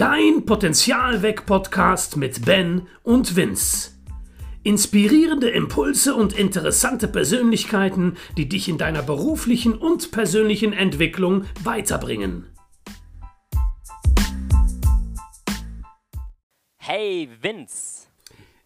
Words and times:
Dein 0.00 0.46
Potenzialweg-Podcast 0.46 2.16
mit 2.16 2.46
Ben 2.46 2.88
und 3.02 3.36
Vince. 3.36 3.90
Inspirierende 4.62 5.50
Impulse 5.50 6.14
und 6.14 6.32
interessante 6.32 7.06
Persönlichkeiten, 7.06 8.16
die 8.38 8.48
dich 8.48 8.70
in 8.70 8.78
deiner 8.78 9.02
beruflichen 9.02 9.74
und 9.74 10.10
persönlichen 10.10 10.72
Entwicklung 10.72 11.44
weiterbringen. 11.64 12.48
Hey 16.78 17.28
Vince. 17.42 18.06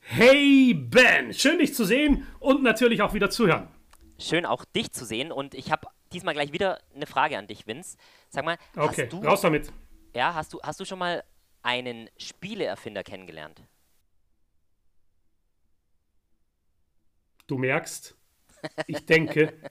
Hey 0.02 0.72
Ben, 0.72 1.34
schön 1.34 1.58
dich 1.58 1.74
zu 1.74 1.84
sehen 1.84 2.28
und 2.38 2.62
natürlich 2.62 3.02
auch 3.02 3.12
wieder 3.12 3.28
zu 3.28 3.48
hören. 3.48 3.66
Schön 4.20 4.46
auch 4.46 4.64
dich 4.64 4.92
zu 4.92 5.04
sehen 5.04 5.32
und 5.32 5.54
ich 5.54 5.72
habe 5.72 5.88
diesmal 6.12 6.34
gleich 6.34 6.52
wieder 6.52 6.78
eine 6.94 7.06
Frage 7.06 7.36
an 7.36 7.48
dich, 7.48 7.66
Vince. 7.66 7.96
Sag 8.30 8.44
mal, 8.44 8.56
Okay, 8.76 9.08
hast 9.10 9.12
du, 9.12 9.26
raus 9.26 9.40
damit. 9.40 9.72
Ja, 10.14 10.34
hast 10.34 10.52
du, 10.52 10.60
hast 10.62 10.80
du 10.80 10.84
schon 10.84 10.98
mal 10.98 11.24
einen 11.62 12.08
Spieleerfinder 12.16 13.02
kennengelernt? 13.02 13.62
Du 17.46 17.58
merkst, 17.58 18.16
ich 18.86 19.04
denke. 19.04 19.52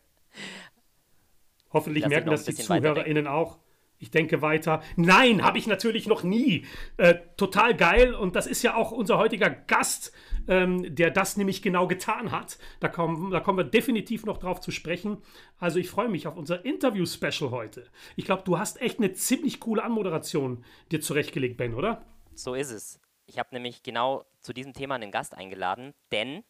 Hoffentlich 1.71 2.03
Lass 2.03 2.09
merken 2.09 2.29
das 2.29 2.43
die 2.45 2.53
ZuhörerInnen 2.53 3.25
auch. 3.25 3.57
Ich 4.03 4.11
denke 4.11 4.41
weiter. 4.41 4.83
Nein, 4.97 5.43
habe 5.43 5.57
ich 5.57 5.65
natürlich 5.65 6.07
noch 6.07 6.23
nie. 6.23 6.65
Äh, 6.97 7.15
total 7.37 7.73
geil. 7.73 8.13
Und 8.13 8.35
das 8.35 8.47
ist 8.47 8.61
ja 8.61 8.75
auch 8.75 8.91
unser 8.91 9.17
heutiger 9.17 9.49
Gast, 9.49 10.11
ähm, 10.49 10.93
der 10.93 11.09
das 11.09 11.37
nämlich 11.37 11.61
genau 11.61 11.87
getan 11.87 12.33
hat. 12.33 12.57
Da 12.81 12.89
kommen, 12.89 13.31
da 13.31 13.39
kommen 13.39 13.59
wir 13.59 13.63
definitiv 13.63 14.25
noch 14.25 14.39
drauf 14.39 14.59
zu 14.59 14.71
sprechen. 14.71 15.21
Also 15.57 15.79
ich 15.79 15.89
freue 15.89 16.09
mich 16.09 16.27
auf 16.27 16.35
unser 16.35 16.65
Interview-Special 16.65 17.51
heute. 17.51 17.85
Ich 18.17 18.25
glaube, 18.25 18.43
du 18.43 18.59
hast 18.59 18.81
echt 18.81 18.99
eine 18.99 19.13
ziemlich 19.13 19.61
coole 19.61 19.81
Anmoderation 19.81 20.65
dir 20.91 20.99
zurechtgelegt, 20.99 21.55
Ben, 21.55 21.73
oder? 21.73 22.05
So 22.35 22.55
ist 22.55 22.71
es. 22.71 22.99
Ich 23.25 23.39
habe 23.39 23.49
nämlich 23.53 23.83
genau 23.83 24.25
zu 24.41 24.51
diesem 24.51 24.73
Thema 24.73 24.95
einen 24.95 25.11
Gast 25.11 25.33
eingeladen, 25.33 25.93
denn 26.11 26.43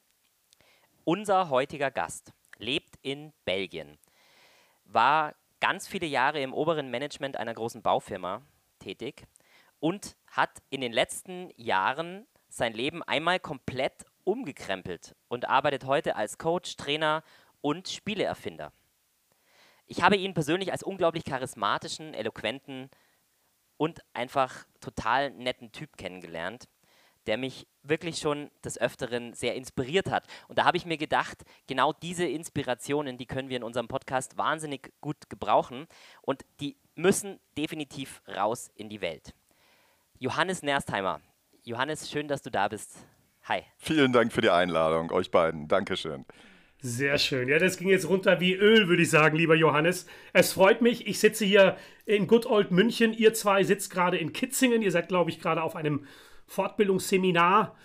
unser 1.03 1.49
heutiger 1.51 1.91
Gast 1.91 2.33
lebt 2.57 2.95
in 3.03 3.31
Belgien, 3.45 3.99
war 4.85 5.35
ganz 5.63 5.87
viele 5.87 6.07
Jahre 6.07 6.41
im 6.41 6.53
oberen 6.53 6.91
Management 6.91 7.37
einer 7.37 7.53
großen 7.53 7.81
Baufirma 7.81 8.41
tätig 8.79 9.23
und 9.79 10.17
hat 10.27 10.61
in 10.69 10.81
den 10.81 10.91
letzten 10.91 11.51
Jahren 11.55 12.27
sein 12.49 12.73
Leben 12.73 13.01
einmal 13.01 13.39
komplett 13.39 14.05
umgekrempelt 14.25 15.15
und 15.29 15.47
arbeitet 15.47 15.85
heute 15.85 16.17
als 16.17 16.37
Coach, 16.37 16.75
Trainer 16.75 17.23
und 17.61 17.87
Spieleerfinder. 17.87 18.73
Ich 19.85 20.01
habe 20.01 20.17
ihn 20.17 20.33
persönlich 20.33 20.73
als 20.73 20.83
unglaublich 20.83 21.23
charismatischen, 21.23 22.13
eloquenten 22.13 22.89
und 23.77 24.01
einfach 24.11 24.65
total 24.81 25.31
netten 25.31 25.71
Typ 25.71 25.95
kennengelernt, 25.95 26.67
der 27.27 27.37
mich 27.37 27.67
wirklich 27.81 28.17
schon 28.17 28.49
des 28.63 28.79
Öfteren 28.79 29.33
sehr 29.33 29.55
inspiriert 29.55 30.09
hat. 30.09 30.25
Und 30.47 30.57
da 30.57 30.65
habe 30.65 30.77
ich 30.77 30.85
mir 30.85 30.97
gedacht, 30.97 31.43
genau 31.67 31.93
diese 31.93 32.25
Inspirationen, 32.25 33.17
die 33.17 33.25
können 33.25 33.49
wir 33.49 33.57
in 33.57 33.63
unserem 33.63 33.87
Podcast 33.87 34.37
wahnsinnig 34.37 34.91
gut 35.01 35.29
gebrauchen 35.29 35.87
und 36.21 36.45
die 36.59 36.77
müssen 36.95 37.39
definitiv 37.57 38.21
raus 38.27 38.71
in 38.75 38.89
die 38.89 39.01
Welt. 39.01 39.33
Johannes 40.19 40.63
Nerstheimer. 40.63 41.21
Johannes, 41.63 42.09
schön, 42.09 42.27
dass 42.27 42.41
du 42.41 42.49
da 42.49 42.67
bist. 42.67 42.95
Hi. 43.43 43.63
Vielen 43.77 44.13
Dank 44.13 44.31
für 44.31 44.41
die 44.41 44.49
Einladung, 44.49 45.11
euch 45.11 45.31
beiden. 45.31 45.67
Dankeschön. 45.67 46.25
Sehr 46.85 47.17
schön. 47.17 47.47
Ja, 47.47 47.59
das 47.59 47.77
ging 47.77 47.87
jetzt 47.87 48.09
runter 48.09 48.41
wie 48.41 48.55
Öl, 48.55 48.89
würde 48.89 49.03
ich 49.03 49.09
sagen, 49.09 49.37
lieber 49.37 49.55
Johannes. 49.55 50.05
Es 50.33 50.51
freut 50.51 50.81
mich. 50.81 51.07
Ich 51.07 51.17
sitze 51.17 51.45
hier 51.45 51.77
in 52.05 52.27
Good 52.27 52.45
Old 52.45 52.71
München. 52.71 53.13
Ihr 53.13 53.33
zwei 53.33 53.63
sitzt 53.63 53.89
gerade 53.89 54.17
in 54.17 54.33
Kitzingen. 54.33 54.81
Ihr 54.81 54.91
seid, 54.91 55.07
glaube 55.07 55.29
ich, 55.29 55.39
gerade 55.39 55.63
auf 55.63 55.77
einem 55.77 56.05
Fortbildungsseminar. 56.45 57.77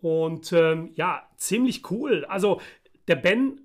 Und 0.00 0.54
ähm, 0.54 0.88
ja, 0.94 1.28
ziemlich 1.36 1.90
cool. 1.90 2.24
Also, 2.30 2.62
der 3.08 3.16
Ben 3.16 3.60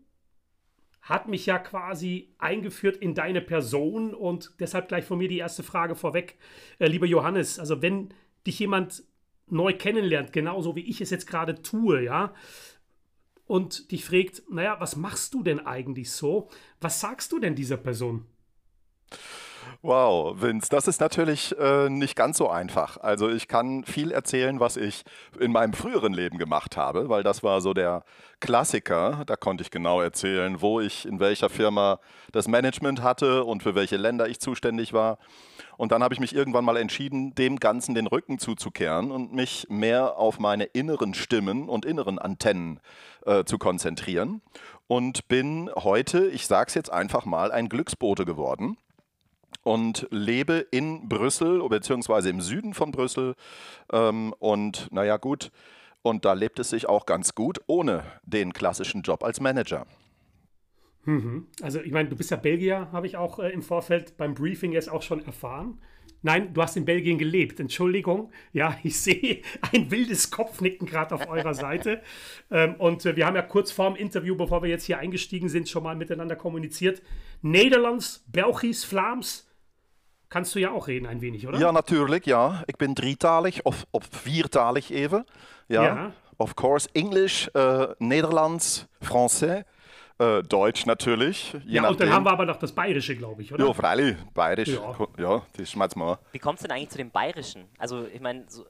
hat 1.01 1.29
mich 1.29 1.45
ja 1.45 1.57
quasi 1.57 2.35
eingeführt 2.37 2.97
in 2.97 3.15
deine 3.15 3.39
Person 3.39 4.13
und 4.13 4.51
deshalb 4.59 4.89
gleich 4.89 5.05
von 5.05 5.19
mir 5.19 5.29
die 5.29 5.37
erste 5.37 5.63
Frage 5.63 5.95
vorweg. 5.95 6.37
Äh, 6.79 6.87
lieber 6.87 7.05
Johannes, 7.05 7.59
also 7.59 7.81
wenn 7.81 8.13
dich 8.45 8.59
jemand 8.59 9.05
neu 9.47 9.71
kennenlernt, 9.71 10.33
genauso 10.33 10.75
wie 10.75 10.89
ich 10.89 10.99
es 10.99 11.11
jetzt 11.11 11.27
gerade 11.27 11.61
tue, 11.61 12.03
ja, 12.03 12.33
und 13.51 13.91
dich 13.91 14.05
fragt, 14.05 14.43
naja, 14.49 14.79
was 14.79 14.95
machst 14.95 15.33
du 15.33 15.43
denn 15.43 15.59
eigentlich 15.59 16.09
so? 16.09 16.49
Was 16.79 17.01
sagst 17.01 17.33
du 17.33 17.37
denn 17.37 17.53
dieser 17.53 17.75
Person? 17.75 18.25
Wow, 19.83 20.39
Vince, 20.39 20.69
das 20.69 20.87
ist 20.87 21.01
natürlich 21.01 21.57
äh, 21.57 21.89
nicht 21.89 22.15
ganz 22.15 22.37
so 22.37 22.47
einfach. 22.47 22.97
Also 22.97 23.29
ich 23.29 23.47
kann 23.47 23.83
viel 23.83 24.11
erzählen, 24.11 24.59
was 24.59 24.77
ich 24.77 25.01
in 25.39 25.51
meinem 25.51 25.73
früheren 25.73 26.13
Leben 26.13 26.37
gemacht 26.37 26.77
habe, 26.77 27.09
weil 27.09 27.23
das 27.23 27.41
war 27.41 27.61
so 27.61 27.73
der 27.73 28.03
Klassiker. 28.39 29.23
Da 29.25 29.35
konnte 29.35 29.63
ich 29.63 29.71
genau 29.71 29.99
erzählen, 29.99 30.61
wo 30.61 30.79
ich 30.79 31.07
in 31.07 31.19
welcher 31.19 31.49
Firma 31.49 31.99
das 32.31 32.47
Management 32.47 33.01
hatte 33.01 33.43
und 33.43 33.63
für 33.63 33.73
welche 33.73 33.97
Länder 33.97 34.29
ich 34.29 34.39
zuständig 34.39 34.93
war. 34.93 35.17
Und 35.77 35.91
dann 35.91 36.03
habe 36.03 36.13
ich 36.13 36.19
mich 36.19 36.35
irgendwann 36.35 36.63
mal 36.63 36.77
entschieden, 36.77 37.33
dem 37.33 37.57
Ganzen 37.59 37.95
den 37.95 38.05
Rücken 38.05 38.37
zuzukehren 38.37 39.09
und 39.09 39.33
mich 39.33 39.65
mehr 39.67 40.15
auf 40.15 40.37
meine 40.37 40.65
inneren 40.65 41.15
Stimmen 41.15 41.69
und 41.69 41.85
inneren 41.85 42.19
Antennen 42.19 42.79
äh, 43.25 43.45
zu 43.45 43.57
konzentrieren. 43.57 44.43
Und 44.85 45.27
bin 45.27 45.71
heute, 45.75 46.27
ich 46.27 46.45
sage 46.45 46.67
es 46.67 46.75
jetzt 46.75 46.93
einfach 46.93 47.25
mal, 47.25 47.51
ein 47.51 47.67
Glücksbote 47.67 48.25
geworden 48.25 48.77
und 49.63 50.07
lebe 50.11 50.65
in 50.71 51.07
Brüssel, 51.07 51.67
beziehungsweise 51.69 52.29
im 52.29 52.41
Süden 52.41 52.73
von 52.73 52.91
Brüssel. 52.91 53.35
Ähm, 53.91 54.33
und 54.39 54.87
naja, 54.91 55.17
gut. 55.17 55.51
Und 56.01 56.25
da 56.25 56.33
lebt 56.33 56.59
es 56.59 56.69
sich 56.71 56.87
auch 56.89 57.05
ganz 57.05 57.35
gut 57.35 57.59
ohne 57.67 58.03
den 58.23 58.53
klassischen 58.53 59.03
Job 59.03 59.23
als 59.23 59.39
Manager. 59.39 59.85
Mhm. 61.05 61.47
Also, 61.61 61.79
ich 61.81 61.91
meine, 61.91 62.09
du 62.09 62.15
bist 62.15 62.31
ja 62.31 62.37
Belgier, 62.37 62.91
habe 62.91 63.07
ich 63.07 63.17
auch 63.17 63.39
äh, 63.39 63.49
im 63.49 63.61
Vorfeld 63.61 64.17
beim 64.17 64.33
Briefing 64.33 64.71
jetzt 64.71 64.89
auch 64.89 65.01
schon 65.01 65.23
erfahren. 65.25 65.79
Nein, 66.23 66.53
du 66.53 66.61
hast 66.61 66.77
in 66.77 66.85
Belgien 66.85 67.17
gelebt. 67.17 67.59
Entschuldigung. 67.59 68.31
Ja, 68.53 68.77
ich 68.83 68.99
sehe 68.99 69.41
ein 69.71 69.89
wildes 69.89 70.31
Kopfnicken 70.31 70.87
gerade 70.87 71.15
auf 71.15 71.27
eurer 71.27 71.53
Seite. 71.53 72.01
Ähm, 72.53 72.75
und 72.75 73.05
äh, 73.05 73.15
wir 73.15 73.25
haben 73.25 73.35
ja 73.35 73.43
kurz 73.43 73.71
vor 73.71 73.87
dem 73.87 73.95
Interview, 73.95 74.35
bevor 74.35 74.61
wir 74.61 74.69
jetzt 74.69 74.83
hier 74.83 74.99
eingestiegen 74.99 75.47
sind, 75.47 75.69
schon 75.69 75.83
mal 75.83 75.95
miteinander 75.95 76.35
kommuniziert. 76.35 77.01
Nederlands, 77.41 78.25
Belgisch, 78.27 78.85
Vlaams. 78.85 79.49
Kannst 80.31 80.55
du 80.55 80.59
ja 80.59 80.71
auch 80.71 80.87
reden, 80.87 81.07
ein 81.07 81.19
wenig, 81.19 81.45
oder? 81.45 81.59
Ja, 81.59 81.71
natuurlijk, 81.73 82.25
ja. 82.25 82.63
Ik 82.65 82.77
ben 82.77 82.93
drietalig 82.93 83.61
of, 83.65 83.85
of 83.91 84.07
viertalig 84.09 84.89
even. 84.89 85.25
Ja. 85.67 85.83
Ja. 85.83 86.11
Of 86.37 86.55
course, 86.55 86.87
Englisch, 86.93 87.49
äh, 87.53 87.87
Nederlands, 87.99 88.87
Français, 89.01 89.65
äh, 90.19 90.41
Deutsch 90.43 90.85
natürlich. 90.85 91.51
Je 91.65 91.75
Ja, 91.75 91.89
und 91.89 91.99
dann 91.99 92.07
nachdem. 92.07 92.13
haben 92.13 92.25
wir 92.25 92.31
aber 92.31 92.45
noch 92.45 92.57
das 92.59 92.71
Bayerische, 92.71 93.15
glaube 93.17 93.41
ich, 93.41 93.53
oder? 93.53 93.65
Ja, 93.67 93.73
freilich, 93.73 94.15
bayerisch. 94.33 94.69
Ja. 94.69 94.95
Ja, 95.17 95.41
das 95.57 95.69
schmeckt's 95.69 95.97
mal. 95.97 96.17
Wie 96.31 96.39
kommst 96.39 96.63
du 96.63 96.67
denn 96.69 96.77
eigentlich 96.77 96.89
zu 96.91 96.97
dem 96.97 97.11
Bayerischen? 97.11 97.65
Also, 97.77 98.05
ich 98.07 98.21
meine, 98.21 98.45
so, 98.47 98.65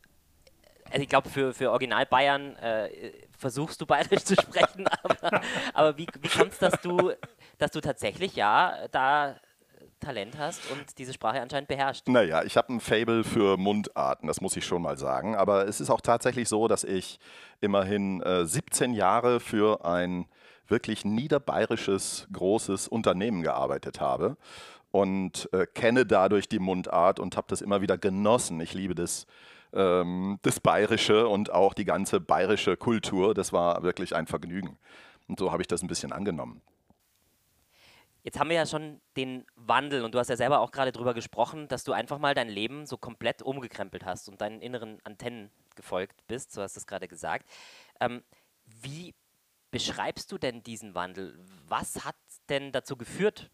also 0.90 1.04
ich 1.04 1.10
glaube, 1.10 1.30
für, 1.30 1.54
für 1.54 1.70
Original 1.70 2.08
Bayern 2.08 2.56
äh, 2.56 2.90
versuchst 3.38 3.80
du 3.80 3.86
Bayerisch 3.86 4.24
zu 4.24 4.34
sprechen, 4.34 4.88
aber, 5.04 5.42
aber 5.76 5.98
wie, 5.98 6.08
wie 6.22 6.28
kommt 6.28 6.54
es, 6.54 6.58
dass 6.58 6.82
du, 6.82 7.12
dass 7.60 7.70
du 7.70 7.82
tatsächlich, 7.82 8.36
ja, 8.36 8.88
da 8.92 9.36
Talent 10.02 10.38
hast 10.38 10.70
und 10.72 10.98
diese 10.98 11.14
Sprache 11.14 11.40
anscheinend 11.42 11.70
beherrscht? 11.70 12.08
Naja, 12.08 12.44
ich 12.44 12.58
habe 12.58 12.74
ein 12.74 12.82
Fable 12.82 13.24
für 13.24 13.58
Mundarten, 13.58 14.28
das 14.28 14.42
muss 14.42 14.58
ich 14.58 14.66
schon 14.66 14.82
mal 14.82 14.98
sagen. 14.98 15.36
Aber 15.36 15.68
es 15.68 15.80
ist 15.80 15.90
auch 15.90 16.02
tatsächlich 16.02 16.50
so, 16.50 16.68
dass 16.68 16.84
ich 16.84 17.20
immerhin 17.62 18.22
äh, 18.22 18.46
17 18.46 18.94
Jahre 18.94 19.40
für 19.40 19.86
ein 19.86 20.26
wirklich 20.68 21.06
niederbayerisches 21.06 22.28
großes 22.34 22.88
Unternehmen 22.88 23.44
gearbeitet 23.44 24.02
habe 24.02 24.38
und 24.92 25.50
äh, 25.54 25.66
kenne 25.66 26.06
dadurch 26.06 26.50
die 26.50 26.60
Mundart 26.60 27.20
und 27.20 27.38
habe 27.38 27.48
das 27.50 27.62
immer 27.62 27.82
wieder 27.82 27.98
genossen. 27.98 28.60
Ich 28.60 28.74
liebe 28.74 28.96
das, 28.96 29.26
ähm, 29.74 30.40
das 30.42 30.60
Bayerische 30.60 31.28
und 31.28 31.52
auch 31.52 31.74
die 31.74 31.86
ganze 31.86 32.20
bayerische 32.20 32.78
Kultur. 32.78 33.34
Das 33.34 33.54
war 33.54 33.84
wirklich 33.84 34.16
ein 34.16 34.28
Vergnügen. 34.28 34.78
Und 35.28 35.40
so 35.40 35.52
habe 35.52 35.62
ich 35.62 35.68
das 35.68 35.82
ein 35.82 35.88
bisschen 35.88 36.12
angenommen. 36.12 36.62
Jetzt 38.24 38.40
haben 38.40 38.50
wir 38.50 38.56
ja 38.56 38.66
schon 38.66 39.02
den 39.18 39.46
Wandel 39.56 40.04
und 40.04 40.14
du 40.14 40.20
hast 40.20 40.30
ja 40.30 40.38
selber 40.38 40.60
auch 40.60 40.72
gerade 40.72 40.92
drüber 40.92 41.14
gesprochen, 41.14 41.68
dass 41.68 41.84
du 41.84 41.92
einfach 41.92 42.20
mal 42.20 42.36
dein 42.36 42.50
Leben 42.50 42.86
so 42.86 42.98
komplett 42.98 43.42
umgekrempelt 43.42 44.06
hast 44.06 44.30
und 44.30 44.42
deinen 44.42 44.62
inneren 44.62 45.00
Antennen 45.04 45.50
gefolgt 45.76 46.28
bist, 46.28 46.52
so 46.52 46.62
hast 46.62 46.76
du 46.76 46.80
es 46.80 46.88
gerade 46.88 47.08
gesagt. 47.08 47.50
Ähm, 48.00 48.24
wie 48.66 49.16
beschreibst 49.72 50.32
du 50.32 50.38
denn 50.38 50.62
diesen 50.64 50.94
Wandel? 50.94 51.40
Was 51.68 52.06
hat 52.06 52.16
denn 52.50 52.72
dazu 52.72 52.96
geführt, 52.96 53.50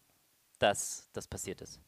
dass 0.60 1.10
das 1.14 1.28
passiert 1.28 1.62
ist? 1.62 1.80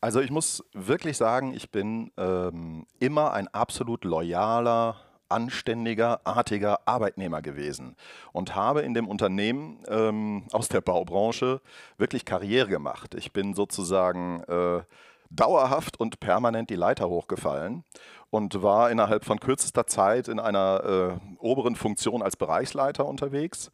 Also 0.00 0.20
ich 0.20 0.30
muss 0.30 0.64
wirklich 0.72 1.16
sagen, 1.16 1.52
ich 1.52 1.70
bin 1.70 2.12
ähm, 2.16 2.86
immer 3.00 3.32
ein 3.32 3.48
absolut 3.48 4.04
loyaler, 4.04 5.05
anständiger, 5.28 6.20
artiger 6.24 6.80
Arbeitnehmer 6.86 7.42
gewesen 7.42 7.96
und 8.32 8.54
habe 8.54 8.82
in 8.82 8.94
dem 8.94 9.08
Unternehmen 9.08 9.82
ähm, 9.88 10.44
aus 10.52 10.68
der 10.68 10.80
Baubranche 10.80 11.60
wirklich 11.98 12.24
Karriere 12.24 12.68
gemacht. 12.68 13.14
Ich 13.14 13.32
bin 13.32 13.54
sozusagen 13.54 14.42
äh, 14.44 14.82
dauerhaft 15.30 15.98
und 15.98 16.20
permanent 16.20 16.70
die 16.70 16.76
Leiter 16.76 17.08
hochgefallen 17.08 17.84
und 18.30 18.62
war 18.62 18.90
innerhalb 18.90 19.24
von 19.24 19.40
kürzester 19.40 19.86
Zeit 19.86 20.28
in 20.28 20.38
einer 20.38 21.18
äh, 21.20 21.36
oberen 21.38 21.76
Funktion 21.76 22.22
als 22.22 22.36
Bereichsleiter 22.36 23.06
unterwegs 23.06 23.70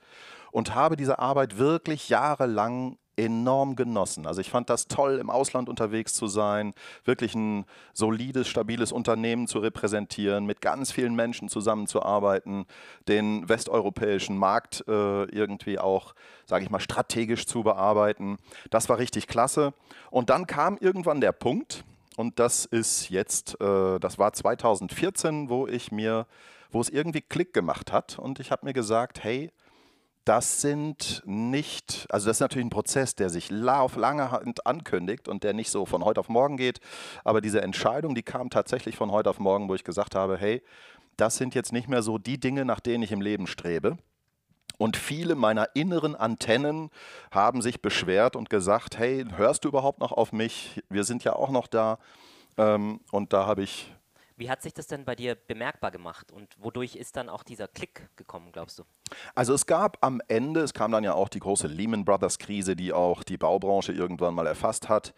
und 0.51 0.75
habe 0.75 0.97
diese 0.97 1.19
Arbeit 1.19 1.59
wirklich 1.59 2.09
jahrelang 2.09 2.99
enorm 3.17 3.77
genossen. 3.77 4.27
Also 4.27 4.41
ich 4.41 4.51
fand 4.51 4.71
das 4.71 4.89
toll, 4.89 5.19
im 5.19 5.31
Ausland 5.31 5.69
unterwegs 5.69 6.15
zu 6.15 6.27
sein, 6.27 6.75
wirklich 7.05 7.35
ein 7.35 7.65
solides, 7.93 8.49
stabiles 8.49 8.93
Unternehmen 8.93 9.47
zu 9.47 9.59
repräsentieren, 9.59 10.47
mit 10.47 10.61
ganz 10.61 10.93
vielen 10.93 11.15
Menschen 11.15 11.49
zusammenzuarbeiten, 11.49 12.67
den 13.09 13.49
westeuropäischen 13.49 14.37
Markt 14.39 14.85
äh, 14.89 15.25
irgendwie 15.25 15.79
auch, 15.79 16.15
sage 16.47 16.65
ich 16.65 16.71
mal, 16.71 16.81
strategisch 16.81 17.47
zu 17.47 17.63
bearbeiten. 17.63 18.39
Das 18.71 18.89
war 18.89 18.99
richtig 18.99 19.27
klasse. 19.27 19.75
Und 20.11 20.31
dann 20.31 20.47
kam 20.47 20.79
irgendwann 20.79 21.21
der 21.21 21.33
Punkt, 21.33 21.85
und 22.17 22.39
das 22.39 22.67
ist 22.67 23.09
jetzt, 23.09 23.61
äh, 23.61 23.99
das 23.99 24.19
war 24.19 24.33
2014, 24.33 25.49
wo 25.49 25.67
ich 25.67 25.93
mir, 25.93 26.27
wo 26.71 26.81
es 26.81 26.91
irgendwie 26.91 27.23
Klick 27.23 27.55
gemacht 27.55 27.93
hat 27.93 28.19
und 28.19 28.41
ich 28.41 28.51
habe 28.51 28.67
mir 28.67 28.73
gesagt, 28.73 29.25
hey, 29.25 29.51
das 30.25 30.61
sind 30.61 31.23
nicht, 31.25 32.07
also 32.11 32.29
das 32.29 32.37
ist 32.37 32.41
natürlich 32.41 32.67
ein 32.67 32.71
Prozess, 32.71 33.15
der 33.15 33.29
sich 33.29 33.51
auf 33.67 33.97
lange 33.97 34.31
Hand 34.31 34.67
ankündigt 34.67 35.29
und 35.29 35.43
der 35.43 35.53
nicht 35.53 35.71
so 35.71 35.85
von 35.87 36.05
heute 36.05 36.21
auf 36.21 36.29
morgen 36.29 36.57
geht. 36.57 36.81
Aber 37.25 37.41
diese 37.41 37.61
Entscheidung, 37.61 38.15
die 38.15 38.23
kam 38.23 38.51
tatsächlich 38.51 38.97
von 38.97 39.11
heute 39.11 39.31
auf 39.31 39.41
morgen, 39.41 39.69
wo 39.69 39.75
ich 39.75 39.85
gesagt 39.85 40.15
habe, 40.15 40.37
hey, 40.37 40.63
das 41.17 41.37
sind 41.37 41.55
jetzt 41.55 41.73
nicht 41.73 41.89
mehr 41.89 42.03
so 42.03 42.19
die 42.19 42.39
Dinge, 42.39 42.65
nach 42.65 42.81
denen 42.81 43.03
ich 43.03 43.13
im 43.13 43.21
Leben 43.21 43.47
strebe. 43.47 43.99
Und 44.79 44.97
viele 44.97 45.35
meiner 45.35 45.69
inneren 45.75 46.15
Antennen 46.15 46.91
haben 47.31 47.63
sich 47.63 47.83
beschwert 47.83 48.37
und 48.37 48.51
gesagt, 48.51 48.99
hey, 48.99 49.25
hörst 49.37 49.65
du 49.65 49.69
überhaupt 49.69 50.01
noch 50.01 50.13
auf 50.13 50.33
mich? 50.33 50.81
Wir 50.89 51.05
sind 51.05 51.25
ja 51.25 51.35
auch 51.35 51.51
noch 51.51 51.67
da. 51.67 51.99
Ähm, 52.57 53.01
und 53.11 53.33
da 53.33 53.47
habe 53.47 53.63
ich 53.63 53.93
wie 54.37 54.51
hat 54.51 54.63
sich 54.63 54.75
das 54.75 54.87
denn 54.87 55.05
bei 55.05 55.15
dir 55.15 55.35
bemerkbar 55.35 55.91
gemacht 55.91 56.33
und 56.33 56.49
wodurch 56.59 56.97
ist 56.97 57.17
dann 57.17 57.29
auch 57.29 57.43
dieser 57.43 57.69
Klick 57.69 58.09
gekommen, 58.17 58.51
glaubst 58.53 58.79
du? 58.79 58.85
Also 59.35 59.55
es 59.55 59.67
gab 59.67 59.99
am 60.01 60.21
Ende, 60.29 60.61
es 60.61 60.75
kam 60.75 60.93
dann 60.93 61.05
ja 61.05 61.15
auch 61.15 61.29
die 61.29 61.41
große 61.41 61.67
Lehman 61.67 62.05
Brothers 62.05 62.39
Krise, 62.39 62.77
die 62.77 62.93
auch 62.93 63.23
die 63.23 63.37
Baubranche 63.37 63.93
irgendwann 63.93 64.35
mal 64.35 64.47
erfasst 64.47 64.89
hat. 64.89 65.15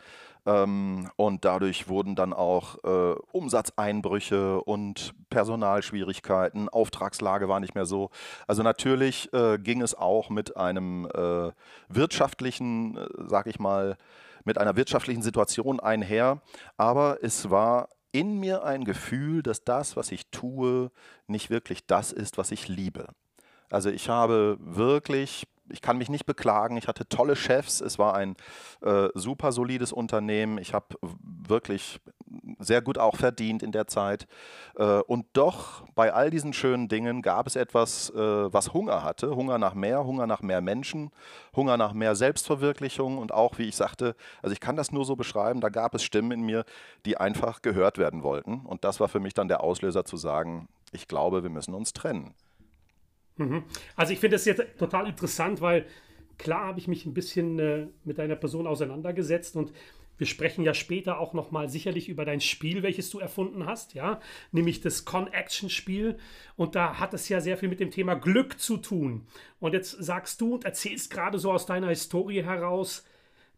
Ähm, 0.47 1.09
und 1.17 1.45
dadurch 1.45 1.89
wurden 1.89 2.17
dann 2.17 2.33
auch 2.33 2.83
äh, 2.85 3.15
Umsatzeinbrüche 3.33 4.61
und 4.61 5.15
Personalschwierigkeiten, 5.31 6.69
Auftragslage 6.69 7.49
war 7.49 7.61
nicht 7.61 7.75
mehr 7.75 7.87
so. 7.87 8.11
Also 8.47 8.63
natürlich 8.63 9.33
äh, 9.33 9.59
ging 9.59 9.81
es 9.81 9.95
auch 9.95 10.29
mit 10.31 10.57
einem 10.57 11.07
äh, 11.07 11.53
wirtschaftlichen, 11.89 12.99
sag 13.27 13.47
ich 13.47 13.59
mal, 13.59 13.97
mit 14.45 14.59
einer 14.59 14.77
wirtschaftlichen 14.77 15.23
Situation 15.23 15.81
einher, 15.81 16.43
aber 16.77 17.19
es 17.23 17.51
war 17.51 17.89
in 18.15 18.39
mir 18.39 18.63
ein 18.63 18.85
Gefühl, 18.85 19.43
dass 19.43 19.65
das, 19.65 19.97
was 19.97 20.13
ich 20.13 20.31
tue, 20.31 20.93
nicht 21.27 21.51
wirklich 21.51 21.85
das 21.85 22.13
ist, 22.13 22.39
was 22.39 22.53
ich 22.53 22.69
liebe. 22.69 23.09
Also 23.71 23.91
ich 23.91 24.09
habe 24.09 24.57
wirklich, 24.61 25.49
ich 25.69 25.83
kann 25.83 25.99
mich 25.99 26.09
nicht 26.09 26.25
beklagen, 26.25 26.77
ich 26.77 26.87
hatte 26.87 27.09
tolle 27.09 27.35
Chefs, 27.35 27.81
es 27.81 27.99
war 27.99 28.15
ein 28.15 28.37
äh, 28.83 29.09
super 29.15 29.51
solides 29.51 29.93
Unternehmen, 29.93 30.59
ich 30.59 30.75
habe 30.75 30.95
wirklich 31.03 32.01
sehr 32.59 32.83
gut 32.83 32.99
auch 32.99 33.17
verdient 33.17 33.63
in 33.63 33.73
der 33.73 33.87
Zeit. 33.87 34.27
Äh, 34.77 35.01
und 35.01 35.27
doch 35.33 35.87
bei 35.95 36.13
all 36.13 36.31
diesen 36.31 36.53
schönen 36.53 36.89
Dingen 36.89 37.23
gab 37.23 37.47
es 37.47 37.57
etwas, 37.57 38.11
äh, 38.11 38.19
was 38.19 38.73
Hunger 38.73 39.03
hatte. 39.03 39.37
Hunger 39.37 39.59
nach 39.59 39.75
mehr, 39.75 40.05
Hunger 40.05 40.27
nach 40.27 40.43
mehr 40.43 40.61
Menschen, 40.61 41.11
Hunger 41.55 41.77
nach 41.77 41.93
mehr 41.93 42.15
Selbstverwirklichung 42.15 43.19
und 43.19 43.33
auch, 43.33 43.59
wie 43.59 43.65
ich 43.69 43.77
sagte, 43.77 44.15
also 44.43 44.53
ich 44.53 44.61
kann 44.61 44.77
das 44.77 44.93
nur 44.93 45.05
so 45.05 45.17
beschreiben, 45.17 45.61
da 45.61 45.69
gab 45.69 45.95
es 45.95 46.03
Stimmen 46.03 46.31
in 46.33 46.43
mir, 46.43 46.65
die 47.07 47.17
einfach 47.17 47.63
gehört 47.63 47.99
werden 47.99 48.23
wollten. 48.23 48.61
Und 48.61 48.85
das 48.85 49.01
war 49.01 49.09
für 49.09 49.21
mich 49.21 49.35
dann 49.35 49.49
der 49.49 49.63
Auslöser 49.63 50.05
zu 50.05 50.17
sagen, 50.17 50.69
ich 50.93 51.09
glaube, 51.09 51.43
wir 51.43 51.51
müssen 51.51 51.75
uns 51.75 51.93
trennen. 51.93 52.35
Mhm. 53.37 53.65
Also 53.97 54.13
ich 54.13 54.21
finde 54.21 54.37
das 54.37 54.45
jetzt 54.45 54.63
total 54.79 55.09
interessant, 55.09 55.61
weil 55.61 55.87
klar 56.39 56.67
habe 56.67 56.79
ich 56.79 56.89
mich 56.89 57.07
ein 57.07 57.15
bisschen 57.15 57.59
äh, 57.59 57.87
mit 58.05 58.19
deiner 58.19 58.37
Person 58.37 58.67
auseinandergesetzt 58.67 59.57
und 59.57 59.73
wir 60.17 60.27
sprechen 60.27 60.65
ja 60.65 60.75
später 60.75 61.19
auch 61.19 61.33
noch 61.33 61.51
mal 61.51 61.69
sicherlich 61.69 62.09
über 62.09 62.25
dein 62.25 62.41
Spiel, 62.41 62.83
welches 62.83 63.11
du 63.11 63.19
erfunden 63.19 63.67
hast, 63.67 63.95
ja, 63.95 64.21
nämlich 64.53 64.81
das 64.81 65.05
Con-Action-Spiel. 65.05 66.19
Und 66.57 66.75
da 66.75 66.99
hat 66.99 67.15
es 67.15 67.29
ja 67.29 67.41
sehr 67.41 67.57
viel 67.57 67.69
mit 67.69 67.81
dem 67.81 67.91
Thema 67.91 68.15
Glück 68.15 68.59
zu 68.61 68.77
tun. 68.77 69.27
Und 69.61 69.73
jetzt 69.73 69.91
sagst 69.91 70.41
du 70.41 70.55
und 70.55 70.65
erzählst 70.65 71.11
gerade 71.11 71.39
so 71.39 71.51
aus 71.53 71.67
deiner 71.67 71.89
Historie 71.89 72.43
heraus, 72.43 73.05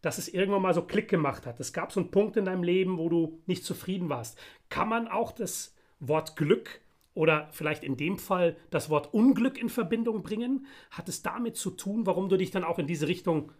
dass 0.01 0.17
es 0.17 0.29
irgendwann 0.29 0.61
mal 0.61 0.73
so 0.73 0.83
Klick 0.83 1.09
gemacht 1.09 1.45
hat. 1.45 1.59
Es 1.59 1.73
gab 1.73 1.91
so 1.91 1.99
einen 1.99 2.11
Punkt 2.11 2.37
in 2.37 2.45
deinem 2.45 2.63
Leben, 2.63 2.97
wo 2.97 3.09
du 3.09 3.41
nicht 3.45 3.63
zufrieden 3.63 4.09
warst. 4.09 4.39
Kann 4.69 4.89
man 4.89 5.07
auch 5.07 5.31
das 5.31 5.75
Wort 5.99 6.35
Glück 6.35 6.81
oder 7.13 7.49
vielleicht 7.51 7.83
in 7.83 7.97
dem 7.97 8.19
Fall 8.19 8.55
das 8.69 8.89
Wort 8.89 9.13
Unglück 9.13 9.57
in 9.57 9.69
Verbindung 9.69 10.21
bringen? 10.21 10.67
Hat 10.91 11.09
es 11.09 11.23
damit 11.23 11.57
zu 11.57 11.71
tun, 11.71 12.05
warum 12.05 12.29
du 12.29 12.37
dich 12.37 12.51
dann 12.51 12.63
auch 12.63 12.79
in 12.79 12.87
diese 12.87 13.07
Richtung 13.07 13.51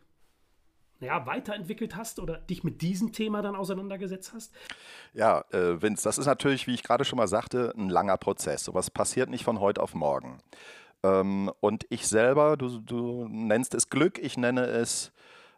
ja, 0.99 1.25
weiterentwickelt 1.25 1.95
hast 1.95 2.19
oder 2.19 2.37
dich 2.37 2.63
mit 2.63 2.81
diesem 2.81 3.11
Thema 3.11 3.41
dann 3.41 3.55
auseinandergesetzt 3.55 4.33
hast? 4.33 4.53
Ja, 5.13 5.43
äh, 5.51 5.81
Vince, 5.81 6.03
das 6.03 6.17
ist 6.17 6.25
natürlich, 6.25 6.67
wie 6.67 6.73
ich 6.73 6.83
gerade 6.83 7.05
schon 7.05 7.17
mal 7.17 7.27
sagte, 7.27 7.73
ein 7.77 7.89
langer 7.89 8.17
Prozess. 8.17 8.63
Sowas 8.63 8.89
passiert 8.89 9.29
nicht 9.29 9.43
von 9.43 9.59
heute 9.59 9.81
auf 9.81 9.93
morgen. 9.93 10.39
Ähm, 11.03 11.51
und 11.59 11.85
ich 11.89 12.07
selber, 12.07 12.57
du, 12.57 12.79
du 12.79 13.27
nennst 13.29 13.75
es 13.75 13.89
Glück, 13.89 14.17
ich 14.19 14.37
nenne 14.37 14.65
es 14.65 15.11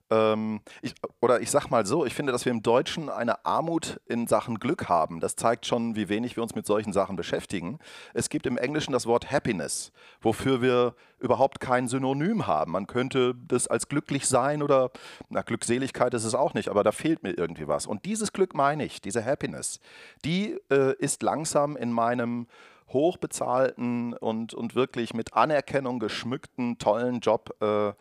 ähm, 0.10 0.62
ich, 0.82 0.96
oder 1.22 1.42
ich 1.42 1.52
sag 1.52 1.70
mal 1.70 1.86
so, 1.86 2.06
ich 2.06 2.14
finde, 2.14 2.32
dass 2.32 2.46
wir 2.46 2.52
im 2.52 2.64
Deutschen 2.64 3.10
eine 3.10 3.46
Armut 3.46 4.00
in 4.06 4.28
Sachen 4.28 4.60
Glück 4.60 4.90
haben. 4.90 5.20
Das 5.20 5.36
zeigt 5.36 5.66
schon, 5.66 5.96
wie 5.96 6.10
wenig 6.10 6.36
wir 6.36 6.44
uns 6.44 6.56
mit 6.56 6.66
solchen 6.66 6.94
Sachen 6.94 7.16
beschäftigen. 7.16 7.80
Es 8.14 8.30
gibt 8.30 8.46
im 8.46 8.58
Englischen 8.58 8.92
das 8.92 9.06
Wort 9.06 9.32
Happiness, 9.32 9.92
wofür 10.22 10.62
wir 10.62 10.96
überhaupt 11.20 11.60
kein 11.60 11.88
Synonym 11.88 12.48
haben. 12.48 12.72
Man 12.72 12.88
könnte 12.88 13.36
das 13.48 13.68
als 13.68 13.88
glücklich 13.88 14.28
sein 14.28 14.64
oder, 14.64 14.92
na, 15.30 15.42
Glückseligkeit 15.42 16.14
ist 16.14 16.24
es 16.24 16.36
auch 16.36 16.54
nicht, 16.54 16.70
aber 16.70 16.84
da 16.84 16.92
fehlt 16.92 17.24
mir 17.24 17.32
irgendwie 17.32 17.68
was. 17.68 17.86
Und 17.86 18.06
dieses 18.06 18.34
Glück 18.34 18.54
meine 18.54 18.86
ich, 18.86 19.02
diese 19.02 19.24
Happiness, 19.24 19.80
die 20.26 20.58
äh, 20.70 20.96
ist 20.98 21.22
langsam 21.24 21.76
in 21.76 21.92
meinem 21.92 22.48
hochbezahlten 22.90 24.14
und, 24.14 24.54
und 24.54 24.76
wirklich 24.76 25.14
mit 25.14 25.34
Anerkennung 25.34 26.00
geschmückten, 26.00 26.78
tollen 26.78 27.20
Job 27.20 27.56
äh, 27.62 27.94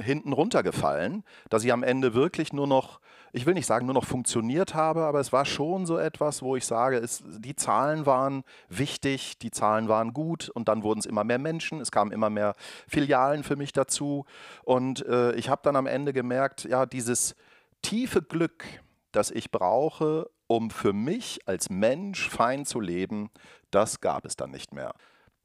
hinten 0.00 0.32
runtergefallen, 0.32 1.24
dass 1.50 1.64
ich 1.64 1.72
am 1.72 1.82
Ende 1.82 2.14
wirklich 2.14 2.52
nur 2.52 2.66
noch, 2.66 3.00
ich 3.32 3.46
will 3.46 3.54
nicht 3.54 3.66
sagen, 3.66 3.86
nur 3.86 3.94
noch 3.94 4.04
funktioniert 4.04 4.74
habe, 4.74 5.04
aber 5.04 5.18
es 5.18 5.32
war 5.32 5.44
schon 5.44 5.86
so 5.86 5.98
etwas, 5.98 6.42
wo 6.42 6.56
ich 6.56 6.64
sage, 6.64 6.98
es, 6.98 7.24
die 7.26 7.56
Zahlen 7.56 8.06
waren 8.06 8.44
wichtig, 8.68 9.38
die 9.38 9.50
Zahlen 9.50 9.88
waren 9.88 10.12
gut 10.12 10.48
und 10.50 10.68
dann 10.68 10.82
wurden 10.82 11.00
es 11.00 11.06
immer 11.06 11.24
mehr 11.24 11.38
Menschen, 11.38 11.80
es 11.80 11.90
kamen 11.90 12.12
immer 12.12 12.30
mehr 12.30 12.54
Filialen 12.86 13.42
für 13.42 13.56
mich 13.56 13.72
dazu 13.72 14.24
und 14.62 15.04
äh, 15.06 15.32
ich 15.32 15.48
habe 15.48 15.62
dann 15.64 15.76
am 15.76 15.86
Ende 15.86 16.12
gemerkt, 16.12 16.64
ja, 16.64 16.86
dieses 16.86 17.34
tiefe 17.82 18.22
Glück, 18.22 18.64
das 19.10 19.30
ich 19.30 19.50
brauche, 19.50 20.30
um 20.46 20.70
für 20.70 20.92
mich 20.92 21.40
als 21.46 21.70
Mensch 21.70 22.28
fein 22.28 22.64
zu 22.64 22.80
leben, 22.80 23.30
das 23.76 24.00
gab 24.00 24.24
es 24.24 24.36
dann 24.36 24.50
nicht 24.50 24.72
mehr. 24.72 24.94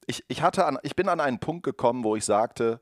Ich, 0.07 0.23
ich, 0.29 0.41
hatte 0.41 0.65
an, 0.65 0.79
ich 0.83 0.95
bin 0.95 1.09
an 1.09 1.19
einen 1.19 1.39
Punkt 1.39 1.63
gekommen, 1.63 2.05
wo 2.05 2.15
ich 2.15 2.23
sagte, 2.23 2.79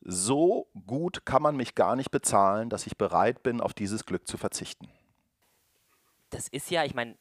so 0.00 0.66
gut 0.86 1.24
kann 1.24 1.42
man 1.42 1.56
mich 1.56 1.76
gar 1.76 1.94
nicht 1.94 2.10
bezahlen, 2.10 2.70
dass 2.70 2.86
ich 2.88 2.98
bereit 2.98 3.44
bin, 3.44 3.60
auf 3.60 3.72
dieses 3.72 4.04
Glück 4.04 4.26
zu 4.26 4.36
verzichten. 4.36 4.88
Das 6.30 6.48
ist 6.48 6.70
ja, 6.70 6.84
ich 6.84 6.94
meine, 6.94 7.16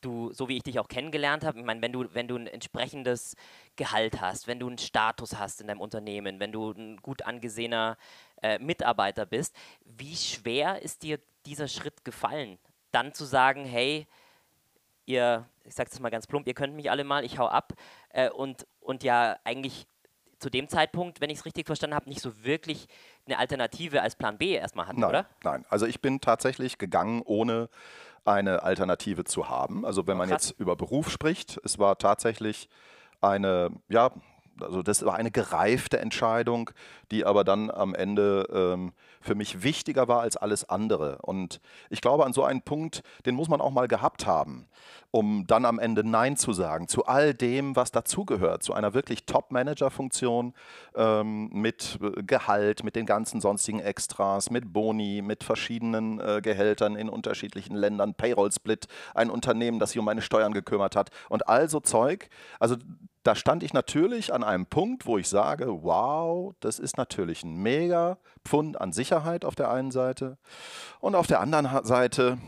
du, 0.00 0.32
so 0.32 0.48
wie 0.48 0.56
ich 0.56 0.62
dich 0.62 0.78
auch 0.78 0.86
kennengelernt 0.86 1.44
habe, 1.44 1.58
ich 1.58 1.64
meine, 1.64 1.82
wenn 1.82 1.92
du, 1.92 2.06
wenn 2.14 2.28
du 2.28 2.36
ein 2.36 2.46
entsprechendes 2.46 3.34
Gehalt 3.74 4.20
hast, 4.20 4.46
wenn 4.46 4.60
du 4.60 4.68
einen 4.68 4.78
Status 4.78 5.36
hast 5.36 5.60
in 5.60 5.66
deinem 5.66 5.80
Unternehmen, 5.80 6.38
wenn 6.38 6.52
du 6.52 6.70
ein 6.70 6.98
gut 6.98 7.22
angesehener 7.22 7.96
äh, 8.40 8.60
Mitarbeiter 8.60 9.26
bist, 9.26 9.56
wie 9.84 10.14
schwer 10.14 10.80
ist 10.82 11.02
dir 11.02 11.18
dieser 11.44 11.66
Schritt 11.66 12.04
gefallen, 12.04 12.58
dann 12.92 13.12
zu 13.14 13.24
sagen, 13.24 13.64
hey, 13.64 14.06
ihr, 15.06 15.46
ich 15.64 15.74
sage 15.74 15.90
es 15.92 16.00
mal 16.00 16.10
ganz 16.10 16.26
plump, 16.26 16.46
ihr 16.46 16.54
könnt 16.54 16.74
mich 16.74 16.90
alle 16.90 17.04
mal, 17.04 17.24
ich 17.24 17.38
hau 17.38 17.46
ab 17.46 17.72
äh, 18.10 18.30
und, 18.30 18.66
und 18.80 19.02
ja 19.02 19.36
eigentlich 19.44 19.86
zu 20.38 20.50
dem 20.50 20.68
Zeitpunkt, 20.68 21.20
wenn 21.20 21.30
ich 21.30 21.38
es 21.38 21.44
richtig 21.46 21.66
verstanden 21.66 21.96
habe, 21.96 22.08
nicht 22.08 22.20
so 22.20 22.44
wirklich 22.44 22.86
eine 23.26 23.38
Alternative 23.38 24.02
als 24.02 24.16
Plan 24.16 24.36
B 24.36 24.52
erstmal 24.52 24.86
hatten, 24.86 25.00
nein, 25.00 25.10
oder? 25.10 25.26
Nein, 25.42 25.64
also 25.70 25.86
ich 25.86 26.00
bin 26.00 26.20
tatsächlich 26.20 26.78
gegangen, 26.78 27.22
ohne 27.24 27.70
eine 28.24 28.62
Alternative 28.62 29.24
zu 29.24 29.48
haben. 29.48 29.86
Also 29.86 30.06
wenn 30.06 30.16
oh, 30.16 30.18
man 30.18 30.28
jetzt 30.28 30.58
über 30.58 30.76
Beruf 30.76 31.10
spricht, 31.10 31.58
es 31.64 31.78
war 31.78 31.96
tatsächlich 31.96 32.68
eine, 33.20 33.70
ja, 33.88 34.10
also 34.60 34.82
das 34.82 35.04
war 35.04 35.14
eine 35.14 35.30
gereifte 35.30 35.98
Entscheidung, 35.98 36.70
die 37.10 37.24
aber 37.24 37.44
dann 37.44 37.70
am 37.70 37.94
Ende 37.94 38.48
ähm, 38.52 38.92
für 39.20 39.34
mich 39.34 39.62
wichtiger 39.62 40.08
war 40.08 40.20
als 40.20 40.36
alles 40.36 40.68
andere. 40.68 41.18
Und 41.22 41.60
ich 41.90 42.00
glaube, 42.00 42.24
an 42.24 42.32
so 42.32 42.44
einen 42.44 42.62
Punkt, 42.62 43.02
den 43.26 43.34
muss 43.34 43.48
man 43.48 43.60
auch 43.60 43.70
mal 43.70 43.88
gehabt 43.88 44.26
haben, 44.26 44.68
um 45.10 45.46
dann 45.46 45.64
am 45.64 45.78
Ende 45.78 46.04
Nein 46.04 46.36
zu 46.36 46.52
sagen 46.52 46.88
zu 46.88 47.06
all 47.06 47.34
dem, 47.34 47.76
was 47.76 47.90
dazugehört, 47.90 48.62
zu 48.62 48.72
einer 48.72 48.94
wirklich 48.94 49.26
Top-Manager-Funktion 49.26 50.54
ähm, 50.94 51.48
mit 51.52 51.98
äh, 52.02 52.22
Gehalt, 52.22 52.84
mit 52.84 52.96
den 52.96 53.06
ganzen 53.06 53.40
sonstigen 53.40 53.80
Extras, 53.80 54.50
mit 54.50 54.72
Boni, 54.72 55.22
mit 55.22 55.44
verschiedenen 55.44 56.20
äh, 56.20 56.40
Gehältern 56.42 56.96
in 56.96 57.08
unterschiedlichen 57.08 57.74
Ländern, 57.74 58.14
Payroll-Split, 58.14 58.86
ein 59.14 59.30
Unternehmen, 59.30 59.78
das 59.78 59.90
sich 59.90 59.98
um 59.98 60.04
meine 60.04 60.22
Steuern 60.22 60.52
gekümmert 60.52 60.96
hat 60.96 61.10
und 61.28 61.48
all 61.48 61.68
so 61.68 61.80
Zeug. 61.80 62.28
Also 62.60 62.76
da 63.26 63.34
stand 63.34 63.64
ich 63.64 63.72
natürlich 63.72 64.32
an 64.32 64.44
einem 64.44 64.66
Punkt, 64.66 65.06
wo 65.06 65.18
ich 65.18 65.28
sage, 65.28 65.82
wow, 65.82 66.54
das 66.60 66.78
ist 66.78 66.96
natürlich 66.96 67.42
ein 67.42 67.56
mega 67.56 68.18
Pfund 68.44 68.80
an 68.80 68.92
Sicherheit 68.92 69.44
auf 69.44 69.56
der 69.56 69.70
einen 69.70 69.90
Seite. 69.90 70.38
Und 71.00 71.16
auf 71.16 71.26
der 71.26 71.40
anderen 71.40 71.84
Seite 71.84 72.38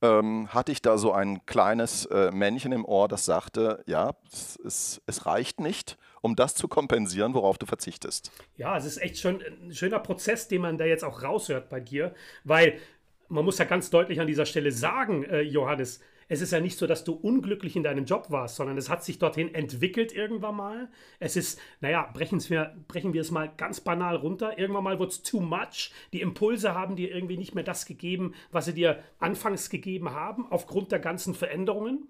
ähm, 0.00 0.48
hatte 0.54 0.72
ich 0.72 0.80
da 0.80 0.96
so 0.96 1.12
ein 1.12 1.44
kleines 1.44 2.06
äh, 2.06 2.30
Männchen 2.30 2.72
im 2.72 2.84
Ohr, 2.86 3.08
das 3.08 3.26
sagte, 3.26 3.82
ja, 3.86 4.14
es, 4.32 4.58
es, 4.64 5.02
es, 5.06 5.26
reicht 5.26 5.60
nicht, 5.60 5.98
um 6.22 6.34
das 6.34 6.54
zu 6.54 6.66
kompensieren, 6.66 7.34
worauf 7.34 7.58
du 7.58 7.66
verzichtest. 7.66 8.30
Ja, 8.56 8.76
es 8.76 8.86
ist 8.86 8.98
echt 8.98 9.18
schon 9.18 9.42
ein 9.42 9.74
schöner 9.74 9.98
Prozess, 9.98 10.48
den 10.48 10.62
man 10.62 10.78
da 10.78 10.86
jetzt 10.86 11.04
auch 11.04 11.22
raushört 11.22 11.68
bei 11.68 11.80
dir, 11.80 12.14
weil 12.44 12.78
man 13.28 13.44
muss 13.44 13.58
ja 13.58 13.64
ganz 13.66 13.90
deutlich 13.90 14.20
an 14.20 14.26
dieser 14.26 14.46
Stelle 14.46 14.72
sagen, 14.72 15.24
äh, 15.24 15.40
Johannes, 15.40 16.00
es 16.28 16.40
ist 16.40 16.52
ja 16.52 16.60
nicht 16.60 16.78
so, 16.78 16.86
dass 16.86 17.04
du 17.04 17.12
unglücklich 17.12 17.76
in 17.76 17.82
deinem 17.82 18.04
Job 18.04 18.30
warst, 18.30 18.56
sondern 18.56 18.76
es 18.76 18.88
hat 18.88 19.04
sich 19.04 19.18
dorthin 19.18 19.54
entwickelt 19.54 20.12
irgendwann 20.12 20.56
mal. 20.56 20.88
Es 21.20 21.36
ist, 21.36 21.60
naja, 21.80 22.10
brechen 22.12 22.40
wir, 22.48 22.74
brechen 22.88 23.12
wir 23.12 23.20
es 23.20 23.30
mal 23.30 23.52
ganz 23.56 23.80
banal 23.80 24.16
runter. 24.16 24.58
Irgendwann 24.58 24.84
mal 24.84 24.98
wurde 24.98 25.10
es 25.10 25.22
too 25.22 25.40
much. 25.40 25.92
Die 26.12 26.20
Impulse 26.20 26.74
haben 26.74 26.96
dir 26.96 27.14
irgendwie 27.14 27.36
nicht 27.36 27.54
mehr 27.54 27.64
das 27.64 27.86
gegeben, 27.86 28.34
was 28.50 28.66
sie 28.66 28.74
dir 28.74 29.02
anfangs 29.18 29.70
gegeben 29.70 30.10
haben, 30.10 30.50
aufgrund 30.50 30.92
der 30.92 30.98
ganzen 30.98 31.34
Veränderungen. 31.34 32.08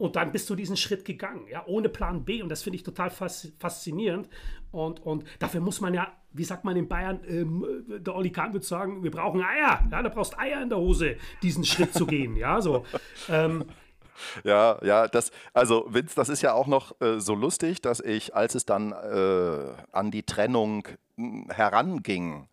Und 0.00 0.16
dann 0.16 0.32
bist 0.32 0.48
du 0.48 0.54
diesen 0.54 0.78
Schritt 0.78 1.04
gegangen, 1.04 1.46
ja, 1.50 1.62
ohne 1.66 1.90
Plan 1.90 2.24
B. 2.24 2.42
Und 2.42 2.48
das 2.48 2.62
finde 2.62 2.76
ich 2.76 2.82
total 2.82 3.10
faszinierend. 3.10 4.30
Und, 4.72 5.04
und 5.04 5.24
dafür 5.38 5.60
muss 5.60 5.82
man 5.82 5.92
ja, 5.92 6.10
wie 6.32 6.44
sagt 6.44 6.64
man 6.64 6.74
in 6.74 6.88
Bayern, 6.88 7.20
ähm, 7.28 7.84
der 7.86 8.14
Olli 8.16 8.30
Kahn 8.30 8.54
würde 8.54 8.64
sagen, 8.64 9.02
wir 9.04 9.10
brauchen 9.10 9.42
Eier. 9.42 9.86
Ja, 9.90 10.02
da 10.02 10.08
brauchst 10.08 10.38
Eier 10.38 10.62
in 10.62 10.70
der 10.70 10.78
Hose, 10.78 11.16
diesen 11.42 11.64
Schritt 11.64 11.92
zu 11.92 12.06
gehen. 12.06 12.34
Ja, 12.34 12.62
so. 12.62 12.86
Ähm, 13.28 13.66
ja, 14.44 14.78
ja, 14.82 15.06
das, 15.06 15.32
also 15.52 15.84
Vince, 15.90 16.14
das 16.16 16.30
ist 16.30 16.40
ja 16.40 16.54
auch 16.54 16.66
noch 16.66 16.98
äh, 17.02 17.20
so 17.20 17.34
lustig, 17.34 17.82
dass 17.82 18.00
ich, 18.00 18.34
als 18.34 18.54
es 18.54 18.64
dann 18.64 18.92
äh, 18.92 19.72
an 19.92 20.10
die 20.10 20.22
Trennung 20.22 20.88
hm, 21.16 21.50
heranging, 21.50 22.48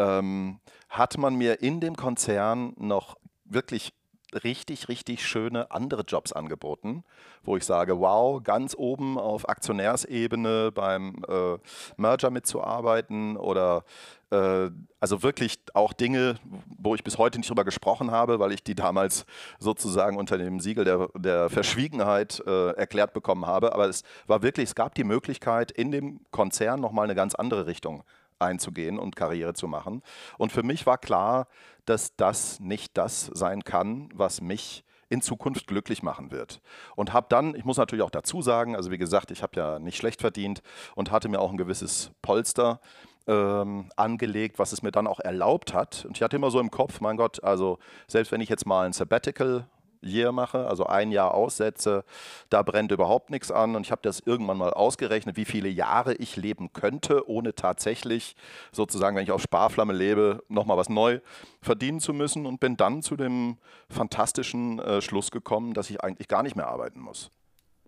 ähm, 0.00 0.58
hat 0.88 1.18
man 1.18 1.36
mir 1.36 1.62
in 1.62 1.78
dem 1.78 1.94
Konzern 1.94 2.72
noch 2.78 3.16
wirklich 3.44 3.92
richtig, 4.34 4.88
richtig 4.88 5.26
schöne 5.26 5.70
andere 5.70 6.02
Jobs 6.02 6.32
angeboten, 6.32 7.04
wo 7.42 7.56
ich 7.56 7.64
sage, 7.64 7.98
wow, 7.98 8.42
ganz 8.42 8.74
oben 8.76 9.18
auf 9.18 9.48
Aktionärsebene 9.48 10.72
beim 10.72 11.24
äh, 11.28 11.58
Merger 11.96 12.30
mitzuarbeiten 12.30 13.36
oder 13.36 13.84
äh, 14.30 14.70
also 15.00 15.22
wirklich 15.22 15.58
auch 15.74 15.92
Dinge, 15.92 16.36
wo 16.78 16.94
ich 16.94 17.04
bis 17.04 17.18
heute 17.18 17.38
nicht 17.38 17.50
drüber 17.50 17.64
gesprochen 17.64 18.10
habe, 18.10 18.38
weil 18.38 18.52
ich 18.52 18.62
die 18.62 18.74
damals 18.74 19.26
sozusagen 19.58 20.16
unter 20.16 20.38
dem 20.38 20.60
Siegel 20.60 20.84
der, 20.84 21.08
der 21.16 21.50
Verschwiegenheit 21.50 22.42
äh, 22.46 22.70
erklärt 22.72 23.12
bekommen 23.12 23.46
habe. 23.46 23.72
Aber 23.72 23.88
es 23.88 24.02
war 24.26 24.42
wirklich, 24.42 24.70
es 24.70 24.74
gab 24.74 24.94
die 24.94 25.04
Möglichkeit, 25.04 25.70
in 25.70 25.90
dem 25.90 26.20
Konzern 26.30 26.80
nochmal 26.80 27.04
eine 27.04 27.14
ganz 27.14 27.34
andere 27.34 27.66
Richtung 27.66 28.04
einzugehen 28.40 28.98
und 28.98 29.16
Karriere 29.16 29.54
zu 29.54 29.68
machen. 29.68 30.02
Und 30.38 30.52
für 30.52 30.62
mich 30.62 30.86
war 30.86 30.98
klar, 30.98 31.46
dass 31.84 32.16
das 32.16 32.60
nicht 32.60 32.96
das 32.96 33.30
sein 33.34 33.64
kann, 33.64 34.08
was 34.14 34.40
mich 34.40 34.84
in 35.08 35.20
Zukunft 35.22 35.66
glücklich 35.66 36.02
machen 36.02 36.30
wird. 36.30 36.60
Und 36.94 37.12
habe 37.12 37.26
dann, 37.28 37.54
ich 37.56 37.64
muss 37.64 37.76
natürlich 37.76 38.04
auch 38.04 38.10
dazu 38.10 38.42
sagen, 38.42 38.76
also 38.76 38.90
wie 38.90 38.98
gesagt, 38.98 39.30
ich 39.32 39.42
habe 39.42 39.56
ja 39.56 39.78
nicht 39.78 39.96
schlecht 39.96 40.20
verdient 40.20 40.62
und 40.94 41.10
hatte 41.10 41.28
mir 41.28 41.40
auch 41.40 41.50
ein 41.50 41.56
gewisses 41.56 42.12
Polster 42.22 42.80
ähm, 43.26 43.90
angelegt, 43.96 44.58
was 44.58 44.72
es 44.72 44.82
mir 44.82 44.92
dann 44.92 45.08
auch 45.08 45.20
erlaubt 45.20 45.74
hat. 45.74 46.04
Und 46.04 46.16
ich 46.16 46.22
hatte 46.22 46.36
immer 46.36 46.50
so 46.50 46.60
im 46.60 46.70
Kopf, 46.70 47.00
mein 47.00 47.16
Gott, 47.16 47.42
also 47.42 47.78
selbst 48.06 48.30
wenn 48.32 48.40
ich 48.40 48.48
jetzt 48.48 48.66
mal 48.66 48.86
ein 48.86 48.92
Sabbatical 48.92 49.66
Year 50.02 50.32
mache, 50.32 50.66
also 50.66 50.86
ein 50.86 51.12
Jahr 51.12 51.34
aussetze, 51.34 52.04
da 52.48 52.62
brennt 52.62 52.92
überhaupt 52.92 53.30
nichts 53.30 53.50
an. 53.50 53.76
Und 53.76 53.86
ich 53.86 53.90
habe 53.90 54.02
das 54.02 54.20
irgendwann 54.20 54.58
mal 54.58 54.72
ausgerechnet, 54.72 55.36
wie 55.36 55.44
viele 55.44 55.68
Jahre 55.68 56.14
ich 56.14 56.36
leben 56.36 56.72
könnte, 56.72 57.28
ohne 57.28 57.54
tatsächlich 57.54 58.36
sozusagen, 58.72 59.16
wenn 59.16 59.24
ich 59.24 59.32
auf 59.32 59.42
Sparflamme 59.42 59.92
lebe, 59.92 60.42
nochmal 60.48 60.76
was 60.76 60.88
neu 60.88 61.20
verdienen 61.62 62.00
zu 62.00 62.12
müssen 62.12 62.46
und 62.46 62.60
bin 62.60 62.76
dann 62.76 63.02
zu 63.02 63.16
dem 63.16 63.58
fantastischen 63.88 64.78
äh, 64.78 65.00
Schluss 65.00 65.30
gekommen, 65.30 65.74
dass 65.74 65.90
ich 65.90 66.02
eigentlich 66.02 66.28
gar 66.28 66.42
nicht 66.42 66.56
mehr 66.56 66.68
arbeiten 66.68 67.00
muss. 67.00 67.30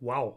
Wow. 0.00 0.36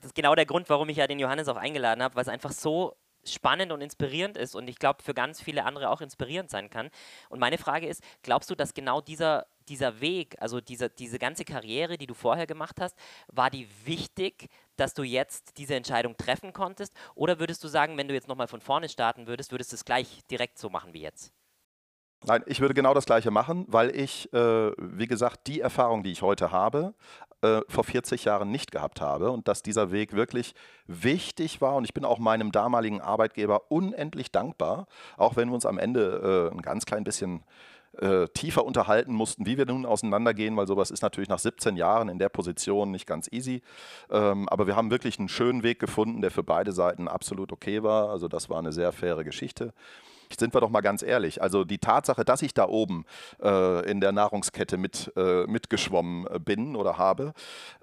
Das 0.00 0.08
ist 0.08 0.14
genau 0.14 0.34
der 0.34 0.46
Grund, 0.46 0.68
warum 0.68 0.88
ich 0.88 0.96
ja 0.96 1.06
den 1.06 1.20
Johannes 1.20 1.46
auch 1.48 1.56
eingeladen 1.56 2.02
habe, 2.02 2.16
weil 2.16 2.22
es 2.22 2.28
einfach 2.28 2.50
so 2.50 2.96
spannend 3.24 3.72
und 3.72 3.80
inspirierend 3.80 4.36
ist 4.36 4.54
und 4.54 4.68
ich 4.68 4.78
glaube 4.78 5.02
für 5.02 5.14
ganz 5.14 5.40
viele 5.40 5.64
andere 5.64 5.90
auch 5.90 6.00
inspirierend 6.00 6.50
sein 6.50 6.70
kann. 6.70 6.90
Und 7.28 7.38
meine 7.38 7.58
Frage 7.58 7.86
ist, 7.86 8.02
glaubst 8.22 8.50
du, 8.50 8.54
dass 8.54 8.74
genau 8.74 9.00
dieser 9.00 9.46
dieser 9.68 10.00
Weg, 10.00 10.36
also 10.40 10.60
diese, 10.60 10.90
diese 10.90 11.18
ganze 11.18 11.44
Karriere, 11.44 11.98
die 11.98 12.06
du 12.06 12.14
vorher 12.14 12.46
gemacht 12.46 12.80
hast, 12.80 12.96
war 13.28 13.50
die 13.50 13.68
wichtig, 13.84 14.48
dass 14.76 14.94
du 14.94 15.02
jetzt 15.02 15.56
diese 15.58 15.74
Entscheidung 15.74 16.16
treffen 16.16 16.52
konntest? 16.52 16.92
Oder 17.14 17.38
würdest 17.38 17.62
du 17.64 17.68
sagen, 17.68 17.96
wenn 17.96 18.08
du 18.08 18.14
jetzt 18.14 18.28
nochmal 18.28 18.48
von 18.48 18.60
vorne 18.60 18.88
starten 18.88 19.26
würdest, 19.26 19.52
würdest 19.52 19.72
du 19.72 19.76
es 19.76 19.84
gleich 19.84 20.20
direkt 20.30 20.58
so 20.58 20.68
machen 20.68 20.92
wie 20.92 21.02
jetzt? 21.02 21.32
Nein, 22.24 22.42
ich 22.46 22.60
würde 22.60 22.74
genau 22.74 22.94
das 22.94 23.04
Gleiche 23.04 23.32
machen, 23.32 23.64
weil 23.68 23.94
ich, 23.96 24.32
äh, 24.32 24.70
wie 24.76 25.08
gesagt, 25.08 25.48
die 25.48 25.60
Erfahrung, 25.60 26.04
die 26.04 26.12
ich 26.12 26.22
heute 26.22 26.52
habe, 26.52 26.94
äh, 27.42 27.62
vor 27.68 27.82
40 27.82 28.24
Jahren 28.24 28.52
nicht 28.52 28.70
gehabt 28.70 29.00
habe 29.00 29.32
und 29.32 29.48
dass 29.48 29.62
dieser 29.62 29.90
Weg 29.90 30.12
wirklich 30.14 30.54
wichtig 30.86 31.60
war. 31.60 31.74
Und 31.74 31.84
ich 31.84 31.94
bin 31.94 32.04
auch 32.04 32.20
meinem 32.20 32.52
damaligen 32.52 33.00
Arbeitgeber 33.00 33.72
unendlich 33.72 34.30
dankbar, 34.30 34.86
auch 35.16 35.34
wenn 35.34 35.48
wir 35.48 35.54
uns 35.54 35.66
am 35.66 35.78
Ende 35.78 36.50
äh, 36.52 36.54
ein 36.54 36.62
ganz 36.62 36.86
klein 36.86 37.02
bisschen 37.02 37.42
äh, 37.98 38.28
tiefer 38.28 38.64
unterhalten 38.64 39.12
mussten, 39.12 39.44
wie 39.44 39.58
wir 39.58 39.66
nun 39.66 39.84
auseinandergehen, 39.84 40.56
weil 40.56 40.68
sowas 40.68 40.92
ist 40.92 41.02
natürlich 41.02 41.28
nach 41.28 41.40
17 41.40 41.76
Jahren 41.76 42.08
in 42.08 42.20
der 42.20 42.28
Position 42.28 42.92
nicht 42.92 43.08
ganz 43.08 43.28
easy. 43.32 43.62
Ähm, 44.10 44.48
aber 44.48 44.68
wir 44.68 44.76
haben 44.76 44.92
wirklich 44.92 45.18
einen 45.18 45.28
schönen 45.28 45.64
Weg 45.64 45.80
gefunden, 45.80 46.20
der 46.20 46.30
für 46.30 46.44
beide 46.44 46.70
Seiten 46.70 47.08
absolut 47.08 47.50
okay 47.52 47.82
war. 47.82 48.10
Also 48.10 48.28
das 48.28 48.48
war 48.48 48.60
eine 48.60 48.72
sehr 48.72 48.92
faire 48.92 49.24
Geschichte 49.24 49.74
sind 50.40 50.54
wir 50.54 50.60
doch 50.60 50.70
mal 50.70 50.80
ganz 50.80 51.02
ehrlich. 51.02 51.42
Also 51.42 51.64
die 51.64 51.78
Tatsache, 51.78 52.24
dass 52.24 52.42
ich 52.42 52.54
da 52.54 52.68
oben 52.68 53.04
äh, 53.42 53.90
in 53.90 54.00
der 54.00 54.12
Nahrungskette 54.12 54.76
mit, 54.76 55.12
äh, 55.16 55.44
mitgeschwommen 55.46 56.26
äh, 56.26 56.38
bin 56.38 56.76
oder 56.76 56.98
habe, 56.98 57.32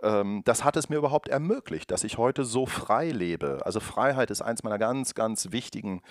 ähm, 0.01 0.41
das 0.46 0.63
hat 0.63 0.77
es 0.77 0.89
mir 0.89 0.98
überhaupt 0.98 1.29
ermöglicht, 1.29 1.91
dass 1.91 2.03
ich 2.03 2.18
heute 2.18 2.44
so 2.44 2.65
frei 2.65 3.10
lebe. 3.12 3.60
Also 3.65 3.79
Freiheit 3.79 4.32
ist 4.32 4.41
eins 4.41 4.63
meiner 4.63 4.77
ganz, 4.77 5.15
ganz 5.15 5.51
wichtigen 5.51 6.01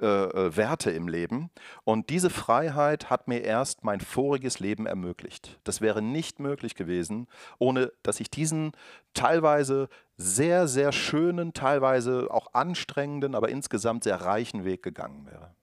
äh, 0.00 0.06
äh, 0.06 0.56
Werte 0.56 0.90
im 0.90 1.08
Leben. 1.08 1.50
Und 1.84 2.10
diese 2.10 2.30
Freiheit 2.30 3.10
hat 3.10 3.28
mir 3.28 3.40
erst 3.40 3.84
mein 3.84 4.00
voriges 4.00 4.58
Leben 4.58 4.86
ermöglicht. 4.86 5.58
Das 5.64 5.80
wäre 5.80 6.02
nicht 6.02 6.40
möglich 6.40 6.74
gewesen, 6.74 7.26
ohne 7.58 7.92
dass 8.02 8.20
ich 8.20 8.30
diesen 8.30 8.72
teilweise 9.14 9.88
sehr, 10.16 10.66
sehr 10.66 10.92
schönen, 10.92 11.52
teilweise 11.52 12.28
auch 12.30 12.52
anstrengenden, 12.52 13.34
aber 13.34 13.48
insgesamt 13.48 14.04
sehr 14.04 14.20
reichen 14.20 14.64
Weg 14.64 14.82
gegangen 14.82 15.26
wäre. 15.26 15.54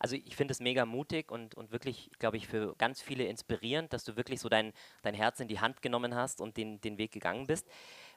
Also 0.00 0.16
ich 0.16 0.34
finde 0.34 0.52
es 0.52 0.60
mega 0.60 0.86
mutig 0.86 1.30
und, 1.30 1.54
und 1.54 1.72
wirklich, 1.72 2.10
glaube 2.18 2.38
ich, 2.38 2.48
für 2.48 2.74
ganz 2.76 3.02
viele 3.02 3.24
inspirierend, 3.24 3.92
dass 3.92 4.02
du 4.02 4.16
wirklich 4.16 4.40
so 4.40 4.48
dein, 4.48 4.72
dein 5.02 5.14
Herz 5.14 5.40
in 5.40 5.48
die 5.48 5.60
Hand 5.60 5.82
genommen 5.82 6.14
hast 6.14 6.40
und 6.40 6.56
den, 6.56 6.80
den 6.80 6.96
Weg 6.96 7.12
gegangen 7.12 7.46
bist. 7.46 7.68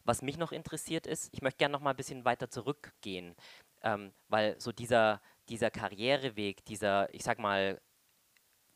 Was 0.05 0.21
mich 0.21 0.37
noch 0.37 0.53
interessiert 0.53 1.05
ist, 1.05 1.29
ich 1.33 1.41
möchte 1.41 1.57
gerne 1.57 1.73
noch 1.73 1.81
mal 1.81 1.89
ein 1.89 1.97
bisschen 1.97 2.23
weiter 2.23 2.49
zurückgehen, 2.49 3.35
ähm, 3.83 4.13
weil 4.29 4.57
so 4.61 4.71
dieser, 4.71 5.21
dieser 5.49 5.71
Karriereweg, 5.71 6.63
dieser, 6.63 7.13
ich 7.13 7.23
sag 7.23 7.37
mal, 7.37 7.81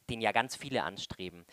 den 0.10 0.20
ja 0.20 0.34
ganz 0.34 0.58
viele 0.58 0.84
anstreben. 0.84 1.46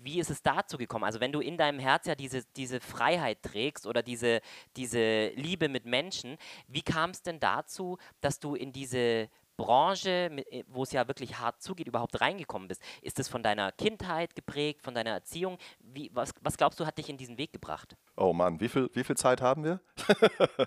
Wie 0.00 0.18
ist 0.18 0.30
es 0.30 0.42
dazu 0.42 0.76
gekommen? 0.76 1.04
Also 1.04 1.20
wenn 1.20 1.32
du 1.32 1.40
in 1.40 1.56
deinem 1.56 1.78
Herz 1.78 2.06
ja 2.06 2.16
diese, 2.16 2.44
diese 2.56 2.80
Freiheit 2.80 3.42
trägst 3.42 3.86
oder 3.86 4.02
diese, 4.02 4.40
diese 4.76 5.28
Liebe 5.28 5.68
mit 5.68 5.86
Menschen, 5.86 6.36
wie 6.66 6.82
kam 6.82 7.10
es 7.10 7.22
denn 7.22 7.38
dazu, 7.38 7.96
dass 8.20 8.40
du 8.40 8.56
in 8.56 8.72
diese 8.72 9.30
Branche, 9.56 10.30
äh, 10.50 10.64
wo 10.68 10.82
es 10.82 10.92
ja 10.92 11.06
wirklich 11.08 11.38
hart 11.38 11.62
zugeht, 11.62 11.88
überhaupt 11.88 12.20
reingekommen 12.20 12.68
bist? 12.68 12.82
Ist 13.02 13.18
es 13.18 13.28
von 13.28 13.42
deiner 13.42 13.72
Kindheit 13.72 14.34
geprägt, 14.34 14.82
von 14.82 14.94
deiner 14.94 15.10
Erziehung? 15.10 15.58
Wie, 15.80 16.10
was, 16.12 16.32
was 16.40 16.56
glaubst 16.56 16.80
du, 16.80 16.86
hat 16.86 16.98
dich 16.98 17.08
in 17.08 17.16
diesen 17.16 17.38
Weg 17.38 17.52
gebracht? 17.52 17.96
Oh 18.16 18.32
Mann, 18.32 18.60
wie 18.60 18.68
viel, 18.68 18.90
wie 18.94 19.04
viel 19.04 19.16
Zeit 19.16 19.40
haben 19.40 19.64
wir? 19.64 19.80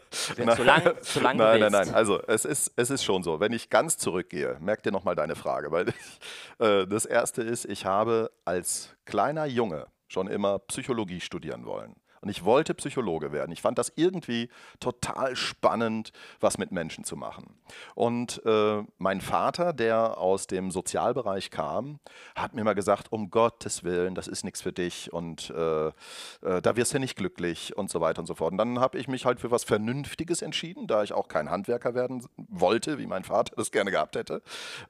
zu 0.09 0.63
lang, 0.63 1.01
zu 1.01 1.19
lang 1.19 1.37
nein, 1.37 1.59
nein, 1.59 1.71
nein. 1.71 1.93
Also 1.93 2.21
es 2.23 2.45
ist, 2.45 2.73
es 2.75 2.89
ist 2.89 3.03
schon 3.03 3.23
so. 3.23 3.39
Wenn 3.39 3.53
ich 3.53 3.69
ganz 3.69 3.97
zurückgehe, 3.97 4.57
merk 4.59 4.83
dir 4.83 4.91
nochmal 4.91 5.15
deine 5.15 5.35
Frage. 5.35 5.71
Weil 5.71 5.89
ich, 5.89 6.65
äh, 6.65 6.85
das 6.87 7.05
Erste 7.05 7.41
ist, 7.41 7.65
ich 7.65 7.85
habe 7.85 8.31
als 8.45 8.95
kleiner 9.05 9.45
Junge 9.45 9.87
schon 10.07 10.27
immer 10.27 10.59
Psychologie 10.59 11.19
studieren 11.19 11.65
wollen. 11.65 11.95
Und 12.21 12.29
ich 12.29 12.43
wollte 12.43 12.73
Psychologe 12.73 13.31
werden. 13.31 13.51
Ich 13.51 13.61
fand 13.61 13.77
das 13.77 13.91
irgendwie 13.95 14.49
total 14.79 15.35
spannend, 15.35 16.11
was 16.39 16.57
mit 16.57 16.71
Menschen 16.71 17.03
zu 17.03 17.15
machen. 17.15 17.55
Und 17.95 18.41
äh, 18.45 18.83
mein 18.97 19.21
Vater, 19.21 19.73
der 19.73 20.17
aus 20.17 20.47
dem 20.47 20.71
Sozialbereich 20.71 21.51
kam, 21.51 21.99
hat 22.35 22.53
mir 22.53 22.63
mal 22.63 22.73
gesagt, 22.73 23.11
um 23.11 23.29
Gottes 23.29 23.83
Willen, 23.83 24.15
das 24.15 24.27
ist 24.27 24.43
nichts 24.43 24.61
für 24.61 24.71
dich 24.71 25.11
und 25.13 25.49
äh, 25.49 25.87
äh, 25.87 26.61
da 26.61 26.75
wirst 26.75 26.93
du 26.93 26.99
nicht 26.99 27.15
glücklich 27.15 27.75
und 27.77 27.89
so 27.89 28.01
weiter 28.01 28.19
und 28.19 28.25
so 28.25 28.35
fort. 28.35 28.51
Und 28.51 28.57
dann 28.57 28.79
habe 28.79 28.97
ich 28.97 29.07
mich 29.07 29.25
halt 29.25 29.39
für 29.39 29.51
was 29.51 29.63
Vernünftiges 29.63 30.41
entschieden, 30.41 30.87
da 30.87 31.03
ich 31.03 31.13
auch 31.13 31.27
kein 31.27 31.49
Handwerker 31.49 31.93
werden 31.93 32.25
wollte, 32.37 32.97
wie 32.97 33.07
mein 33.07 33.23
Vater 33.23 33.55
das 33.55 33.71
gerne 33.71 33.91
gehabt 33.91 34.15
hätte. 34.15 34.41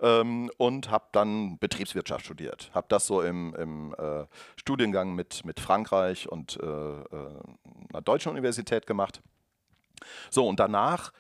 Ähm, 0.02 0.52
und 0.58 0.92
habe 0.92 1.06
dann 1.12 1.58
Betriebswirtschaft 1.60 2.26
studiert. 2.26 2.72
Habe 2.74 2.88
das 2.90 3.08
so 3.08 3.22
im, 3.22 3.56
im 3.56 3.96
äh, 3.98 4.26
Studiengang 4.56 5.16
mit, 5.16 5.46
mit 5.46 5.60
Frankreich 5.60 6.30
und 6.30 6.58
äh, 6.62 6.68
einer 7.90 8.02
deutschen 8.02 8.32
Universität 8.32 8.88
gemacht. 8.88 9.22
So, 10.30 10.48
und 10.48 10.60
danach 10.60 11.12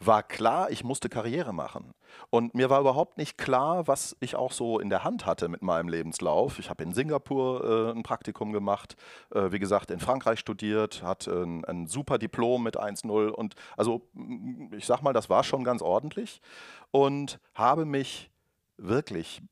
war 0.00 0.22
klar, 0.22 0.70
ich 0.70 0.84
musste 0.84 1.08
Karriere 1.08 1.52
machen. 1.52 1.94
Und 2.30 2.54
mir 2.54 2.70
war 2.70 2.80
überhaupt 2.80 3.18
nicht 3.18 3.38
klar, 3.38 3.86
was 3.86 4.16
ich 4.20 4.36
auch 4.36 4.52
so 4.52 4.78
in 4.78 4.88
der 4.88 5.04
Hand 5.04 5.26
hatte 5.26 5.48
mit 5.48 5.62
meinem 5.62 5.88
Lebenslauf. 5.88 6.58
Ich 6.58 6.70
habe 6.70 6.82
in 6.82 6.92
Singapur 6.92 7.64
äh, 7.64 7.90
ein 7.92 8.02
Praktikum 8.02 8.52
gemacht, 8.52 8.96
äh, 9.34 9.50
wie 9.50 9.58
gesagt, 9.58 9.90
in 9.90 10.00
Frankreich 10.00 10.38
studiert, 10.38 11.02
hatte 11.02 11.42
ein, 11.42 11.64
ein 11.64 11.86
super 11.86 12.18
Diplom 12.18 12.62
mit 12.62 12.78
1.0 12.78 13.28
und 13.28 13.54
also 13.76 14.02
ich 14.72 14.86
sag 14.86 15.02
mal, 15.02 15.12
das 15.12 15.30
war 15.30 15.44
schon 15.44 15.64
ganz 15.64 15.82
ordentlich 15.82 16.40
und 16.90 17.40
habe 17.54 17.84
mich 17.84 18.30
wirklich 18.76 19.42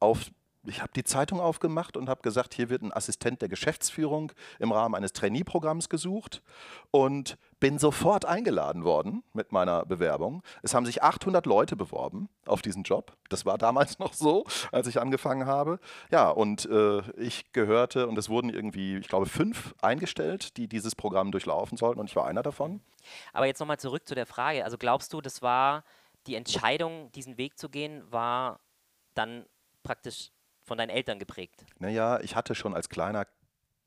auf 0.00 0.30
ich 0.66 0.82
habe 0.82 0.92
die 0.94 1.04
Zeitung 1.04 1.40
aufgemacht 1.40 1.96
und 1.96 2.08
habe 2.08 2.22
gesagt, 2.22 2.54
hier 2.54 2.68
wird 2.68 2.82
ein 2.82 2.92
Assistent 2.92 3.42
der 3.42 3.48
Geschäftsführung 3.48 4.32
im 4.58 4.72
Rahmen 4.72 4.94
eines 4.94 5.12
Trainee-Programms 5.12 5.88
gesucht 5.88 6.42
und 6.90 7.38
bin 7.58 7.78
sofort 7.78 8.24
eingeladen 8.24 8.84
worden 8.84 9.22
mit 9.32 9.52
meiner 9.52 9.86
Bewerbung. 9.86 10.42
Es 10.62 10.74
haben 10.74 10.84
sich 10.84 11.02
800 11.02 11.46
Leute 11.46 11.76
beworben 11.76 12.28
auf 12.44 12.62
diesen 12.62 12.82
Job. 12.82 13.16
Das 13.28 13.46
war 13.46 13.58
damals 13.58 13.98
noch 13.98 14.12
so, 14.12 14.44
als 14.72 14.86
ich 14.86 15.00
angefangen 15.00 15.46
habe. 15.46 15.78
Ja, 16.10 16.28
und 16.28 16.66
äh, 16.66 17.00
ich 17.12 17.52
gehörte 17.52 18.06
und 18.06 18.18
es 18.18 18.28
wurden 18.28 18.50
irgendwie, 18.50 18.96
ich 18.96 19.08
glaube, 19.08 19.26
fünf 19.26 19.74
eingestellt, 19.80 20.56
die 20.56 20.68
dieses 20.68 20.94
Programm 20.94 21.32
durchlaufen 21.32 21.78
sollten 21.78 22.00
und 22.00 22.10
ich 22.10 22.16
war 22.16 22.26
einer 22.26 22.42
davon. 22.42 22.80
Aber 23.32 23.46
jetzt 23.46 23.60
nochmal 23.60 23.78
zurück 23.78 24.06
zu 24.06 24.14
der 24.14 24.26
Frage. 24.26 24.64
Also 24.64 24.76
glaubst 24.78 25.12
du, 25.12 25.20
das 25.20 25.42
war 25.42 25.84
die 26.26 26.34
Entscheidung, 26.34 27.10
diesen 27.12 27.38
Weg 27.38 27.58
zu 27.58 27.68
gehen, 27.68 28.02
war 28.10 28.60
dann 29.14 29.46
praktisch 29.82 30.32
von 30.66 30.78
deinen 30.78 30.90
Eltern 30.90 31.18
geprägt? 31.18 31.64
Naja, 31.78 32.20
ich 32.20 32.36
hatte 32.36 32.54
schon 32.54 32.74
als 32.74 32.88
kleiner 32.88 33.26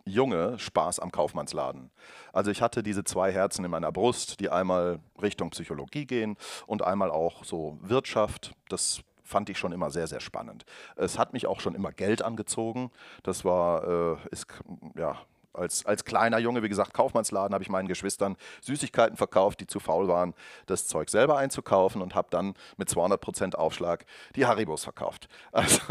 Junge 0.05 0.57
Spaß 0.57 0.99
am 0.99 1.11
Kaufmannsladen. 1.11 1.91
Also 2.33 2.49
ich 2.49 2.61
hatte 2.61 2.81
diese 2.81 3.03
zwei 3.03 3.31
Herzen 3.31 3.63
in 3.65 3.71
meiner 3.71 3.91
Brust, 3.91 4.39
die 4.39 4.49
einmal 4.49 4.99
Richtung 5.21 5.51
Psychologie 5.51 6.05
gehen 6.05 6.37
und 6.65 6.81
einmal 6.81 7.11
auch 7.11 7.43
so 7.43 7.77
Wirtschaft. 7.81 8.53
Das 8.69 9.01
fand 9.23 9.49
ich 9.49 9.59
schon 9.59 9.71
immer 9.71 9.91
sehr, 9.91 10.07
sehr 10.07 10.21
spannend. 10.21 10.65
Es 10.95 11.19
hat 11.19 11.33
mich 11.33 11.45
auch 11.45 11.59
schon 11.59 11.75
immer 11.75 11.91
Geld 11.91 12.23
angezogen. 12.23 12.91
Das 13.21 13.45
war, 13.45 14.15
äh, 14.15 14.17
ist, 14.31 14.47
ja, 14.95 15.19
als, 15.59 15.85
als 15.85 16.05
kleiner 16.05 16.39
Junge, 16.39 16.63
wie 16.63 16.69
gesagt, 16.69 16.93
Kaufmannsladen, 16.93 17.53
habe 17.53 17.63
ich 17.63 17.69
meinen 17.69 17.87
Geschwistern 17.87 18.37
Süßigkeiten 18.61 19.17
verkauft, 19.17 19.59
die 19.59 19.67
zu 19.67 19.79
faul 19.79 20.07
waren, 20.07 20.33
das 20.65 20.87
Zeug 20.87 21.09
selber 21.09 21.37
einzukaufen 21.37 22.01
und 22.01 22.15
habe 22.15 22.29
dann 22.31 22.53
mit 22.77 22.89
200% 22.89 23.55
Aufschlag 23.55 24.05
die 24.35 24.45
Haribos 24.45 24.83
verkauft. 24.83 25.27
Also, 25.51 25.81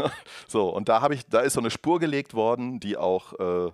so, 0.47 0.69
und 0.69 0.89
da, 0.89 1.07
ich, 1.11 1.27
da 1.27 1.41
ist 1.41 1.53
so 1.53 1.59
eine 1.59 1.69
Spur 1.69 1.99
gelegt 1.99 2.33
worden, 2.33 2.79
die 2.79 2.97
auch... 2.97 3.33
Äh, 3.33 3.71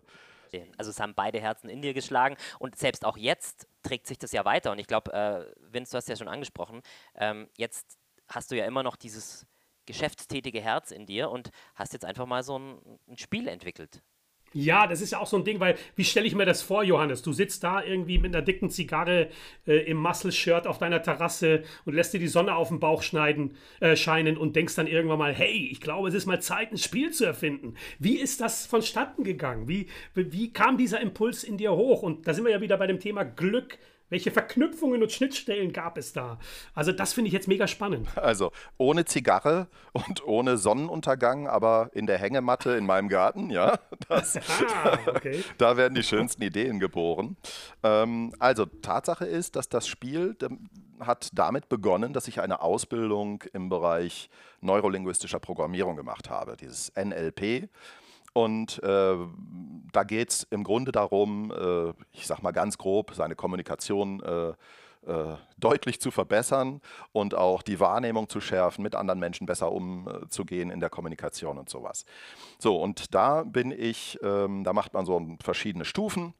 also 0.77 0.91
es 0.91 0.99
haben 0.99 1.13
beide 1.15 1.39
Herzen 1.39 1.69
in 1.69 1.81
dir 1.81 1.93
geschlagen 1.93 2.37
und 2.59 2.77
selbst 2.77 3.05
auch 3.05 3.17
jetzt 3.17 3.67
trägt 3.83 4.07
sich 4.07 4.17
das 4.17 4.31
ja 4.31 4.45
weiter. 4.45 4.71
Und 4.71 4.79
ich 4.79 4.87
glaube, 4.87 5.13
äh, 5.13 5.45
Vince, 5.71 5.91
du 5.91 5.97
hast 5.97 6.09
ja 6.09 6.15
schon 6.15 6.27
angesprochen, 6.27 6.81
ähm, 7.15 7.49
jetzt 7.57 7.97
hast 8.29 8.51
du 8.51 8.55
ja 8.55 8.65
immer 8.65 8.83
noch 8.83 8.95
dieses 8.95 9.45
geschäftstätige 9.85 10.61
Herz 10.61 10.91
in 10.91 11.05
dir 11.05 11.29
und 11.29 11.49
hast 11.75 11.93
jetzt 11.93 12.05
einfach 12.05 12.25
mal 12.25 12.43
so 12.43 12.57
ein, 12.57 12.99
ein 13.07 13.17
Spiel 13.17 13.47
entwickelt. 13.47 14.01
Ja, 14.57 14.87
das 14.87 15.01
ist 15.01 15.11
ja 15.11 15.19
auch 15.19 15.27
so 15.27 15.35
ein 15.35 15.43
Ding, 15.43 15.59
weil 15.59 15.75
wie 15.97 16.05
stelle 16.05 16.25
ich 16.25 16.33
mir 16.33 16.45
das 16.45 16.61
vor, 16.61 16.81
Johannes? 16.81 17.21
Du 17.21 17.33
sitzt 17.33 17.61
da 17.65 17.83
irgendwie 17.83 18.19
mit 18.19 18.33
einer 18.33 18.41
dicken 18.41 18.69
Zigarre 18.69 19.27
äh, 19.67 19.79
im 19.79 19.97
Muscle-Shirt 19.97 20.65
auf 20.65 20.77
deiner 20.77 21.01
Terrasse 21.01 21.63
und 21.83 21.93
lässt 21.93 22.13
dir 22.13 22.21
die 22.21 22.29
Sonne 22.29 22.55
auf 22.55 22.69
den 22.69 22.79
Bauch 22.79 23.03
schneiden, 23.03 23.57
äh, 23.81 23.97
scheinen 23.97 24.37
und 24.37 24.55
denkst 24.55 24.75
dann 24.75 24.87
irgendwann 24.87 25.19
mal, 25.19 25.33
hey, 25.33 25.67
ich 25.69 25.81
glaube, 25.81 26.07
es 26.07 26.13
ist 26.13 26.25
mal 26.25 26.41
Zeit, 26.41 26.71
ein 26.71 26.77
Spiel 26.77 27.11
zu 27.11 27.25
erfinden. 27.25 27.73
Wie 27.99 28.15
ist 28.15 28.39
das 28.39 28.65
vonstatten 28.65 29.25
gegangen? 29.25 29.67
Wie, 29.67 29.87
wie 30.13 30.53
kam 30.53 30.77
dieser 30.77 31.01
Impuls 31.01 31.43
in 31.43 31.57
dir 31.57 31.73
hoch? 31.73 32.01
Und 32.01 32.25
da 32.25 32.33
sind 32.33 32.45
wir 32.45 32.51
ja 32.53 32.61
wieder 32.61 32.77
bei 32.77 32.87
dem 32.87 33.01
Thema 33.01 33.25
Glück 33.25 33.77
welche 34.09 34.31
Verknüpfungen 34.31 35.01
und 35.01 35.11
Schnittstellen 35.11 35.73
gab 35.73 35.97
es 35.97 36.13
da? 36.13 36.39
Also 36.73 36.91
das 36.91 37.13
finde 37.13 37.27
ich 37.29 37.33
jetzt 37.33 37.47
mega 37.47 37.67
spannend. 37.67 38.07
Also 38.17 38.51
ohne 38.77 39.05
Zigarre 39.05 39.67
und 39.93 40.25
ohne 40.25 40.57
Sonnenuntergang, 40.57 41.47
aber 41.47 41.89
in 41.93 42.05
der 42.05 42.17
Hängematte 42.17 42.71
in 42.71 42.85
meinem 42.85 43.09
Garten, 43.09 43.49
ja. 43.49 43.79
Das, 44.07 44.37
ah, 44.83 44.97
okay. 45.07 45.43
da, 45.57 45.69
da, 45.69 45.77
werden 45.77 45.95
die 45.95 46.03
schönsten 46.03 46.43
Ideen 46.43 46.79
geboren. 46.79 47.37
Ähm, 47.83 48.33
also 48.39 48.65
Tatsache 48.65 49.25
ist, 49.25 49.55
dass 49.55 49.69
das 49.69 49.87
Spiel 49.87 50.35
hat 50.99 51.29
damit 51.33 51.69
begonnen, 51.69 52.13
dass 52.13 52.27
ich 52.27 52.41
eine 52.41 52.61
Ausbildung 52.61 53.43
im 53.53 53.69
Bereich 53.69 54.29
neurolinguistischer 54.61 55.39
Programmierung 55.39 55.95
gemacht 55.95 56.29
habe, 56.29 56.55
dieses 56.57 56.91
NLP. 56.95 57.69
Und 58.35 58.83
äh, 58.83 59.15
da 59.93 60.03
geht 60.03 60.29
es 60.29 60.43
im 60.51 60.65
Grunde 60.65 60.91
darum, 60.91 61.51
äh, 61.51 61.93
ich 62.11 62.27
sage 62.27 62.41
mal 62.41 62.51
ganz 62.51 62.77
grob, 62.77 63.13
seine 63.15 63.33
Kommunikation 63.33 64.21
äh, 64.21 64.49
äh, 65.09 65.37
deutlich 65.57 66.01
zu 66.01 66.11
verbessern 66.11 66.81
und 67.13 67.33
auch 67.33 67.61
die 67.61 67.79
Wahrnehmung 67.79 68.27
zu 68.27 68.41
schärfen, 68.41 68.83
mit 68.83 68.93
anderen 68.93 69.19
Menschen 69.21 69.47
besser 69.47 69.71
umzugehen 69.71 70.69
in 70.69 70.81
der 70.81 70.89
Kommunikation 70.89 71.57
und 71.57 71.69
sowas. 71.69 72.03
So, 72.59 72.75
und 72.75 73.15
da 73.15 73.43
bin 73.43 73.71
ich, 73.71 74.19
ähm, 74.21 74.65
da 74.65 74.73
macht 74.73 74.93
man 74.93 75.05
so 75.05 75.37
verschiedene 75.41 75.85
Stufen. 75.85 76.33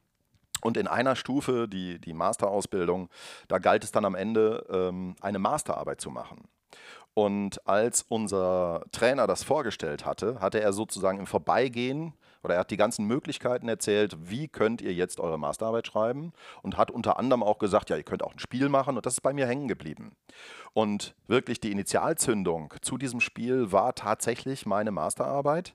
Und 0.60 0.76
in 0.76 0.88
einer 0.88 1.16
Stufe, 1.16 1.66
die, 1.66 1.98
die 1.98 2.12
Masterausbildung, 2.12 3.08
da 3.48 3.56
galt 3.56 3.84
es 3.84 3.92
dann 3.92 4.04
am 4.04 4.14
Ende, 4.14 4.66
ähm, 4.68 5.16
eine 5.22 5.38
Masterarbeit 5.38 6.02
zu 6.02 6.10
machen. 6.10 6.46
Und 7.18 7.66
als 7.66 8.04
unser 8.10 8.84
Trainer 8.92 9.26
das 9.26 9.42
vorgestellt 9.42 10.04
hatte, 10.04 10.38
hatte 10.38 10.60
er 10.60 10.74
sozusagen 10.74 11.18
im 11.18 11.26
Vorbeigehen 11.26 12.12
oder 12.42 12.56
er 12.56 12.60
hat 12.60 12.70
die 12.70 12.76
ganzen 12.76 13.06
Möglichkeiten 13.06 13.70
erzählt, 13.70 14.14
wie 14.28 14.48
könnt 14.48 14.82
ihr 14.82 14.92
jetzt 14.92 15.18
eure 15.18 15.38
Masterarbeit 15.38 15.86
schreiben 15.86 16.34
und 16.60 16.76
hat 16.76 16.90
unter 16.90 17.18
anderem 17.18 17.42
auch 17.42 17.58
gesagt, 17.58 17.88
ja, 17.88 17.96
ihr 17.96 18.02
könnt 18.02 18.22
auch 18.22 18.34
ein 18.34 18.38
Spiel 18.38 18.68
machen 18.68 18.98
und 18.98 19.06
das 19.06 19.14
ist 19.14 19.22
bei 19.22 19.32
mir 19.32 19.46
hängen 19.46 19.66
geblieben. 19.66 20.14
Und 20.74 21.14
wirklich 21.26 21.58
die 21.58 21.72
Initialzündung 21.72 22.74
zu 22.82 22.98
diesem 22.98 23.22
Spiel 23.22 23.72
war 23.72 23.94
tatsächlich 23.94 24.66
meine 24.66 24.90
Masterarbeit 24.90 25.74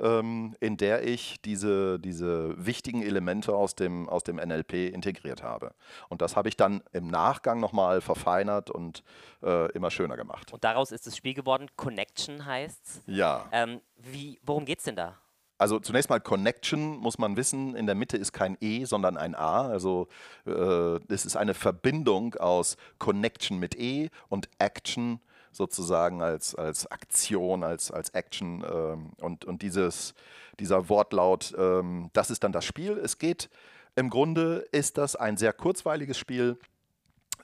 ähm, 0.00 0.56
in 0.60 0.76
der 0.76 1.06
ich 1.06 1.40
diese, 1.42 1.98
diese 1.98 2.54
wichtigen 2.64 3.02
Elemente 3.02 3.54
aus 3.54 3.74
dem, 3.74 4.08
aus 4.08 4.24
dem 4.24 4.36
NLP 4.36 4.92
integriert 4.92 5.42
habe. 5.42 5.72
Und 6.08 6.22
das 6.22 6.36
habe 6.36 6.48
ich 6.48 6.56
dann 6.56 6.82
im 6.92 7.08
Nachgang 7.08 7.60
nochmal 7.60 8.00
verfeinert 8.00 8.70
und 8.70 9.02
äh, 9.42 9.70
immer 9.72 9.90
schöner 9.90 10.16
gemacht. 10.16 10.52
Und 10.52 10.64
daraus 10.64 10.92
ist 10.92 11.06
das 11.06 11.16
Spiel 11.16 11.34
geworden, 11.34 11.68
Connection 11.76 12.44
heißt 12.44 12.80
es. 12.84 13.02
Ja. 13.06 13.46
Ähm, 13.52 13.80
wie, 13.96 14.40
worum 14.42 14.64
geht 14.64 14.78
es 14.78 14.84
denn 14.84 14.96
da? 14.96 15.18
Also 15.60 15.78
zunächst 15.78 16.08
mal 16.08 16.20
Connection 16.20 16.96
muss 16.96 17.18
man 17.18 17.36
wissen, 17.36 17.76
in 17.76 17.84
der 17.84 17.94
Mitte 17.94 18.16
ist 18.16 18.32
kein 18.32 18.56
E, 18.62 18.86
sondern 18.86 19.18
ein 19.18 19.34
A. 19.34 19.68
Also 19.68 20.08
äh, 20.46 20.98
es 21.12 21.26
ist 21.26 21.36
eine 21.36 21.52
Verbindung 21.52 22.34
aus 22.36 22.78
Connection 22.98 23.58
mit 23.58 23.78
E 23.78 24.08
und 24.30 24.48
Action 24.58 25.20
sozusagen 25.52 26.22
als, 26.22 26.54
als 26.54 26.86
Aktion, 26.90 27.64
als, 27.64 27.90
als 27.90 28.10
Action. 28.10 28.64
Ähm, 28.64 29.10
und 29.20 29.44
und 29.44 29.62
dieses, 29.62 30.14
dieser 30.58 30.88
Wortlaut, 30.88 31.54
ähm, 31.58 32.10
das 32.12 32.30
ist 32.30 32.44
dann 32.44 32.52
das 32.52 32.64
Spiel. 32.64 32.92
Es 32.98 33.18
geht, 33.18 33.50
im 33.96 34.10
Grunde 34.10 34.66
ist 34.72 34.98
das 34.98 35.16
ein 35.16 35.36
sehr 35.36 35.52
kurzweiliges 35.52 36.18
Spiel 36.18 36.58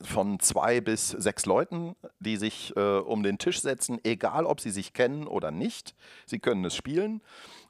von 0.02 0.40
zwei 0.40 0.80
bis 0.80 1.08
sechs 1.08 1.46
Leuten, 1.46 1.96
die 2.20 2.36
sich 2.36 2.76
äh, 2.76 2.98
um 2.98 3.22
den 3.22 3.38
Tisch 3.38 3.60
setzen, 3.60 3.98
egal 4.04 4.44
ob 4.44 4.60
sie 4.60 4.70
sich 4.70 4.92
kennen 4.92 5.26
oder 5.26 5.50
nicht. 5.50 5.94
Sie 6.26 6.38
können 6.38 6.64
es 6.64 6.74
spielen. 6.74 7.22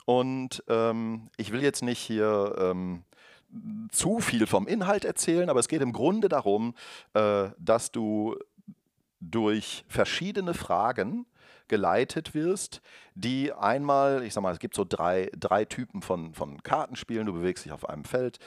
Und 0.04 0.62
ähm, 0.68 1.30
ich 1.36 1.52
will 1.52 1.62
jetzt 1.62 1.82
nicht 1.82 1.98
hier 1.98 2.54
ähm, 2.58 3.04
zu 3.90 4.20
viel 4.20 4.46
vom 4.46 4.66
Inhalt 4.66 5.04
erzählen, 5.04 5.50
aber 5.50 5.60
es 5.60 5.68
geht 5.68 5.82
im 5.82 5.92
Grunde 5.92 6.28
darum, 6.28 6.74
äh, 7.14 7.48
dass 7.58 7.90
du 7.90 8.36
durch 9.30 9.84
verschiedene 9.88 10.54
Fragen 10.54 11.26
geleitet 11.68 12.34
wirst, 12.34 12.80
die 13.14 13.52
einmal, 13.52 14.22
ich 14.22 14.34
sag 14.34 14.42
mal, 14.42 14.52
es 14.52 14.58
gibt 14.58 14.74
so 14.74 14.84
drei, 14.88 15.30
drei 15.36 15.64
Typen 15.64 16.02
von, 16.02 16.34
von 16.34 16.62
Kartenspielen, 16.62 17.26
du 17.26 17.32
bewegst 17.32 17.64
dich 17.64 17.72
auf 17.72 17.88
einem 17.88 18.04
Feld 18.04 18.38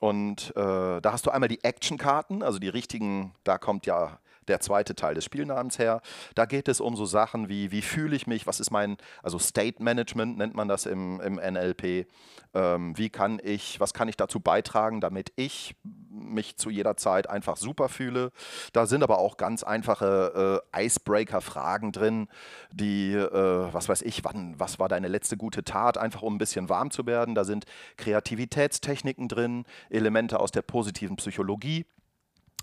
und 0.00 0.50
äh, 0.56 1.00
da 1.00 1.12
hast 1.12 1.26
du 1.26 1.30
einmal 1.30 1.48
die 1.48 1.64
Action-Karten, 1.64 2.42
also 2.42 2.58
die 2.58 2.68
richtigen, 2.68 3.32
da 3.44 3.56
kommt 3.58 3.86
ja 3.86 4.18
der 4.48 4.60
zweite 4.60 4.94
Teil 4.94 5.14
des 5.14 5.24
Spielnamens 5.24 5.78
her. 5.78 6.00
Da 6.34 6.46
geht 6.46 6.68
es 6.68 6.80
um 6.80 6.96
so 6.96 7.04
Sachen 7.04 7.48
wie, 7.48 7.70
wie 7.70 7.82
fühle 7.82 8.16
ich 8.16 8.26
mich, 8.26 8.46
was 8.46 8.60
ist 8.60 8.70
mein, 8.70 8.96
also 9.22 9.38
State 9.38 9.82
Management 9.82 10.38
nennt 10.38 10.54
man 10.54 10.68
das 10.68 10.86
im, 10.86 11.20
im 11.20 11.34
NLP. 11.34 12.06
Ähm, 12.54 12.96
wie 12.96 13.10
kann 13.10 13.40
ich, 13.42 13.80
was 13.80 13.92
kann 13.92 14.08
ich 14.08 14.16
dazu 14.16 14.40
beitragen, 14.40 15.00
damit 15.00 15.32
ich 15.36 15.76
mich 16.10 16.56
zu 16.56 16.70
jeder 16.70 16.96
Zeit 16.96 17.28
einfach 17.28 17.56
super 17.56 17.88
fühle. 17.88 18.32
Da 18.72 18.86
sind 18.86 19.02
aber 19.02 19.18
auch 19.18 19.36
ganz 19.36 19.62
einfache 19.62 20.62
äh, 20.72 20.86
Icebreaker-Fragen 20.86 21.92
drin, 21.92 22.28
die, 22.72 23.12
äh, 23.12 23.72
was 23.72 23.88
weiß 23.88 24.02
ich, 24.02 24.24
wann, 24.24 24.54
was 24.58 24.78
war 24.78 24.88
deine 24.88 25.08
letzte 25.08 25.36
gute 25.36 25.64
Tat, 25.64 25.98
einfach 25.98 26.22
um 26.22 26.36
ein 26.36 26.38
bisschen 26.38 26.68
warm 26.68 26.90
zu 26.90 27.06
werden. 27.06 27.34
Da 27.34 27.44
sind 27.44 27.64
Kreativitätstechniken 27.96 29.28
drin, 29.28 29.64
Elemente 29.90 30.40
aus 30.40 30.50
der 30.50 30.62
positiven 30.62 31.16
Psychologie 31.16 31.84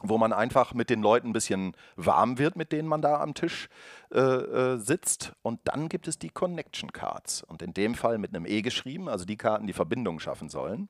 wo 0.04 0.18
man 0.18 0.34
einfach 0.34 0.74
mit 0.74 0.90
den 0.90 1.02
Leuten 1.02 1.30
ein 1.30 1.34
bisschen 1.34 1.76
warm 1.96 2.38
wird, 2.38 2.56
mit 2.56 2.72
denen 2.72 2.88
man 2.88 3.02
da 3.02 3.22
am 3.22 3.34
Tisch 3.34 3.70
äh, 4.14 4.20
äh, 4.20 4.78
sitzt. 4.78 5.34
Und 5.42 5.62
dann 5.64 5.90
gibt 5.90 6.08
es 6.08 6.20
die 6.20 6.30
Connection 6.30 6.92
Cards. 6.92 7.42
Und 7.42 7.62
in 7.62 7.74
dem 7.74 7.96
Fall 7.96 8.18
mit 8.18 8.36
einem 8.36 8.46
E 8.46 8.62
geschrieben, 8.62 9.10
also 9.10 9.26
die 9.26 9.38
Karten, 9.38 9.66
die 9.66 9.74
Verbindung 9.74 10.20
schaffen 10.20 10.50
sollen. 10.50 10.90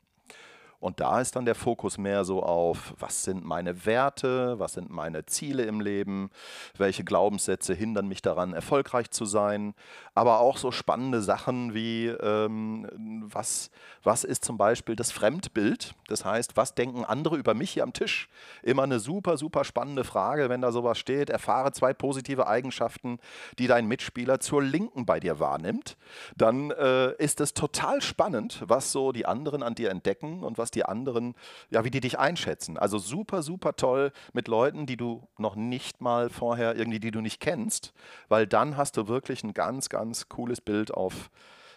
Und 0.84 1.00
da 1.00 1.22
ist 1.22 1.38
dann 1.38 1.46
der 1.46 1.56
Fokus 1.56 1.98
mehr 1.98 2.26
so 2.26 2.44
auf, 2.44 2.94
was 3.00 3.24
sind 3.24 3.46
meine 3.46 3.86
Werte, 3.86 4.60
was 4.60 4.74
sind 4.74 4.90
meine 4.90 5.26
Ziele 5.26 5.64
im 5.64 5.80
Leben, 5.80 6.30
welche 6.78 7.06
Glaubenssätze 7.06 7.74
hindern 7.74 8.10
mich 8.10 8.22
daran, 8.22 8.52
erfolgreich 8.52 9.10
zu 9.10 9.24
sein. 9.24 9.76
Aber 10.14 10.42
auch 10.42 10.58
so 10.58 10.72
spannende 10.72 11.22
Sachen 11.22 11.74
wie, 11.74 12.08
ähm, 12.08 13.24
was, 13.32 13.72
was 14.04 14.26
ist 14.26 14.44
zum 14.44 14.58
Beispiel 14.58 14.98
das 14.98 15.14
Fremdbild? 15.14 15.96
Das 16.10 16.26
heißt, 16.26 16.58
was 16.58 16.76
denken 16.76 17.06
andere 17.06 17.38
über 17.38 17.54
mich 17.54 17.72
hier 17.72 17.84
am 17.84 17.94
Tisch? 17.94 18.28
Immer 18.62 18.84
eine 18.84 19.00
super, 19.00 19.38
super 19.38 19.64
spannende 19.64 20.04
Frage, 20.04 20.50
wenn 20.50 20.60
da 20.60 20.74
sowas 20.74 21.00
steht. 21.00 21.30
Erfahre 21.30 21.72
zwei 21.72 21.94
positive 21.94 22.46
Eigenschaften, 22.46 23.20
die 23.58 23.68
dein 23.68 23.88
Mitspieler 23.88 24.42
zur 24.42 24.62
Linken 24.62 25.06
bei 25.06 25.22
dir 25.22 25.40
wahrnimmt. 25.40 25.96
Dann 26.36 26.72
äh, 26.72 27.14
ist 27.24 27.40
es 27.40 27.54
total 27.54 28.02
spannend, 28.02 28.64
was 28.68 28.92
so 28.92 29.14
die 29.14 29.26
anderen 29.26 29.64
an 29.64 29.76
dir 29.76 29.90
entdecken 29.90 30.44
und 30.44 30.58
was 30.58 30.73
die 30.76 30.86
anderen, 30.86 31.36
ja, 31.70 31.84
wie 31.84 31.92
die 31.92 32.00
dich 32.00 32.20
einschätzen. 32.20 32.78
Also 32.78 32.98
super, 32.98 33.44
super 33.44 33.76
toll 33.76 34.12
mit 34.34 34.48
Leuten, 34.48 34.86
die 34.86 34.98
du 34.98 35.28
noch 35.38 35.56
nicht 35.56 36.02
mal 36.02 36.30
vorher 36.30 36.76
irgendwie, 36.76 37.00
die 37.00 37.12
du 37.12 37.22
nicht 37.22 37.40
kennst, 37.40 37.94
weil 38.30 38.48
dann 38.48 38.78
hast 38.78 38.98
du 38.98 39.08
wirklich 39.08 39.44
ein 39.44 39.54
ganz, 39.54 39.90
ganz 39.90 40.30
cooles 40.30 40.62
Bild 40.62 40.94
auf, 40.94 41.30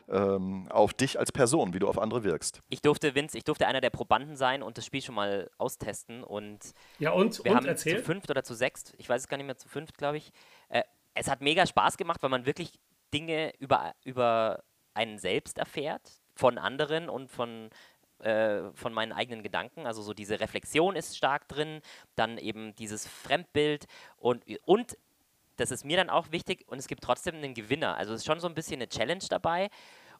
ähm, 0.08 0.68
auf 0.70 0.94
dich 0.94 1.18
als 1.18 1.32
Person, 1.32 1.74
wie 1.74 1.78
du 1.78 1.88
auf 1.88 1.98
andere 1.98 2.24
wirkst. 2.24 2.62
Ich 2.68 2.82
durfte, 2.82 3.14
Vince, 3.14 3.36
ich 3.36 3.44
durfte 3.44 3.66
einer 3.66 3.80
der 3.80 3.90
Probanden 3.90 4.36
sein 4.36 4.62
und 4.62 4.78
das 4.78 4.86
Spiel 4.86 5.02
schon 5.02 5.14
mal 5.14 5.50
austesten 5.58 6.22
und 6.22 6.58
ja 6.98 7.10
und 7.10 7.42
wir 7.44 7.52
und 7.52 7.56
haben 7.56 7.66
erzähl. 7.66 7.98
zu 7.98 8.04
fünft 8.04 8.30
oder 8.30 8.44
zu 8.44 8.54
sechst, 8.54 8.94
ich 8.98 9.08
weiß 9.08 9.22
es 9.22 9.28
gar 9.28 9.36
nicht 9.36 9.46
mehr, 9.46 9.56
zu 9.56 9.68
fünft 9.68 9.98
glaube 9.98 10.18
ich. 10.18 10.32
Äh, 10.68 10.82
es 11.14 11.28
hat 11.30 11.40
mega 11.40 11.66
Spaß 11.66 11.96
gemacht, 11.96 12.22
weil 12.22 12.30
man 12.30 12.46
wirklich 12.46 12.78
Dinge 13.12 13.52
über, 13.58 13.94
über 14.04 14.62
einen 14.94 15.18
selbst 15.18 15.58
erfährt, 15.58 16.02
von 16.34 16.58
anderen 16.58 17.08
und 17.08 17.30
von 17.30 17.70
äh, 18.20 18.70
von 18.74 18.92
meinen 18.92 19.12
eigenen 19.12 19.42
Gedanken. 19.42 19.86
Also 19.86 20.02
so 20.02 20.14
diese 20.14 20.40
Reflexion 20.40 20.96
ist 20.96 21.16
stark 21.16 21.48
drin, 21.48 21.80
dann 22.14 22.38
eben 22.38 22.74
dieses 22.74 23.06
Fremdbild 23.06 23.86
und, 24.16 24.44
und 24.64 24.96
das 25.56 25.70
ist 25.70 25.84
mir 25.84 25.96
dann 25.96 26.10
auch 26.10 26.32
wichtig 26.32 26.64
und 26.68 26.78
es 26.78 26.86
gibt 26.86 27.02
trotzdem 27.02 27.36
einen 27.36 27.54
Gewinner. 27.54 27.96
Also 27.96 28.12
es 28.12 28.20
ist 28.20 28.26
schon 28.26 28.40
so 28.40 28.48
ein 28.48 28.54
bisschen 28.54 28.76
eine 28.76 28.88
Challenge 28.88 29.24
dabei. 29.28 29.70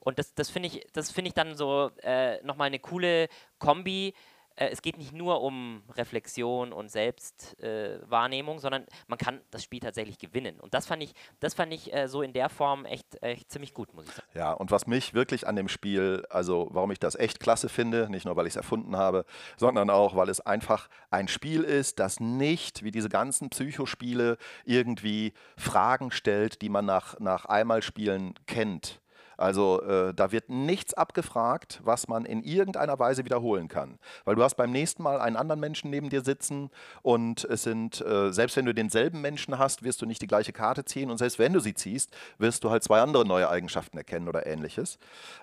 Und 0.00 0.18
das, 0.18 0.34
das 0.34 0.50
finde 0.50 0.68
ich, 0.68 0.86
find 1.12 1.26
ich 1.26 1.34
dann 1.34 1.56
so 1.56 1.90
äh, 2.02 2.42
nochmal 2.42 2.68
eine 2.68 2.78
coole 2.78 3.28
Kombi, 3.58 4.14
äh, 4.56 4.68
es 4.68 4.82
geht 4.82 4.98
nicht 4.98 5.12
nur 5.12 5.42
um 5.42 5.82
Reflexion 5.94 6.72
und 6.72 6.90
Selbstwahrnehmung, 6.90 8.56
äh, 8.56 8.60
sondern 8.60 8.86
man 9.06 9.18
kann 9.18 9.40
das 9.50 9.62
Spiel 9.62 9.80
tatsächlich 9.80 10.18
gewinnen. 10.18 10.58
Und 10.60 10.74
das 10.74 10.86
fand 10.86 11.02
ich, 11.02 11.14
das 11.40 11.54
fand 11.54 11.72
ich 11.72 11.94
äh, 11.94 12.08
so 12.08 12.22
in 12.22 12.32
der 12.32 12.48
Form 12.48 12.84
echt, 12.84 13.22
echt 13.22 13.50
ziemlich 13.50 13.74
gut, 13.74 13.94
muss 13.94 14.06
ich 14.06 14.12
sagen. 14.12 14.28
Ja, 14.34 14.52
und 14.52 14.70
was 14.70 14.86
mich 14.86 15.14
wirklich 15.14 15.46
an 15.46 15.56
dem 15.56 15.68
Spiel, 15.68 16.24
also 16.30 16.68
warum 16.70 16.90
ich 16.90 16.98
das 16.98 17.14
echt 17.14 17.40
klasse 17.40 17.68
finde, 17.68 18.10
nicht 18.10 18.24
nur 18.24 18.36
weil 18.36 18.46
ich 18.46 18.52
es 18.52 18.56
erfunden 18.56 18.96
habe, 18.96 19.24
sondern 19.56 19.90
auch, 19.90 20.16
weil 20.16 20.28
es 20.28 20.40
einfach 20.40 20.88
ein 21.10 21.28
Spiel 21.28 21.62
ist, 21.62 21.98
das 21.98 22.20
nicht 22.20 22.82
wie 22.82 22.90
diese 22.90 23.08
ganzen 23.08 23.50
Psychospiele 23.50 24.38
irgendwie 24.64 25.32
Fragen 25.56 26.10
stellt, 26.10 26.62
die 26.62 26.68
man 26.68 26.86
nach, 26.86 27.18
nach 27.20 27.44
einmal 27.44 27.82
Spielen 27.82 28.34
kennt 28.46 29.00
also 29.36 29.82
äh, 29.82 30.14
da 30.14 30.32
wird 30.32 30.48
nichts 30.48 30.94
abgefragt, 30.94 31.80
was 31.84 32.08
man 32.08 32.24
in 32.24 32.42
irgendeiner 32.42 32.98
Weise 32.98 33.24
wiederholen 33.24 33.68
kann. 33.68 33.98
Weil 34.24 34.34
du 34.34 34.42
hast 34.42 34.56
beim 34.56 34.72
nächsten 34.72 35.02
Mal 35.02 35.20
einen 35.20 35.36
anderen 35.36 35.60
Menschen 35.60 35.90
neben 35.90 36.08
dir 36.08 36.22
sitzen 36.22 36.70
und 37.02 37.44
es 37.44 37.62
sind, 37.62 38.00
äh, 38.00 38.32
selbst 38.32 38.56
wenn 38.56 38.66
du 38.66 38.74
denselben 38.74 39.20
Menschen 39.20 39.58
hast, 39.58 39.82
wirst 39.82 40.00
du 40.02 40.06
nicht 40.06 40.22
die 40.22 40.26
gleiche 40.26 40.52
Karte 40.52 40.84
ziehen 40.84 41.10
und 41.10 41.18
selbst 41.18 41.38
wenn 41.38 41.52
du 41.52 41.60
sie 41.60 41.74
ziehst, 41.74 42.16
wirst 42.38 42.64
du 42.64 42.70
halt 42.70 42.82
zwei 42.82 43.00
andere 43.00 43.26
neue 43.26 43.48
Eigenschaften 43.48 43.98
erkennen 43.98 44.28
oder 44.28 44.46
ähnliches. 44.46 44.98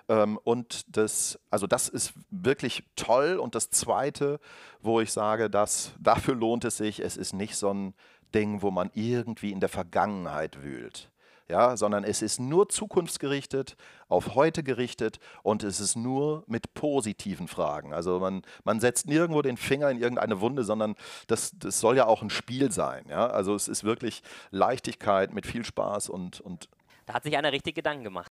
Ähm, 0.08 0.38
und 0.42 0.96
das, 0.96 1.38
also 1.50 1.66
das 1.66 1.88
ist 1.88 2.12
wirklich 2.30 2.84
toll. 2.96 3.36
Und 3.36 3.54
das 3.54 3.70
Zweite, 3.70 4.40
wo 4.82 5.00
ich 5.00 5.12
sage, 5.12 5.48
dass 5.48 5.92
dafür 6.00 6.34
lohnt 6.34 6.64
es 6.64 6.76
sich, 6.76 7.00
es 7.00 7.16
ist 7.16 7.32
nicht 7.32 7.56
so 7.56 7.72
ein 7.72 7.94
Ding, 8.34 8.62
wo 8.62 8.70
man 8.70 8.90
irgendwie 8.94 9.52
in 9.52 9.60
der 9.60 9.68
Vergangenheit 9.68 10.62
wühlt 10.62 11.10
ja, 11.48 11.76
sondern 11.76 12.04
es 12.04 12.22
ist 12.22 12.40
nur 12.40 12.68
zukunftsgerichtet, 12.68 13.76
auf 14.08 14.34
heute 14.34 14.62
gerichtet 14.62 15.18
und 15.42 15.62
es 15.62 15.80
ist 15.80 15.96
nur 15.96 16.44
mit 16.46 16.74
positiven 16.74 17.48
Fragen. 17.48 17.92
Also 17.92 18.18
man, 18.18 18.42
man 18.64 18.80
setzt 18.80 19.06
nirgendwo 19.06 19.42
den 19.42 19.56
Finger 19.56 19.90
in 19.90 20.00
irgendeine 20.00 20.40
Wunde, 20.40 20.64
sondern 20.64 20.94
das, 21.26 21.52
das 21.58 21.80
soll 21.80 21.96
ja 21.96 22.06
auch 22.06 22.22
ein 22.22 22.30
Spiel 22.30 22.72
sein. 22.72 23.04
Ja? 23.08 23.26
Also 23.26 23.54
es 23.54 23.68
ist 23.68 23.84
wirklich 23.84 24.22
Leichtigkeit 24.50 25.34
mit 25.34 25.46
viel 25.46 25.64
Spaß 25.64 26.08
und, 26.08 26.40
und 26.40 26.68
da 27.06 27.14
hat 27.14 27.24
sich 27.24 27.36
einer 27.36 27.52
richtig 27.52 27.74
Gedanken 27.74 28.04
gemacht. 28.04 28.32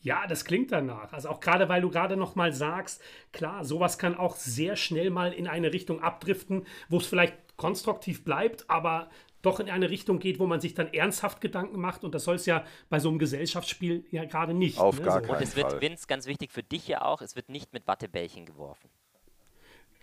Ja, 0.00 0.26
das 0.26 0.44
klingt 0.44 0.72
danach. 0.72 1.12
Also 1.12 1.28
auch 1.28 1.40
gerade, 1.40 1.68
weil 1.68 1.80
du 1.80 1.90
gerade 1.90 2.16
noch 2.16 2.34
mal 2.34 2.52
sagst, 2.52 3.00
klar, 3.32 3.64
sowas 3.64 3.98
kann 3.98 4.16
auch 4.16 4.36
sehr 4.36 4.76
schnell 4.76 5.10
mal 5.10 5.32
in 5.32 5.46
eine 5.46 5.72
Richtung 5.72 6.02
abdriften, 6.02 6.66
wo 6.88 6.96
es 6.98 7.06
vielleicht 7.06 7.56
konstruktiv 7.56 8.24
bleibt, 8.24 8.68
aber 8.68 9.08
doch 9.42 9.60
in 9.60 9.68
eine 9.68 9.90
Richtung 9.90 10.18
geht, 10.18 10.38
wo 10.38 10.46
man 10.46 10.60
sich 10.60 10.74
dann 10.74 10.92
ernsthaft 10.92 11.40
Gedanken 11.40 11.80
macht. 11.80 12.04
Und 12.04 12.14
das 12.14 12.24
soll 12.24 12.36
es 12.36 12.46
ja 12.46 12.64
bei 12.88 12.98
so 12.98 13.08
einem 13.08 13.18
Gesellschaftsspiel 13.18 14.04
ja 14.10 14.24
gerade 14.24 14.54
nicht. 14.54 14.78
Auf 14.78 14.98
ne? 14.98 15.04
gar 15.04 15.20
so. 15.20 15.26
keinen 15.26 15.36
Und 15.36 15.42
es 15.42 15.56
wird, 15.56 15.72
Fall. 15.72 15.80
Vince, 15.80 16.06
ganz 16.06 16.26
wichtig 16.26 16.52
für 16.52 16.62
dich 16.62 16.88
ja 16.88 17.02
auch, 17.02 17.20
es 17.20 17.36
wird 17.36 17.48
nicht 17.48 17.72
mit 17.72 17.86
Wattebällchen 17.86 18.46
geworfen. 18.46 18.88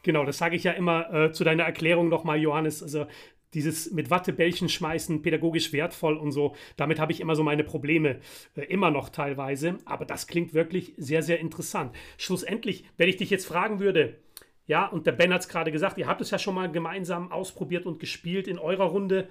Genau, 0.04 0.26
das 0.26 0.38
sage 0.38 0.56
ich 0.56 0.64
ja 0.64 0.72
immer 0.72 1.14
äh, 1.14 1.32
zu 1.32 1.44
deiner 1.44 1.64
Erklärung 1.64 2.10
nochmal, 2.10 2.40
Johannes. 2.40 2.82
Also 2.82 3.06
dieses 3.54 3.92
mit 3.92 4.10
Wattebällchen 4.10 4.70
schmeißen, 4.70 5.22
pädagogisch 5.22 5.74
wertvoll 5.74 6.18
und 6.18 6.32
so, 6.32 6.56
damit 6.78 7.00
habe 7.00 7.12
ich 7.12 7.20
immer 7.20 7.36
so 7.36 7.44
meine 7.44 7.64
Probleme, 7.64 8.20
äh, 8.56 8.62
immer 8.66 8.92
noch 8.92 9.10
teilweise. 9.10 9.78
Aber 9.86 10.06
das 10.06 10.28
klingt 10.28 10.54
wirklich 10.54 10.94
sehr, 10.98 11.24
sehr 11.24 11.40
interessant. 11.40 11.96
Schlussendlich, 12.18 12.86
wenn 12.98 13.10
ich 13.10 13.18
dich 13.18 13.30
jetzt 13.30 13.48
fragen 13.48 13.80
würde, 13.80 14.16
ja, 14.70 14.86
und 14.86 15.08
der 15.08 15.14
Ben 15.14 15.34
hat 15.34 15.42
es 15.42 15.48
gerade 15.48 15.72
gesagt, 15.72 15.98
ihr 15.98 16.06
habt 16.06 16.22
es 16.22 16.30
ja 16.30 16.38
schon 16.38 16.54
mal 16.54 16.72
gemeinsam 16.72 17.32
ausprobiert 17.32 17.88
und 17.88 17.98
gespielt 18.00 18.48
in 18.48 18.60
eurer 18.60 18.86
Runde. 18.86 19.28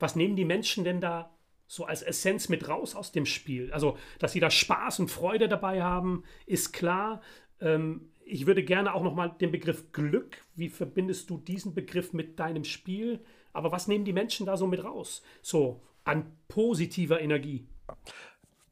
Was 0.00 0.16
nehmen 0.16 0.34
die 0.34 0.44
Menschen 0.44 0.82
denn 0.82 1.00
da 1.00 1.30
so 1.68 1.84
als 1.84 2.02
Essenz 2.02 2.48
mit 2.48 2.68
raus 2.68 2.96
aus 2.96 3.12
dem 3.12 3.26
Spiel? 3.26 3.72
Also, 3.72 3.96
dass 4.18 4.32
sie 4.32 4.40
da 4.40 4.50
Spaß 4.50 4.98
und 4.98 5.08
Freude 5.08 5.46
dabei 5.46 5.84
haben, 5.84 6.24
ist 6.46 6.72
klar. 6.72 7.22
Ähm, 7.60 8.10
ich 8.24 8.44
würde 8.44 8.64
gerne 8.64 8.92
auch 8.92 9.04
noch 9.04 9.14
mal 9.14 9.28
den 9.28 9.52
Begriff 9.52 9.92
Glück. 9.92 10.38
Wie 10.56 10.68
verbindest 10.68 11.30
du 11.30 11.38
diesen 11.38 11.72
Begriff 11.72 12.12
mit 12.12 12.40
deinem 12.40 12.64
Spiel? 12.64 13.24
Aber 13.52 13.70
was 13.70 13.86
nehmen 13.86 14.04
die 14.04 14.12
Menschen 14.12 14.46
da 14.46 14.56
so 14.56 14.66
mit 14.66 14.82
raus? 14.82 15.22
So 15.42 15.80
an 16.02 16.26
positiver 16.48 17.20
Energie. 17.20 17.68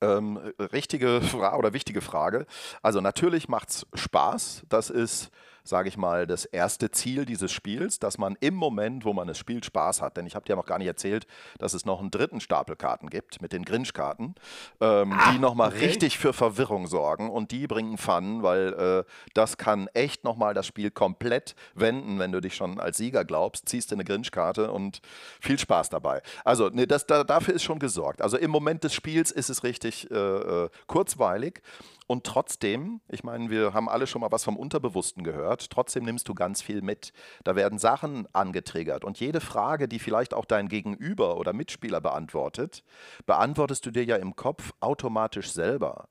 Ähm, 0.01 0.39
richtige 0.59 1.21
Frage 1.21 1.57
oder 1.57 1.73
wichtige 1.73 2.01
Frage. 2.01 2.47
Also 2.83 3.01
natürlich 3.01 3.49
macht 3.49 3.69
es 3.69 3.87
Spaß. 3.95 4.65
Das 4.69 4.91
ist 4.91 5.31
sage 5.69 5.89
ich 5.89 5.97
mal, 5.97 6.27
das 6.27 6.45
erste 6.47 6.91
Ziel 6.91 7.27
dieses 7.27 7.53
Spiels, 7.53 7.99
dass 7.99 8.19
man 8.19 8.37
im 8.41 8.55
Moment, 8.55 9.05
wo 9.05 9.13
man 9.13 9.29
es 9.29 9.39
spielt, 9.39 9.65
Spaß 9.65 10.01
hat. 10.01 10.17
Denn 10.17 10.27
ich 10.27 10.35
habe 10.35 10.47
dir 10.47 10.57
noch 10.57 10.67
gar 10.67 10.79
nicht 10.79 10.87
erzählt, 10.87 11.27
dass 11.59 11.75
es 11.75 11.85
noch 11.85 12.01
einen 12.01 12.11
dritten 12.11 12.41
Stapel 12.41 12.75
Karten 12.75 13.11
gibt 13.11 13.43
mit 13.43 13.53
den 13.53 13.65
Grinch-Karten, 13.65 14.35
ähm, 14.81 15.13
ah, 15.13 15.33
die 15.33 15.39
nochmal 15.39 15.69
okay. 15.69 15.87
richtig 15.87 16.19
für 16.19 16.33
Verwirrung 16.33 16.87
sorgen 16.87 17.31
und 17.31 17.51
die 17.51 17.67
bringen 17.67 17.99
Fun, 17.99 18.43
weil 18.43 18.73
äh, 18.75 19.05
das 19.35 19.59
kann 19.59 19.89
echt 19.93 20.25
nochmal 20.25 20.55
das 20.55 20.67
Spiel 20.67 20.91
komplett 20.91 21.55
wenden, 21.75 22.19
wenn 22.19 22.33
du 22.33 22.41
dich 22.41 22.55
schon 22.55 22.81
als 22.81 22.97
Sieger 22.97 23.25
glaubst, 23.25 23.69
ziehst 23.69 23.91
du 23.91 23.97
eine 23.97 24.05
Grinch-Karte 24.05 24.73
und 24.73 25.01
viel 25.41 25.59
Spaß 25.59 25.91
dabei. 25.91 26.23
Also 26.45 26.71
nee, 26.73 26.87
das, 26.87 27.07
da, 27.07 27.25
dafür 27.25 27.55
ist 27.55 27.63
schon 27.63 27.79
gesorgt. 27.79 28.23
Also 28.23 28.39
im 28.39 28.51
Moment 28.51 28.85
des 28.85 28.95
Spiels 28.95 29.31
ist 29.31 29.51
es 29.51 29.63
richtig 29.65 30.11
äh, 30.11 30.15
äh 30.15 30.69
kurzweilig 30.87 31.61
und 32.09 32.25
trotzdem, 32.25 33.03
ich 33.09 33.23
meine, 33.23 33.51
wir 33.51 33.75
haben 33.75 33.89
alle 33.89 34.07
schon 34.07 34.23
mal 34.23 34.33
was 34.33 34.43
vom 34.43 34.57
Unterbewussten 34.57 35.23
gehört, 35.25 35.69
trotzdem 35.69 36.05
nimmst 36.05 36.27
du 36.27 36.35
ganz 36.35 36.63
viel 36.63 36.81
mit. 36.81 37.13
Da 37.45 37.55
werden 37.55 37.79
Sachen 37.79 38.27
angetriggert 38.33 39.05
und 39.05 39.21
jede 39.21 39.41
Frage, 39.41 39.89
die 39.89 39.99
vielleicht 39.99 40.33
auch 40.33 40.47
dein 40.47 40.69
Gegenüber 40.69 41.37
oder 41.37 41.53
Mitspieler 41.53 42.01
beantwortet, 42.01 42.83
beantwortest 43.27 43.85
du 43.85 43.91
dir 43.91 44.05
ja 44.05 44.17
im 44.17 44.37
Kopf 44.37 44.73
automatisch 44.81 45.53
selber. 45.53 46.09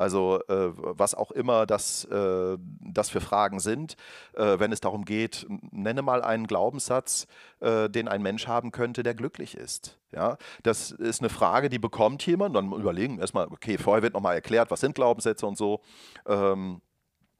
Also 0.00 0.40
äh, 0.48 0.70
was 0.74 1.14
auch 1.14 1.30
immer 1.30 1.66
das, 1.66 2.06
äh, 2.06 2.56
das 2.80 3.10
für 3.10 3.20
Fragen 3.20 3.60
sind, 3.60 3.96
äh, 4.32 4.58
wenn 4.58 4.72
es 4.72 4.80
darum 4.80 5.04
geht, 5.04 5.46
nenne 5.72 6.00
mal 6.00 6.22
einen 6.22 6.46
Glaubenssatz, 6.46 7.26
äh, 7.60 7.90
den 7.90 8.08
ein 8.08 8.22
Mensch 8.22 8.46
haben 8.46 8.72
könnte, 8.72 9.02
der 9.02 9.12
glücklich 9.12 9.58
ist. 9.58 9.98
Ja, 10.10 10.38
das 10.62 10.90
ist 10.90 11.20
eine 11.20 11.28
Frage, 11.28 11.68
die 11.68 11.78
bekommt 11.78 12.24
jemand, 12.24 12.56
dann 12.56 12.72
überlegen 12.72 13.18
erstmal, 13.18 13.48
okay, 13.48 13.76
vorher 13.76 14.02
wird 14.02 14.14
nochmal 14.14 14.36
erklärt, 14.36 14.70
was 14.70 14.80
sind 14.80 14.94
Glaubenssätze 14.94 15.46
und 15.46 15.58
so. 15.58 15.82
Ähm, 16.26 16.80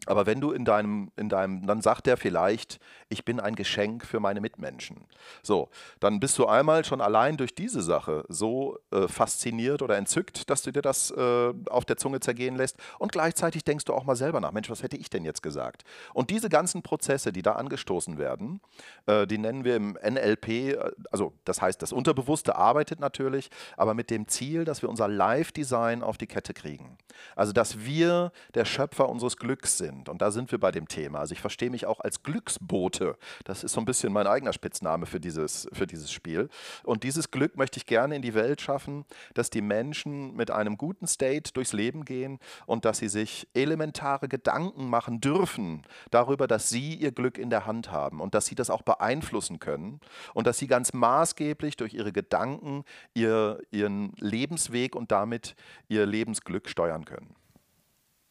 aber 0.06 0.24
wenn 0.24 0.40
du 0.40 0.52
in 0.52 0.64
deinem, 0.64 1.10
in 1.16 1.28
deinem, 1.28 1.66
dann 1.66 1.82
sagt 1.82 2.06
er 2.06 2.16
vielleicht, 2.16 2.80
ich 3.10 3.24
bin 3.24 3.38
ein 3.38 3.54
Geschenk 3.54 4.06
für 4.06 4.18
meine 4.18 4.40
Mitmenschen. 4.40 5.04
So, 5.42 5.68
dann 5.98 6.20
bist 6.20 6.38
du 6.38 6.46
einmal 6.46 6.84
schon 6.84 7.02
allein 7.02 7.36
durch 7.36 7.54
diese 7.54 7.82
Sache 7.82 8.24
so 8.28 8.78
äh, 8.92 9.08
fasziniert 9.08 9.82
oder 9.82 9.98
entzückt, 9.98 10.48
dass 10.48 10.62
du 10.62 10.72
dir 10.72 10.80
das 10.80 11.10
äh, 11.10 11.52
auf 11.68 11.84
der 11.84 11.98
Zunge 11.98 12.20
zergehen 12.20 12.56
lässt. 12.56 12.78
Und 12.98 13.12
gleichzeitig 13.12 13.64
denkst 13.64 13.84
du 13.84 13.92
auch 13.92 14.04
mal 14.04 14.16
selber 14.16 14.40
nach, 14.40 14.52
Mensch, 14.52 14.70
was 14.70 14.82
hätte 14.82 14.96
ich 14.96 15.10
denn 15.10 15.24
jetzt 15.24 15.42
gesagt? 15.42 15.84
Und 16.14 16.30
diese 16.30 16.48
ganzen 16.48 16.82
Prozesse, 16.82 17.30
die 17.30 17.42
da 17.42 17.52
angestoßen 17.52 18.16
werden, 18.16 18.60
äh, 19.04 19.26
die 19.26 19.38
nennen 19.38 19.64
wir 19.64 19.76
im 19.76 19.98
NLP, 20.02 20.48
äh, 20.48 20.78
also 21.10 21.34
das 21.44 21.60
heißt, 21.60 21.82
das 21.82 21.92
Unterbewusste 21.92 22.56
arbeitet 22.56 23.00
natürlich, 23.00 23.50
aber 23.76 23.92
mit 23.92 24.08
dem 24.08 24.28
Ziel, 24.28 24.64
dass 24.64 24.80
wir 24.80 24.88
unser 24.88 25.08
Live-Design 25.08 26.02
auf 26.02 26.16
die 26.16 26.26
Kette 26.26 26.54
kriegen. 26.54 26.96
Also, 27.36 27.52
dass 27.52 27.80
wir 27.80 28.32
der 28.54 28.64
Schöpfer 28.64 29.08
unseres 29.08 29.36
Glücks 29.36 29.76
sind 29.76 29.89
sind. 29.90 30.08
Und 30.08 30.22
da 30.22 30.30
sind 30.30 30.50
wir 30.50 30.58
bei 30.58 30.70
dem 30.70 30.88
Thema. 30.88 31.20
Also 31.20 31.32
ich 31.32 31.40
verstehe 31.40 31.70
mich 31.70 31.86
auch 31.86 32.00
als 32.00 32.22
Glücksbote. 32.22 33.16
Das 33.44 33.64
ist 33.64 33.72
so 33.72 33.80
ein 33.80 33.84
bisschen 33.84 34.12
mein 34.12 34.26
eigener 34.26 34.52
Spitzname 34.52 35.06
für 35.06 35.20
dieses, 35.20 35.68
für 35.72 35.86
dieses 35.86 36.10
Spiel. 36.10 36.48
Und 36.84 37.02
dieses 37.02 37.30
Glück 37.30 37.56
möchte 37.56 37.78
ich 37.78 37.86
gerne 37.86 38.16
in 38.16 38.22
die 38.22 38.34
Welt 38.34 38.60
schaffen, 38.60 39.04
dass 39.34 39.50
die 39.50 39.62
Menschen 39.62 40.34
mit 40.36 40.50
einem 40.50 40.76
guten 40.76 41.06
State 41.06 41.52
durchs 41.52 41.72
Leben 41.72 42.04
gehen 42.04 42.38
und 42.66 42.84
dass 42.84 42.98
sie 42.98 43.08
sich 43.08 43.48
elementare 43.54 44.28
Gedanken 44.28 44.88
machen 44.88 45.20
dürfen 45.20 45.82
darüber, 46.10 46.46
dass 46.46 46.68
sie 46.68 46.94
ihr 46.94 47.12
Glück 47.12 47.38
in 47.38 47.50
der 47.50 47.66
Hand 47.66 47.90
haben 47.90 48.20
und 48.20 48.34
dass 48.34 48.46
sie 48.46 48.54
das 48.54 48.70
auch 48.70 48.82
beeinflussen 48.82 49.58
können 49.58 50.00
und 50.34 50.46
dass 50.46 50.58
sie 50.58 50.66
ganz 50.66 50.92
maßgeblich 50.92 51.76
durch 51.76 51.94
ihre 51.94 52.12
Gedanken 52.12 52.84
ihr, 53.14 53.60
ihren 53.70 54.12
Lebensweg 54.18 54.94
und 54.94 55.10
damit 55.10 55.54
ihr 55.88 56.06
Lebensglück 56.06 56.68
steuern 56.68 57.04
können 57.04 57.39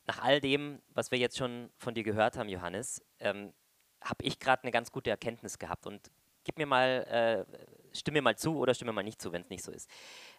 nach 0.10 0.24
all 0.24 0.42
dem, 0.42 0.82
was 0.96 1.12
wir 1.12 1.20
jetzt 1.20 1.38
schon 1.38 1.70
von 1.78 1.94
dir 1.94 2.02
gehört 2.02 2.36
haben, 2.36 2.50
Johannes, 2.50 3.00
ähm, 3.20 3.54
habe 4.02 4.24
ich 4.24 4.40
gerade 4.40 4.64
eine 4.64 4.72
ganz 4.72 4.92
gute 4.92 5.12
Erkenntnis 5.12 5.60
gehabt. 5.60 5.86
Und 5.86 6.10
gib 6.44 6.58
mir 6.58 6.66
mal, 6.66 7.46
äh, 7.92 7.96
stimme 7.96 8.18
mir 8.18 8.24
mal 8.24 8.36
zu 8.36 8.58
oder 8.58 8.74
stimme 8.74 8.92
mal 8.92 9.04
nicht 9.04 9.22
zu, 9.22 9.32
wenn 9.32 9.44
es 9.44 9.50
nicht 9.52 9.64
so 9.64 9.72
ist. 9.72 9.88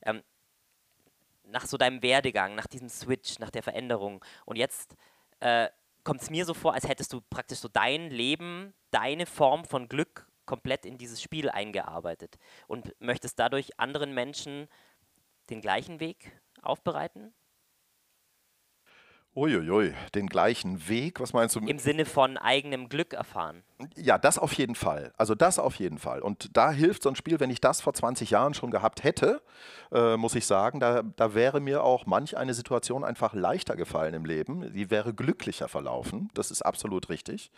Ähm, 0.02 0.24
nach 1.44 1.66
so 1.66 1.76
deinem 1.76 2.02
Werdegang, 2.02 2.56
nach 2.56 2.66
diesem 2.66 2.88
Switch, 2.88 3.38
nach 3.38 3.50
der 3.50 3.62
Veränderung 3.62 4.24
und 4.44 4.56
jetzt 4.56 4.96
äh, 5.38 5.68
kommt 6.02 6.22
es 6.22 6.30
mir 6.30 6.44
so 6.44 6.54
vor, 6.54 6.74
als 6.74 6.88
hättest 6.88 7.12
du 7.12 7.20
praktisch 7.20 7.60
so 7.60 7.68
dein 7.68 8.10
Leben, 8.10 8.74
deine 8.90 9.24
Form 9.24 9.64
von 9.64 9.88
Glück 9.88 10.26
komplett 10.46 10.84
in 10.84 10.98
dieses 10.98 11.22
Spiel 11.22 11.48
eingearbeitet 11.48 12.38
und 12.66 12.92
möchtest 13.00 13.38
dadurch 13.38 13.78
anderen 13.78 14.14
Menschen 14.14 14.66
den 15.48 15.60
gleichen 15.60 16.00
Weg 16.00 16.32
aufbereiten? 16.60 17.32
Uiuiui, 19.40 19.94
den 20.14 20.26
gleichen 20.26 20.86
Weg, 20.86 21.18
was 21.18 21.32
meinst 21.32 21.56
du? 21.56 21.60
Im 21.60 21.78
Sinne 21.78 22.04
von 22.04 22.36
eigenem 22.36 22.90
Glück 22.90 23.14
erfahren. 23.14 23.62
Ja, 23.96 24.18
das 24.18 24.38
auf 24.38 24.52
jeden 24.52 24.74
Fall. 24.74 25.12
Also 25.16 25.34
das 25.34 25.58
auf 25.58 25.76
jeden 25.76 25.98
Fall. 25.98 26.20
Und 26.20 26.54
da 26.54 26.70
hilft 26.70 27.02
so 27.02 27.08
ein 27.08 27.16
Spiel, 27.16 27.40
wenn 27.40 27.48
ich 27.48 27.62
das 27.62 27.80
vor 27.80 27.94
20 27.94 28.30
Jahren 28.30 28.52
schon 28.52 28.70
gehabt 28.70 29.02
hätte, 29.02 29.40
äh, 29.92 30.18
muss 30.18 30.34
ich 30.34 30.44
sagen, 30.44 30.80
da, 30.80 31.02
da 31.16 31.34
wäre 31.34 31.60
mir 31.60 31.82
auch 31.82 32.04
manch 32.04 32.36
eine 32.36 32.52
Situation 32.52 33.02
einfach 33.02 33.32
leichter 33.32 33.76
gefallen 33.76 34.12
im 34.12 34.26
Leben. 34.26 34.72
Die 34.74 34.90
wäre 34.90 35.14
glücklicher 35.14 35.68
verlaufen. 35.68 36.28
Das 36.34 36.50
ist 36.50 36.60
absolut 36.60 37.08
richtig. 37.08 37.50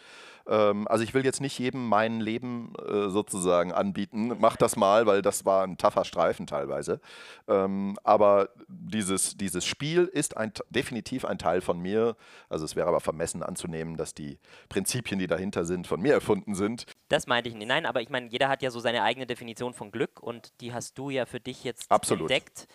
Ähm, 0.47 0.87
also 0.89 1.03
ich 1.03 1.15
will 1.15 1.25
jetzt 1.25 1.41
nicht 1.41 1.59
jedem 1.59 1.89
mein 1.89 2.21
Leben 2.21 2.75
äh, 2.89 3.09
sozusagen 3.09 3.73
anbieten. 3.73 4.37
Mach 4.39 4.57
das 4.57 4.77
mal, 4.77 5.07
weil 5.07 5.23
das 5.23 5.45
war 5.45 5.65
ein 5.65 5.77
taffer 5.77 6.05
Streifen 6.05 6.47
teilweise. 6.47 7.01
Ähm, 7.49 7.99
aber 8.05 8.51
dieses, 8.69 9.37
dieses 9.37 9.65
Spiel 9.65 10.05
ist 10.05 10.37
ein, 10.37 10.53
definitiv 10.71 11.25
ein 11.25 11.39
Teil 11.39 11.61
von 11.61 11.72
mir. 11.79 12.17
Also 12.49 12.65
es 12.65 12.77
wäre 12.77 12.89
aber 12.89 13.01
vermessen 13.01 13.43
anzunehmen, 13.43 13.97
dass 13.97 14.15
die 14.15 14.39
Prinzipien, 14.69 15.19
die 15.19 15.27
dahinter 15.27 15.65
sind, 15.65 15.87
von 15.87 16.01
mir 16.01 16.15
erfunden 16.15 16.55
sind. 16.55 16.87
Das 17.09 17.27
meinte 17.27 17.49
ich 17.49 17.55
nicht. 17.55 17.69
Nein, 17.69 17.87
aber 17.87 18.01
ich 18.01 18.11
meine, 18.11 18.29
jeder 18.29 18.49
hat 18.49 18.63
ja 18.63 18.71
so 18.71 18.81
seine 18.81 19.03
eigene 19.03 19.27
Definition 19.27 19.75
von 19.75 19.91
Glück 19.91 20.21
und 20.21 20.61
die 20.61 20.73
hast 20.73 20.99
du 20.99 21.11
ja 21.11 21.27
für 21.27 21.41
dich 21.41 21.65
jetzt 21.65 21.91
Absolut. 21.91 22.31
entdeckt. 22.31 22.67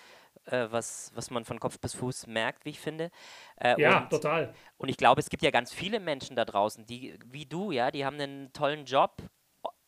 Äh, 0.45 0.67
was, 0.71 1.11
was 1.13 1.29
man 1.29 1.43
von 1.43 1.59
Kopf 1.59 1.77
bis 1.79 1.93
Fuß 1.95 2.27
merkt, 2.27 2.63
wie 2.63 2.69
ich 2.69 2.79
finde. 2.79 3.11
Äh, 3.59 3.81
ja, 3.81 4.03
und, 4.03 4.09
total. 4.09 4.53
Und 4.77 4.87
ich 4.87 4.95
glaube, 4.95 5.19
es 5.19 5.29
gibt 5.29 5.43
ja 5.43 5.51
ganz 5.51 5.73
viele 5.73 5.99
Menschen 5.99 6.37
da 6.37 6.45
draußen, 6.45 6.85
die, 6.85 7.19
wie 7.25 7.45
du, 7.45 7.71
ja, 7.71 7.91
die 7.91 8.05
haben 8.05 8.19
einen 8.19 8.53
tollen 8.53 8.85
Job 8.85 9.21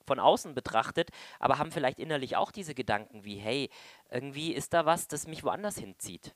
von 0.05 0.19
außen 0.19 0.55
betrachtet, 0.55 1.11
aber 1.39 1.59
haben 1.59 1.71
vielleicht 1.71 1.99
innerlich 1.99 2.35
auch 2.35 2.51
diese 2.51 2.73
Gedanken 2.73 3.23
wie, 3.23 3.37
hey, 3.37 3.69
irgendwie 4.09 4.53
ist 4.53 4.73
da 4.73 4.85
was, 4.85 5.07
das 5.07 5.27
mich 5.27 5.43
woanders 5.43 5.77
hinzieht. 5.77 6.33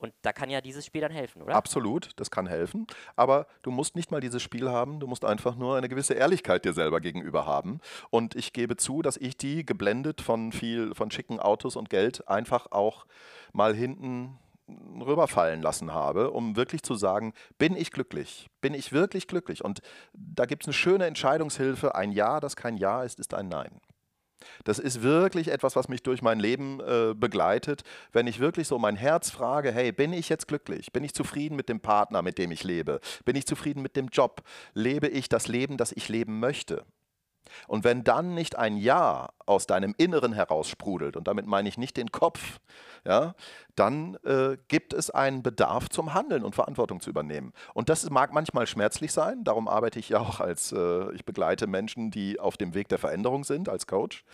Und 0.00 0.14
da 0.22 0.32
kann 0.32 0.50
ja 0.50 0.60
dieses 0.60 0.86
Spiel 0.86 1.02
dann 1.02 1.12
helfen, 1.12 1.42
oder? 1.42 1.54
Absolut, 1.54 2.10
das 2.16 2.30
kann 2.30 2.46
helfen. 2.46 2.86
Aber 3.16 3.46
du 3.62 3.70
musst 3.70 3.96
nicht 3.96 4.10
mal 4.10 4.20
dieses 4.20 4.42
Spiel 4.42 4.70
haben, 4.70 4.98
du 4.98 5.06
musst 5.06 5.24
einfach 5.24 5.56
nur 5.56 5.76
eine 5.76 5.88
gewisse 5.88 6.14
Ehrlichkeit 6.14 6.64
dir 6.64 6.72
selber 6.72 7.00
gegenüber 7.00 7.46
haben. 7.46 7.80
Und 8.08 8.34
ich 8.34 8.52
gebe 8.52 8.76
zu, 8.76 9.02
dass 9.02 9.18
ich 9.18 9.36
die 9.36 9.64
geblendet 9.64 10.22
von 10.22 10.52
viel, 10.52 10.94
von 10.94 11.10
schicken 11.10 11.38
Autos 11.38 11.76
und 11.76 11.90
Geld 11.90 12.26
einfach 12.28 12.72
auch 12.72 13.06
mal 13.52 13.74
hinten 13.74 14.38
rüberfallen 15.00 15.62
lassen 15.62 15.92
habe, 15.92 16.30
um 16.30 16.56
wirklich 16.56 16.82
zu 16.82 16.94
sagen, 16.94 17.34
bin 17.58 17.76
ich 17.76 17.90
glücklich? 17.90 18.48
Bin 18.60 18.72
ich 18.72 18.92
wirklich 18.92 19.26
glücklich? 19.26 19.64
Und 19.64 19.80
da 20.12 20.46
gibt 20.46 20.62
es 20.62 20.68
eine 20.68 20.74
schöne 20.74 21.06
Entscheidungshilfe. 21.06 21.94
Ein 21.94 22.12
Ja, 22.12 22.40
das 22.40 22.56
kein 22.56 22.76
Ja 22.76 23.02
ist, 23.02 23.20
ist 23.20 23.34
ein 23.34 23.48
Nein. 23.48 23.80
Das 24.64 24.78
ist 24.78 25.02
wirklich 25.02 25.48
etwas, 25.48 25.76
was 25.76 25.88
mich 25.88 26.02
durch 26.02 26.22
mein 26.22 26.40
Leben 26.40 26.80
äh, 26.80 27.14
begleitet. 27.14 27.82
Wenn 28.12 28.26
ich 28.26 28.40
wirklich 28.40 28.68
so 28.68 28.78
mein 28.78 28.96
Herz 28.96 29.30
frage, 29.30 29.72
hey, 29.72 29.92
bin 29.92 30.12
ich 30.12 30.28
jetzt 30.28 30.48
glücklich? 30.48 30.92
Bin 30.92 31.04
ich 31.04 31.14
zufrieden 31.14 31.56
mit 31.56 31.68
dem 31.68 31.80
Partner, 31.80 32.22
mit 32.22 32.38
dem 32.38 32.50
ich 32.50 32.64
lebe? 32.64 33.00
Bin 33.24 33.36
ich 33.36 33.46
zufrieden 33.46 33.82
mit 33.82 33.96
dem 33.96 34.08
Job? 34.08 34.42
Lebe 34.74 35.08
ich 35.08 35.28
das 35.28 35.48
Leben, 35.48 35.76
das 35.76 35.92
ich 35.92 36.08
leben 36.08 36.40
möchte? 36.40 36.84
Und 37.68 37.84
wenn 37.84 38.04
dann 38.04 38.34
nicht 38.34 38.56
ein 38.56 38.76
Ja 38.76 39.30
aus 39.46 39.66
deinem 39.66 39.94
Inneren 39.96 40.32
heraus 40.32 40.68
sprudelt, 40.68 41.16
und 41.16 41.28
damit 41.28 41.46
meine 41.46 41.68
ich 41.68 41.78
nicht 41.78 41.96
den 41.96 42.12
Kopf, 42.12 42.60
ja, 43.04 43.34
dann 43.76 44.16
äh, 44.24 44.58
gibt 44.68 44.92
es 44.92 45.10
einen 45.10 45.42
Bedarf 45.42 45.88
zum 45.88 46.12
Handeln 46.12 46.44
und 46.44 46.54
Verantwortung 46.54 47.00
zu 47.00 47.10
übernehmen. 47.10 47.52
Und 47.72 47.88
das 47.88 48.08
mag 48.10 48.32
manchmal 48.32 48.66
schmerzlich 48.66 49.12
sein, 49.12 49.44
darum 49.44 49.68
arbeite 49.68 49.98
ich 49.98 50.10
ja 50.10 50.20
auch 50.20 50.40
als, 50.40 50.72
äh, 50.72 51.12
ich 51.12 51.24
begleite 51.24 51.66
Menschen, 51.66 52.10
die 52.10 52.38
auf 52.38 52.56
dem 52.56 52.74
Weg 52.74 52.88
der 52.88 52.98
Veränderung 52.98 53.44
sind, 53.44 53.68
als 53.68 53.86
Coach. 53.86 54.24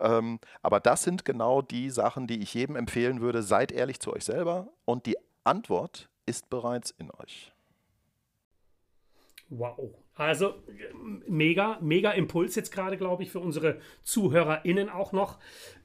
Ähm, 0.00 0.38
aber 0.62 0.80
das 0.80 1.02
sind 1.02 1.24
genau 1.24 1.62
die 1.62 1.90
Sachen, 1.90 2.26
die 2.26 2.42
ich 2.42 2.52
jedem 2.52 2.76
empfehlen 2.76 3.20
würde, 3.20 3.42
seid 3.42 3.72
ehrlich 3.72 4.00
zu 4.00 4.12
euch 4.12 4.24
selber 4.24 4.68
und 4.84 5.06
die 5.06 5.16
Antwort 5.44 6.08
ist 6.26 6.50
bereits 6.50 6.90
in 6.90 7.10
euch. 7.10 7.52
Wow. 9.48 9.94
Also 10.20 10.54
mega, 11.26 11.78
mega 11.80 12.10
Impuls 12.10 12.54
jetzt 12.54 12.72
gerade, 12.72 12.98
glaube 12.98 13.22
ich, 13.22 13.30
für 13.30 13.40
unsere 13.40 13.80
ZuhörerInnen 14.02 14.90
auch 14.90 15.12
noch. 15.12 15.38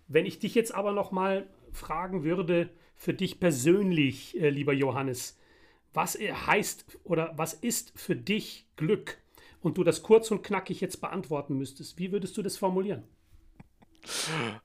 Wenn 0.09 0.25
ich 0.25 0.39
dich 0.39 0.55
jetzt 0.55 0.75
aber 0.75 0.91
noch 0.91 1.13
mal 1.13 1.47
fragen 1.71 2.25
würde, 2.25 2.69
für 2.97 3.13
dich 3.13 3.39
persönlich, 3.39 4.37
äh, 4.37 4.49
lieber 4.49 4.73
Johannes, 4.73 5.39
was 5.93 6.15
heißt 6.15 6.85
oder 7.05 7.31
was 7.37 7.53
ist 7.53 7.93
für 7.97 8.17
dich 8.17 8.67
Glück? 8.75 9.19
Und 9.61 9.77
du 9.77 9.85
das 9.85 10.03
kurz 10.03 10.29
und 10.31 10.43
knackig 10.43 10.81
jetzt 10.81 10.99
beantworten 10.99 11.57
müsstest, 11.57 11.97
wie 11.97 12.11
würdest 12.11 12.35
du 12.35 12.41
das 12.41 12.57
formulieren? 12.57 13.03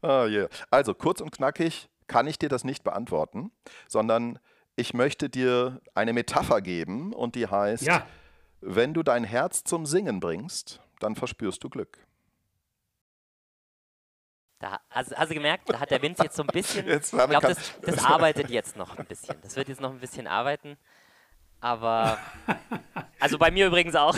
Ah, 0.03 0.27
yeah. 0.27 0.49
Also 0.71 0.95
kurz 0.95 1.21
und 1.21 1.31
knackig 1.31 1.89
kann 2.09 2.27
ich 2.27 2.41
dir 2.41 2.49
das 2.49 2.65
nicht 2.65 2.83
beantworten, 2.83 3.53
sondern 3.87 4.41
ich 4.75 4.95
möchte 4.95 5.31
dir 5.31 5.81
eine 5.95 6.13
Metapher 6.13 6.61
geben 6.61 7.13
und 7.13 7.37
die 7.37 7.47
heißt, 7.47 7.85
ja. 7.85 8.05
Wenn 8.61 8.95
du 8.95 9.03
dein 9.03 9.25
Herz 9.25 9.65
zum 9.65 9.87
Singen 9.87 10.21
bringst, 10.21 10.81
dann 10.99 11.17
verspürst 11.17 11.63
du 11.65 11.69
Glück. 11.69 12.07
Da, 14.59 14.79
also, 14.91 15.15
du 15.15 15.35
gemerkt, 15.35 15.71
da 15.71 15.81
hat 15.81 15.91
der 15.91 16.03
Vince 16.03 16.23
jetzt 16.23 16.37
so 16.37 16.43
ein 16.43 16.49
bisschen. 16.49 16.87
ich 16.89 17.11
glaube, 17.11 17.33
das, 17.41 17.81
das 17.81 18.05
arbeitet 18.05 18.51
jetzt 18.51 18.77
noch 18.77 18.99
ein 18.99 19.07
bisschen. 19.07 19.37
Das 19.43 19.57
wird 19.57 19.69
jetzt 19.69 19.81
noch 19.81 19.91
ein 19.91 20.01
bisschen 20.01 20.27
arbeiten. 20.27 20.77
Aber. 21.61 22.19
Also 23.23 23.37
bei 23.37 23.51
mir 23.51 23.67
übrigens 23.67 23.95
auch. 23.95 24.17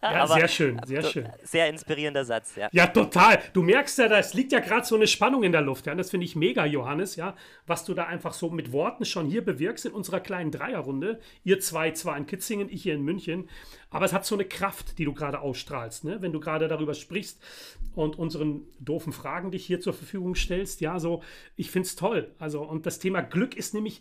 ja, 0.00 0.26
sehr 0.28 0.46
schön, 0.46 0.80
sehr 0.86 1.02
schön. 1.02 1.28
Sehr 1.42 1.68
inspirierender 1.68 2.24
Satz, 2.24 2.54
ja. 2.54 2.68
Ja, 2.70 2.86
total. 2.86 3.42
Du 3.52 3.62
merkst 3.62 3.98
ja, 3.98 4.06
da 4.06 4.22
liegt 4.32 4.52
ja 4.52 4.60
gerade 4.60 4.86
so 4.86 4.94
eine 4.94 5.08
Spannung 5.08 5.42
in 5.42 5.50
der 5.50 5.60
Luft. 5.60 5.86
Ja, 5.86 5.92
und 5.92 5.98
das 5.98 6.10
finde 6.10 6.24
ich 6.24 6.36
mega, 6.36 6.64
Johannes, 6.64 7.16
ja, 7.16 7.34
was 7.66 7.84
du 7.84 7.94
da 7.94 8.04
einfach 8.04 8.32
so 8.32 8.48
mit 8.48 8.70
Worten 8.70 9.04
schon 9.04 9.26
hier 9.26 9.44
bewirkst 9.44 9.86
in 9.86 9.92
unserer 9.92 10.20
kleinen 10.20 10.52
Dreierrunde. 10.52 11.18
Ihr 11.42 11.58
zwei 11.58 11.90
zwar 11.90 12.16
in 12.16 12.26
Kitzingen, 12.26 12.68
ich 12.70 12.84
hier 12.84 12.94
in 12.94 13.02
München. 13.02 13.48
Aber 13.90 14.04
es 14.04 14.12
hat 14.12 14.24
so 14.24 14.36
eine 14.36 14.44
Kraft, 14.44 14.98
die 14.98 15.04
du 15.04 15.12
gerade 15.12 15.40
ausstrahlst, 15.40 16.04
ne? 16.04 16.22
wenn 16.22 16.32
du 16.32 16.38
gerade 16.38 16.68
darüber 16.68 16.94
sprichst 16.94 17.42
und 17.96 18.18
unseren 18.18 18.62
doofen 18.78 19.12
Fragen 19.12 19.50
dich 19.50 19.66
hier 19.66 19.80
zur 19.80 19.94
Verfügung 19.94 20.36
stellst. 20.36 20.80
Ja, 20.80 21.00
so, 21.00 21.24
ich 21.56 21.72
finde 21.72 21.86
es 21.86 21.96
toll. 21.96 22.30
Also, 22.38 22.62
und 22.62 22.86
das 22.86 23.00
Thema 23.00 23.22
Glück 23.22 23.56
ist 23.56 23.74
nämlich 23.74 24.00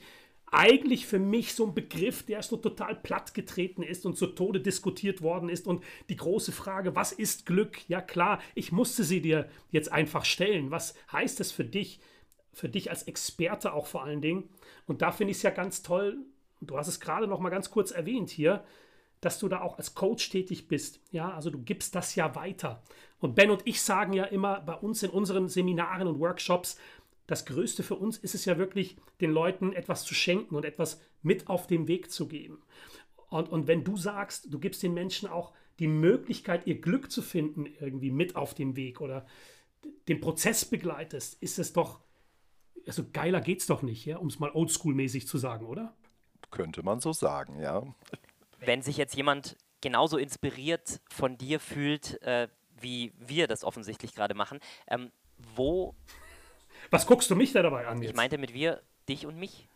eigentlich 0.55 1.05
für 1.05 1.19
mich 1.19 1.53
so 1.53 1.65
ein 1.65 1.73
Begriff, 1.73 2.23
der 2.23 2.41
so 2.41 2.57
total 2.57 2.95
platt 2.95 3.33
getreten 3.33 3.83
ist 3.83 4.05
und 4.05 4.17
zu 4.17 4.27
Tode 4.27 4.61
diskutiert 4.61 5.21
worden 5.21 5.49
ist. 5.49 5.67
Und 5.67 5.83
die 6.09 6.15
große 6.15 6.51
Frage, 6.51 6.95
was 6.95 7.11
ist 7.11 7.45
Glück? 7.45 7.87
Ja 7.89 8.01
klar, 8.01 8.39
ich 8.53 8.71
musste 8.71 9.03
sie 9.03 9.21
dir 9.21 9.49
jetzt 9.71 9.91
einfach 9.91 10.25
stellen. 10.25 10.71
Was 10.71 10.95
heißt 11.11 11.39
es 11.41 11.51
für 11.51 11.65
dich, 11.65 11.99
für 12.53 12.69
dich 12.69 12.89
als 12.89 13.03
Experte 13.03 13.73
auch 13.73 13.87
vor 13.87 14.03
allen 14.03 14.21
Dingen? 14.21 14.49
Und 14.87 15.01
da 15.01 15.11
finde 15.11 15.31
ich 15.31 15.37
es 15.37 15.43
ja 15.43 15.51
ganz 15.51 15.81
toll, 15.83 16.17
du 16.61 16.77
hast 16.77 16.87
es 16.87 16.99
gerade 16.99 17.27
noch 17.27 17.39
mal 17.39 17.49
ganz 17.49 17.69
kurz 17.69 17.91
erwähnt 17.91 18.29
hier, 18.29 18.63
dass 19.21 19.39
du 19.39 19.47
da 19.47 19.61
auch 19.61 19.77
als 19.77 19.95
Coach 19.95 20.29
tätig 20.29 20.67
bist. 20.67 20.99
Ja, 21.11 21.33
also 21.33 21.49
du 21.49 21.59
gibst 21.59 21.95
das 21.95 22.15
ja 22.15 22.35
weiter. 22.35 22.83
Und 23.19 23.35
Ben 23.35 23.49
und 23.49 23.61
ich 23.65 23.81
sagen 23.81 24.13
ja 24.13 24.25
immer 24.25 24.61
bei 24.61 24.75
uns 24.75 25.01
in 25.01 25.09
unseren 25.09 25.47
Seminaren 25.47 26.07
und 26.07 26.19
Workshops, 26.19 26.77
das 27.27 27.45
Größte 27.45 27.83
für 27.83 27.95
uns 27.95 28.17
ist 28.17 28.35
es 28.35 28.45
ja 28.45 28.57
wirklich, 28.57 28.97
den 29.21 29.31
Leuten 29.31 29.73
etwas 29.73 30.03
zu 30.03 30.13
schenken 30.13 30.55
und 30.55 30.65
etwas 30.65 31.01
mit 31.21 31.47
auf 31.47 31.67
den 31.67 31.87
Weg 31.87 32.11
zu 32.11 32.27
geben. 32.27 32.61
Und, 33.29 33.49
und 33.49 33.67
wenn 33.67 33.83
du 33.83 33.97
sagst, 33.97 34.53
du 34.53 34.59
gibst 34.59 34.83
den 34.83 34.93
Menschen 34.93 35.27
auch 35.27 35.53
die 35.79 35.87
Möglichkeit, 35.87 36.67
ihr 36.67 36.79
Glück 36.79 37.11
zu 37.11 37.21
finden, 37.21 37.65
irgendwie 37.65 38.11
mit 38.11 38.35
auf 38.35 38.53
dem 38.53 38.75
Weg 38.75 39.01
oder 39.01 39.25
den 40.07 40.21
Prozess 40.21 40.65
begleitest, 40.65 41.41
ist 41.41 41.59
es 41.59 41.73
doch, 41.73 41.99
also 42.87 43.03
geiler 43.11 43.41
geht's 43.41 43.65
doch 43.65 43.81
nicht, 43.81 44.05
ja, 44.05 44.17
um 44.17 44.27
es 44.27 44.39
mal 44.39 44.51
oldschool-mäßig 44.51 45.27
zu 45.27 45.37
sagen, 45.37 45.65
oder? 45.65 45.95
Könnte 46.51 46.83
man 46.83 46.99
so 46.99 47.11
sagen, 47.11 47.59
ja. 47.59 47.83
Wenn 48.59 48.81
sich 48.81 48.97
jetzt 48.97 49.15
jemand 49.15 49.57
genauso 49.81 50.17
inspiriert 50.17 51.01
von 51.09 51.37
dir 51.37 51.59
fühlt, 51.59 52.21
äh, 52.21 52.47
wie 52.79 53.13
wir 53.17 53.47
das 53.47 53.63
offensichtlich 53.63 54.13
gerade 54.13 54.33
machen, 54.33 54.59
ähm, 54.87 55.11
wo 55.55 55.95
was 56.91 57.05
guckst 57.05 57.29
du 57.29 57.35
mich 57.35 57.51
da 57.51 57.61
dabei 57.61 57.87
an 57.87 58.01
jetzt? 58.01 58.11
Ich 58.11 58.15
meinte 58.15 58.37
mit 58.37 58.53
wir, 58.53 58.81
dich 59.07 59.25
und 59.25 59.37
mich. 59.37 59.67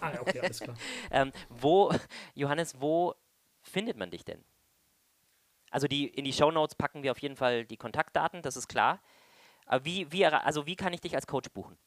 Ah, 0.00 0.12
okay, 0.20 0.40
alles 0.40 0.60
klar. 0.60 0.76
ähm, 1.10 1.32
wo, 1.48 1.92
Johannes, 2.34 2.80
wo 2.80 3.14
findet 3.62 3.96
man 3.96 4.10
dich 4.10 4.24
denn? 4.24 4.42
Also 5.70 5.88
die, 5.88 6.06
in 6.06 6.24
die 6.24 6.32
Shownotes 6.32 6.74
packen 6.74 7.02
wir 7.02 7.12
auf 7.12 7.18
jeden 7.18 7.36
Fall 7.36 7.64
die 7.64 7.76
Kontaktdaten, 7.76 8.42
das 8.42 8.56
ist 8.56 8.68
klar. 8.68 9.00
Aber 9.66 9.84
wie, 9.84 10.10
wie, 10.12 10.26
also 10.26 10.66
wie 10.66 10.76
kann 10.76 10.92
ich 10.92 11.00
dich 11.00 11.14
als 11.14 11.26
Coach 11.26 11.48
buchen? 11.50 11.78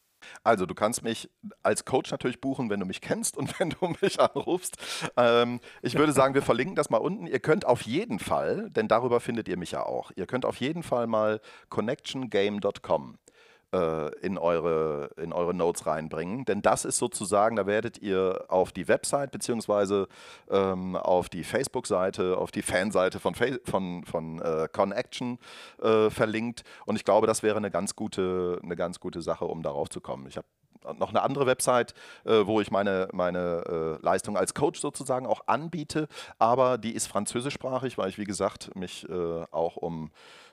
Also 0.43 0.65
du 0.65 0.73
kannst 0.73 1.03
mich 1.03 1.29
als 1.61 1.85
Coach 1.85 2.09
natürlich 2.09 2.41
buchen, 2.41 2.69
wenn 2.69 2.79
du 2.79 2.85
mich 2.85 3.01
kennst 3.01 3.37
und 3.37 3.59
wenn 3.59 3.71
du 3.71 3.95
mich 4.01 4.19
anrufst. 4.19 4.77
Ähm, 5.17 5.59
ich 5.81 5.95
würde 5.95 6.13
sagen, 6.13 6.33
wir 6.33 6.41
verlinken 6.41 6.75
das 6.75 6.89
mal 6.89 6.97
unten. 6.97 7.27
Ihr 7.27 7.39
könnt 7.39 7.65
auf 7.65 7.81
jeden 7.81 8.19
Fall, 8.19 8.69
denn 8.71 8.87
darüber 8.87 9.19
findet 9.19 9.47
ihr 9.47 9.57
mich 9.57 9.71
ja 9.71 9.83
auch, 9.83 10.11
ihr 10.15 10.25
könnt 10.25 10.45
auf 10.45 10.57
jeden 10.57 10.83
Fall 10.83 11.05
mal 11.05 11.41
connectiongame.com 11.69 13.13
äh, 13.13 13.34
in, 13.71 14.37
eure, 14.37 15.09
in 15.17 15.33
eure 15.33 15.53
Notes 15.53 15.85
reinbringen. 15.85 16.45
Denn 16.45 16.61
das 16.61 16.85
ist 16.85 16.97
sozusagen, 16.97 17.55
da 17.55 17.65
werdet 17.65 17.97
ihr 17.97 18.45
auf 18.47 18.71
die 18.71 18.87
Website 18.87 19.31
beziehungsweise 19.31 20.07
ähm, 20.49 20.95
auf 20.95 21.27
die 21.29 21.43
Facebook-Seite, 21.43 22.37
auf 22.37 22.51
die 22.51 22.61
Fanseite 22.61 23.19
von, 23.19 23.35
von, 23.35 24.03
von 24.05 24.41
äh, 24.41 24.69
Connection 24.71 25.39
äh, 25.81 26.09
verlinkt. 26.09 26.63
Und 26.85 26.95
ich 26.95 27.03
glaube, 27.03 27.27
das 27.27 27.43
wäre 27.43 27.57
eine 27.57 27.71
ganz 27.71 27.95
gute, 27.95 28.59
eine 28.63 28.75
ganz 28.75 28.99
gute 28.99 29.21
Sache, 29.21 29.45
um 29.45 29.61
darauf 29.61 29.89
zu 29.89 29.99
kommen. 29.99 30.27
Ich 30.27 30.37
habe 30.37 30.47
noch 30.93 31.09
eine 31.09 31.21
andere 31.21 31.45
Website, 31.45 31.93
äh, 32.25 32.45
wo 32.45 32.61
ich 32.61 32.71
meine, 32.71 33.07
meine 33.11 33.97
äh, 34.01 34.05
Leistung 34.05 34.37
als 34.37 34.53
Coach 34.53 34.79
sozusagen 34.79 35.25
auch 35.25 35.47
anbiete, 35.47 36.07
aber 36.39 36.77
die 36.77 36.93
ist 36.93 37.07
französischsprachig, 37.07 37.97
weil 37.97 38.09
ich, 38.09 38.17
wie 38.17 38.25
gesagt, 38.25 38.75
mich 38.75 39.07
äh, 39.09 39.43
auch 39.51 39.77
um 39.77 40.11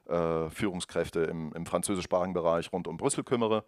äh, 0.08 0.50
Führungskräfte 0.50 1.20
im, 1.20 1.52
im, 1.52 1.66
französischsprachigen 1.66 2.34
Bereich 2.34 2.72
rund 2.72 2.88
um 2.88 2.96
Brüssel 2.96 3.24
kümmere. 3.24 3.64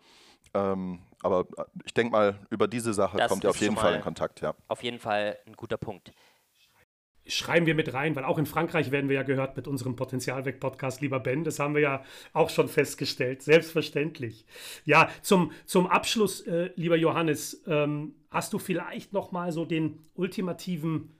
Ähm, 0.53 1.01
aber 1.23 1.47
äh, 1.57 1.65
ich 1.85 1.95
denke 1.95 2.13
mal, 2.13 2.39
über 2.51 2.69
diese 2.69 2.93
Sache 2.93 3.17
das 3.17 3.31
kommt 3.31 3.45
ihr 3.45 3.51
auf 3.51 3.61
jeden 3.61 3.77
Fall 3.77 3.95
in 3.95 4.01
Kontakt. 4.01 4.41
Ja. 4.41 4.55
Auf 4.69 4.83
jeden 4.83 4.99
Fall 4.99 5.39
ein 5.47 5.55
guter 5.55 5.77
Punkt. 5.77 6.13
Schreiben 7.27 7.65
wir 7.65 7.75
mit 7.75 7.95
rein, 7.95 8.15
weil 8.17 8.25
auch 8.25 8.37
in 8.37 8.45
Frankreich 8.45 8.91
werden 8.91 9.09
wir 9.09 9.17
ja 9.17 9.23
gehört 9.23 9.57
mit 9.57 9.67
unserem 9.67 9.97
Potenzialweg-Podcast, 9.97 11.01
lieber 11.01 11.21
Ben. 11.21 11.43
Das 11.43 11.59
haben 11.59 11.75
wir 11.75 11.81
ja 11.81 12.05
auch 12.35 12.51
schon 12.51 12.69
festgestellt. 12.69 13.43
Selbstverständlich. 13.43 14.45
Ja, 14.85 15.09
zum, 15.23 15.53
zum 15.65 15.87
Abschluss, 15.87 16.43
äh, 16.43 16.71
lieber 16.77 16.97
Johannes, 16.97 17.63
ähm, 17.67 18.15
hast 18.31 18.53
du 18.53 18.59
vielleicht 18.59 19.15
noch 19.15 19.33
mal 19.33 19.53
so 19.53 19.65
den 19.65 20.01
ultimativen 20.15 21.19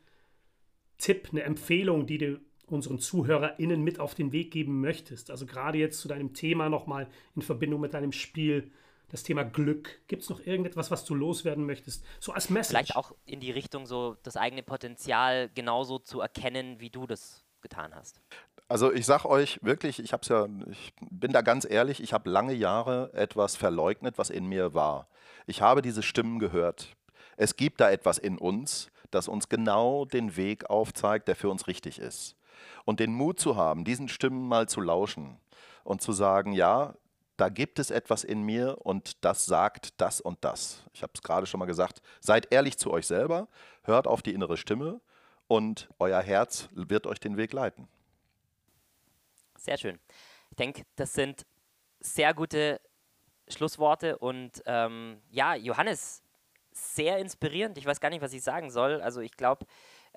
Tipp, 0.99 1.29
eine 1.33 1.43
Empfehlung, 1.43 2.07
die 2.07 2.19
du 2.19 2.41
unseren 2.67 2.99
ZuhörerInnen 2.99 3.83
mit 3.83 3.99
auf 3.99 4.15
den 4.15 4.33
Weg 4.33 4.51
geben 4.51 4.83
möchtest? 4.83 5.31
Also 5.31 5.47
gerade 5.47 5.79
jetzt 5.79 6.01
zu 6.01 6.09
deinem 6.09 6.35
Thema 6.35 6.69
nochmal 6.69 7.09
in 7.35 7.41
Verbindung 7.41 7.81
mit 7.81 7.95
deinem 7.95 8.13
Spiel, 8.13 8.71
das 9.11 9.23
Thema 9.23 9.45
Glück. 9.45 10.01
Gibt 10.09 10.23
es 10.23 10.31
noch 10.31 10.41
irgendetwas, 10.41 10.91
was 10.91 11.05
du 11.05 11.15
loswerden 11.15 11.67
möchtest? 11.67 12.05
So 12.21 12.33
als 12.33 12.51
Message. 12.51 12.71
Vielleicht 12.71 12.97
auch 12.97 13.13
in 13.27 13.41
die 13.41 13.51
Richtung, 13.51 13.87
so 13.87 14.17
das 14.23 14.37
eigene 14.37 14.63
Potenzial 14.63 15.51
genauso 15.55 15.99
zu 15.99 16.21
erkennen, 16.21 16.81
wie 16.81 16.91
du 16.91 17.07
das 17.07 17.45
getan 17.61 17.95
hast. 17.95 18.21
Also 18.69 18.93
ich 18.93 19.07
sag 19.07 19.25
euch 19.25 19.59
wirklich, 19.63 19.99
ich 19.99 20.13
hab's 20.13 20.29
ja, 20.29 20.47
ich 20.71 20.95
bin 21.11 21.33
da 21.33 21.43
ganz 21.43 21.67
ehrlich, 21.69 22.03
ich 22.03 22.13
habe 22.13 22.31
lange 22.31 22.55
Jahre 22.55 23.13
etwas 23.13 23.57
verleugnet, 23.57 24.19
was 24.19 24.31
in 24.31 24.47
mir 24.47 24.75
war. 24.75 25.09
Ich 25.47 25.61
habe 25.61 25.83
diese 25.83 26.03
Stimmen 26.03 26.39
gehört. 26.39 26.97
Es 27.37 27.57
gibt 27.57 27.81
da 27.81 27.91
etwas 27.91 28.19
in 28.19 28.39
uns, 28.39 28.91
das 29.11 29.29
uns 29.29 29.49
genau 29.49 30.05
den 30.05 30.37
Weg 30.37 30.71
aufzeigt, 30.71 31.29
der 31.29 31.37
für 31.37 31.51
uns 31.51 31.67
richtig 31.67 31.99
ist 31.99 32.37
und 32.85 33.01
den 33.01 33.13
Mut 33.15 33.39
zu 33.39 33.57
haben, 33.57 33.85
diesen 33.85 34.09
Stimmen 34.09 34.49
mal 34.49 34.69
zu 34.69 34.81
lauschen 34.81 35.39
und 35.83 36.03
zu 36.03 36.13
sagen, 36.13 36.53
ja, 36.53 36.95
da 37.37 37.49
gibt 37.49 37.79
es 37.79 37.91
etwas 37.91 38.25
in 38.25 38.43
mir 38.43 38.79
und 38.83 39.25
das 39.25 39.47
sagt 39.47 40.01
das 40.01 40.21
und 40.21 40.45
das. 40.45 40.85
Ich 40.93 41.03
habe 41.03 41.13
es 41.15 41.23
gerade 41.23 41.47
schon 41.47 41.59
mal 41.59 41.67
gesagt, 41.67 42.01
seid 42.21 42.53
ehrlich 42.53 42.79
zu 42.79 42.91
euch 42.91 43.07
selber, 43.07 43.49
hört 43.83 44.07
auf 44.07 44.23
die 44.23 44.33
innere 44.33 44.57
Stimme 44.57 45.01
und 45.47 45.89
euer 45.99 46.23
Herz 46.23 46.69
wird 46.73 47.07
euch 47.07 47.21
den 47.21 47.37
Weg 47.37 47.53
leiten. 47.53 47.89
Sehr 49.57 49.77
schön. 49.77 49.99
Ich 50.51 50.57
denke, 50.57 50.85
das 50.97 51.13
sind 51.13 51.47
sehr 52.01 52.35
gute 52.35 52.81
Schlussworte 53.49 54.19
und 54.19 54.63
ähm, 54.67 55.21
ja, 55.31 55.55
Johannes, 55.55 56.23
sehr 56.73 57.19
inspirierend. 57.19 57.79
Ich 57.79 57.87
weiß 57.87 58.01
gar 58.01 58.11
nicht, 58.11 58.23
was 58.23 58.33
ich 58.33 58.43
sagen 58.43 58.71
soll. 58.71 59.01
Also 59.01 59.21
ich 59.21 59.33
glaube, 59.33 59.67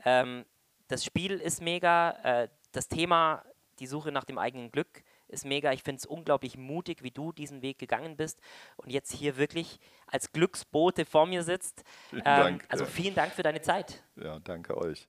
ähm, 0.05 0.45
das 0.87 1.03
Spiel 1.03 1.33
ist 1.33 1.61
mega, 1.61 2.11
äh, 2.23 2.49
das 2.71 2.87
Thema, 2.87 3.43
die 3.79 3.87
Suche 3.87 4.11
nach 4.11 4.23
dem 4.23 4.37
eigenen 4.37 4.71
Glück 4.71 5.03
ist 5.27 5.45
mega. 5.45 5.71
Ich 5.73 5.83
finde 5.83 5.99
es 5.99 6.05
unglaublich 6.05 6.57
mutig, 6.57 7.03
wie 7.03 7.11
du 7.11 7.31
diesen 7.31 7.61
Weg 7.61 7.79
gegangen 7.79 8.17
bist 8.17 8.39
und 8.77 8.91
jetzt 8.91 9.11
hier 9.11 9.37
wirklich 9.37 9.79
als 10.07 10.31
Glücksbote 10.31 11.05
vor 11.05 11.25
mir 11.25 11.43
sitzt. 11.43 11.83
Ähm, 12.13 12.21
Dank, 12.23 12.65
also 12.69 12.85
vielen 12.85 13.15
Dank 13.15 13.33
für 13.33 13.43
deine 13.43 13.61
Zeit. 13.61 14.03
Ja, 14.15 14.39
danke 14.39 14.77
euch. 14.77 15.07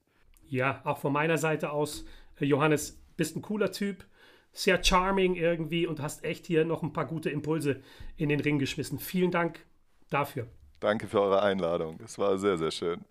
Ja, 0.48 0.80
auch 0.84 0.98
von 0.98 1.12
meiner 1.12 1.38
Seite 1.38 1.70
aus, 1.70 2.04
äh, 2.40 2.44
Johannes, 2.44 2.98
bist 3.16 3.36
ein 3.36 3.42
cooler 3.42 3.70
Typ, 3.72 4.06
sehr 4.52 4.82
charming 4.82 5.34
irgendwie 5.34 5.86
und 5.86 6.00
hast 6.00 6.24
echt 6.24 6.46
hier 6.46 6.64
noch 6.64 6.82
ein 6.82 6.92
paar 6.92 7.06
gute 7.06 7.30
Impulse 7.30 7.82
in 8.16 8.28
den 8.28 8.40
Ring 8.40 8.58
geschmissen. 8.58 8.98
Vielen 8.98 9.30
Dank 9.30 9.64
dafür. 10.10 10.48
Danke 10.80 11.06
für 11.08 11.20
eure 11.20 11.42
Einladung. 11.42 11.98
Es 12.04 12.18
war 12.18 12.38
sehr, 12.38 12.56
sehr 12.56 12.70
schön. 12.70 13.04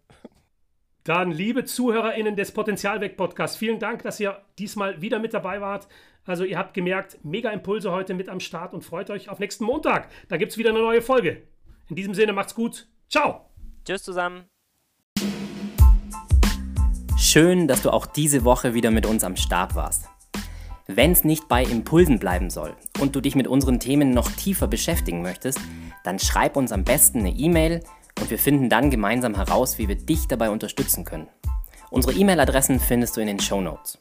Dann, 1.07 1.31
liebe 1.31 1.63
ZuhörerInnen 1.63 2.35
des 2.35 2.51
Potenzialweg-Podcasts, 2.51 3.55
vielen 3.55 3.79
Dank, 3.79 4.03
dass 4.03 4.19
ihr 4.19 4.41
diesmal 4.59 5.01
wieder 5.01 5.19
mit 5.19 5.33
dabei 5.33 5.61
wart. 5.61 5.87
Also, 6.25 6.43
ihr 6.43 6.57
habt 6.57 6.73
gemerkt, 6.73 7.17
mega 7.23 7.49
Impulse 7.51 7.93
heute 7.93 8.13
mit 8.13 8.27
am 8.27 8.41
Start 8.41 8.73
und 8.73 8.83
freut 8.83 9.09
euch 9.09 9.29
auf 9.29 9.39
nächsten 9.39 9.63
Montag. 9.63 10.09
Da 10.27 10.35
gibt 10.35 10.51
es 10.51 10.57
wieder 10.57 10.71
eine 10.71 10.79
neue 10.79 11.01
Folge. 11.01 11.43
In 11.87 11.95
diesem 11.95 12.13
Sinne, 12.13 12.33
macht's 12.33 12.53
gut. 12.53 12.89
Ciao. 13.09 13.45
Tschüss 13.85 14.03
zusammen. 14.03 14.47
Schön, 17.17 17.69
dass 17.69 17.83
du 17.83 17.91
auch 17.91 18.05
diese 18.05 18.43
Woche 18.43 18.73
wieder 18.73 18.91
mit 18.91 19.05
uns 19.05 19.23
am 19.23 19.37
Start 19.37 19.75
warst. 19.75 20.09
Wenn 20.87 21.13
es 21.13 21.23
nicht 21.23 21.47
bei 21.47 21.63
Impulsen 21.63 22.19
bleiben 22.19 22.49
soll 22.49 22.75
und 22.99 23.15
du 23.15 23.21
dich 23.21 23.35
mit 23.35 23.47
unseren 23.47 23.79
Themen 23.79 24.11
noch 24.11 24.29
tiefer 24.29 24.67
beschäftigen 24.67 25.21
möchtest, 25.21 25.61
dann 26.03 26.19
schreib 26.19 26.57
uns 26.57 26.73
am 26.73 26.83
besten 26.83 27.19
eine 27.19 27.31
E-Mail 27.31 27.81
und 28.19 28.29
wir 28.29 28.39
finden 28.39 28.69
dann 28.69 28.89
gemeinsam 28.89 29.35
heraus, 29.35 29.77
wie 29.77 29.87
wir 29.87 29.95
dich 29.95 30.27
dabei 30.27 30.49
unterstützen 30.49 31.05
können. 31.05 31.27
Unsere 31.89 32.13
E-Mail-Adressen 32.13 32.79
findest 32.79 33.15
du 33.15 33.21
in 33.21 33.27
den 33.27 33.39
Show 33.39 33.61
Notes. 33.61 33.99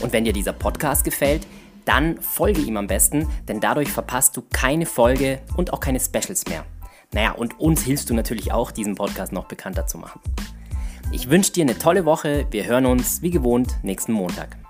Und 0.00 0.12
wenn 0.12 0.24
dir 0.24 0.32
dieser 0.32 0.52
Podcast 0.52 1.04
gefällt, 1.04 1.46
dann 1.84 2.20
folge 2.20 2.60
ihm 2.60 2.76
am 2.76 2.86
besten, 2.86 3.28
denn 3.48 3.60
dadurch 3.60 3.90
verpasst 3.90 4.36
du 4.36 4.42
keine 4.52 4.86
Folge 4.86 5.40
und 5.56 5.72
auch 5.72 5.80
keine 5.80 6.00
Specials 6.00 6.46
mehr. 6.48 6.64
Naja, 7.12 7.32
und 7.32 7.60
uns 7.60 7.82
hilfst 7.82 8.08
du 8.08 8.14
natürlich 8.14 8.52
auch, 8.52 8.70
diesen 8.70 8.94
Podcast 8.94 9.32
noch 9.32 9.46
bekannter 9.46 9.86
zu 9.86 9.98
machen. 9.98 10.20
Ich 11.10 11.28
wünsche 11.28 11.52
dir 11.52 11.64
eine 11.64 11.76
tolle 11.76 12.06
Woche. 12.06 12.46
Wir 12.50 12.64
hören 12.64 12.86
uns 12.86 13.20
wie 13.20 13.30
gewohnt 13.30 13.78
nächsten 13.82 14.12
Montag. 14.12 14.61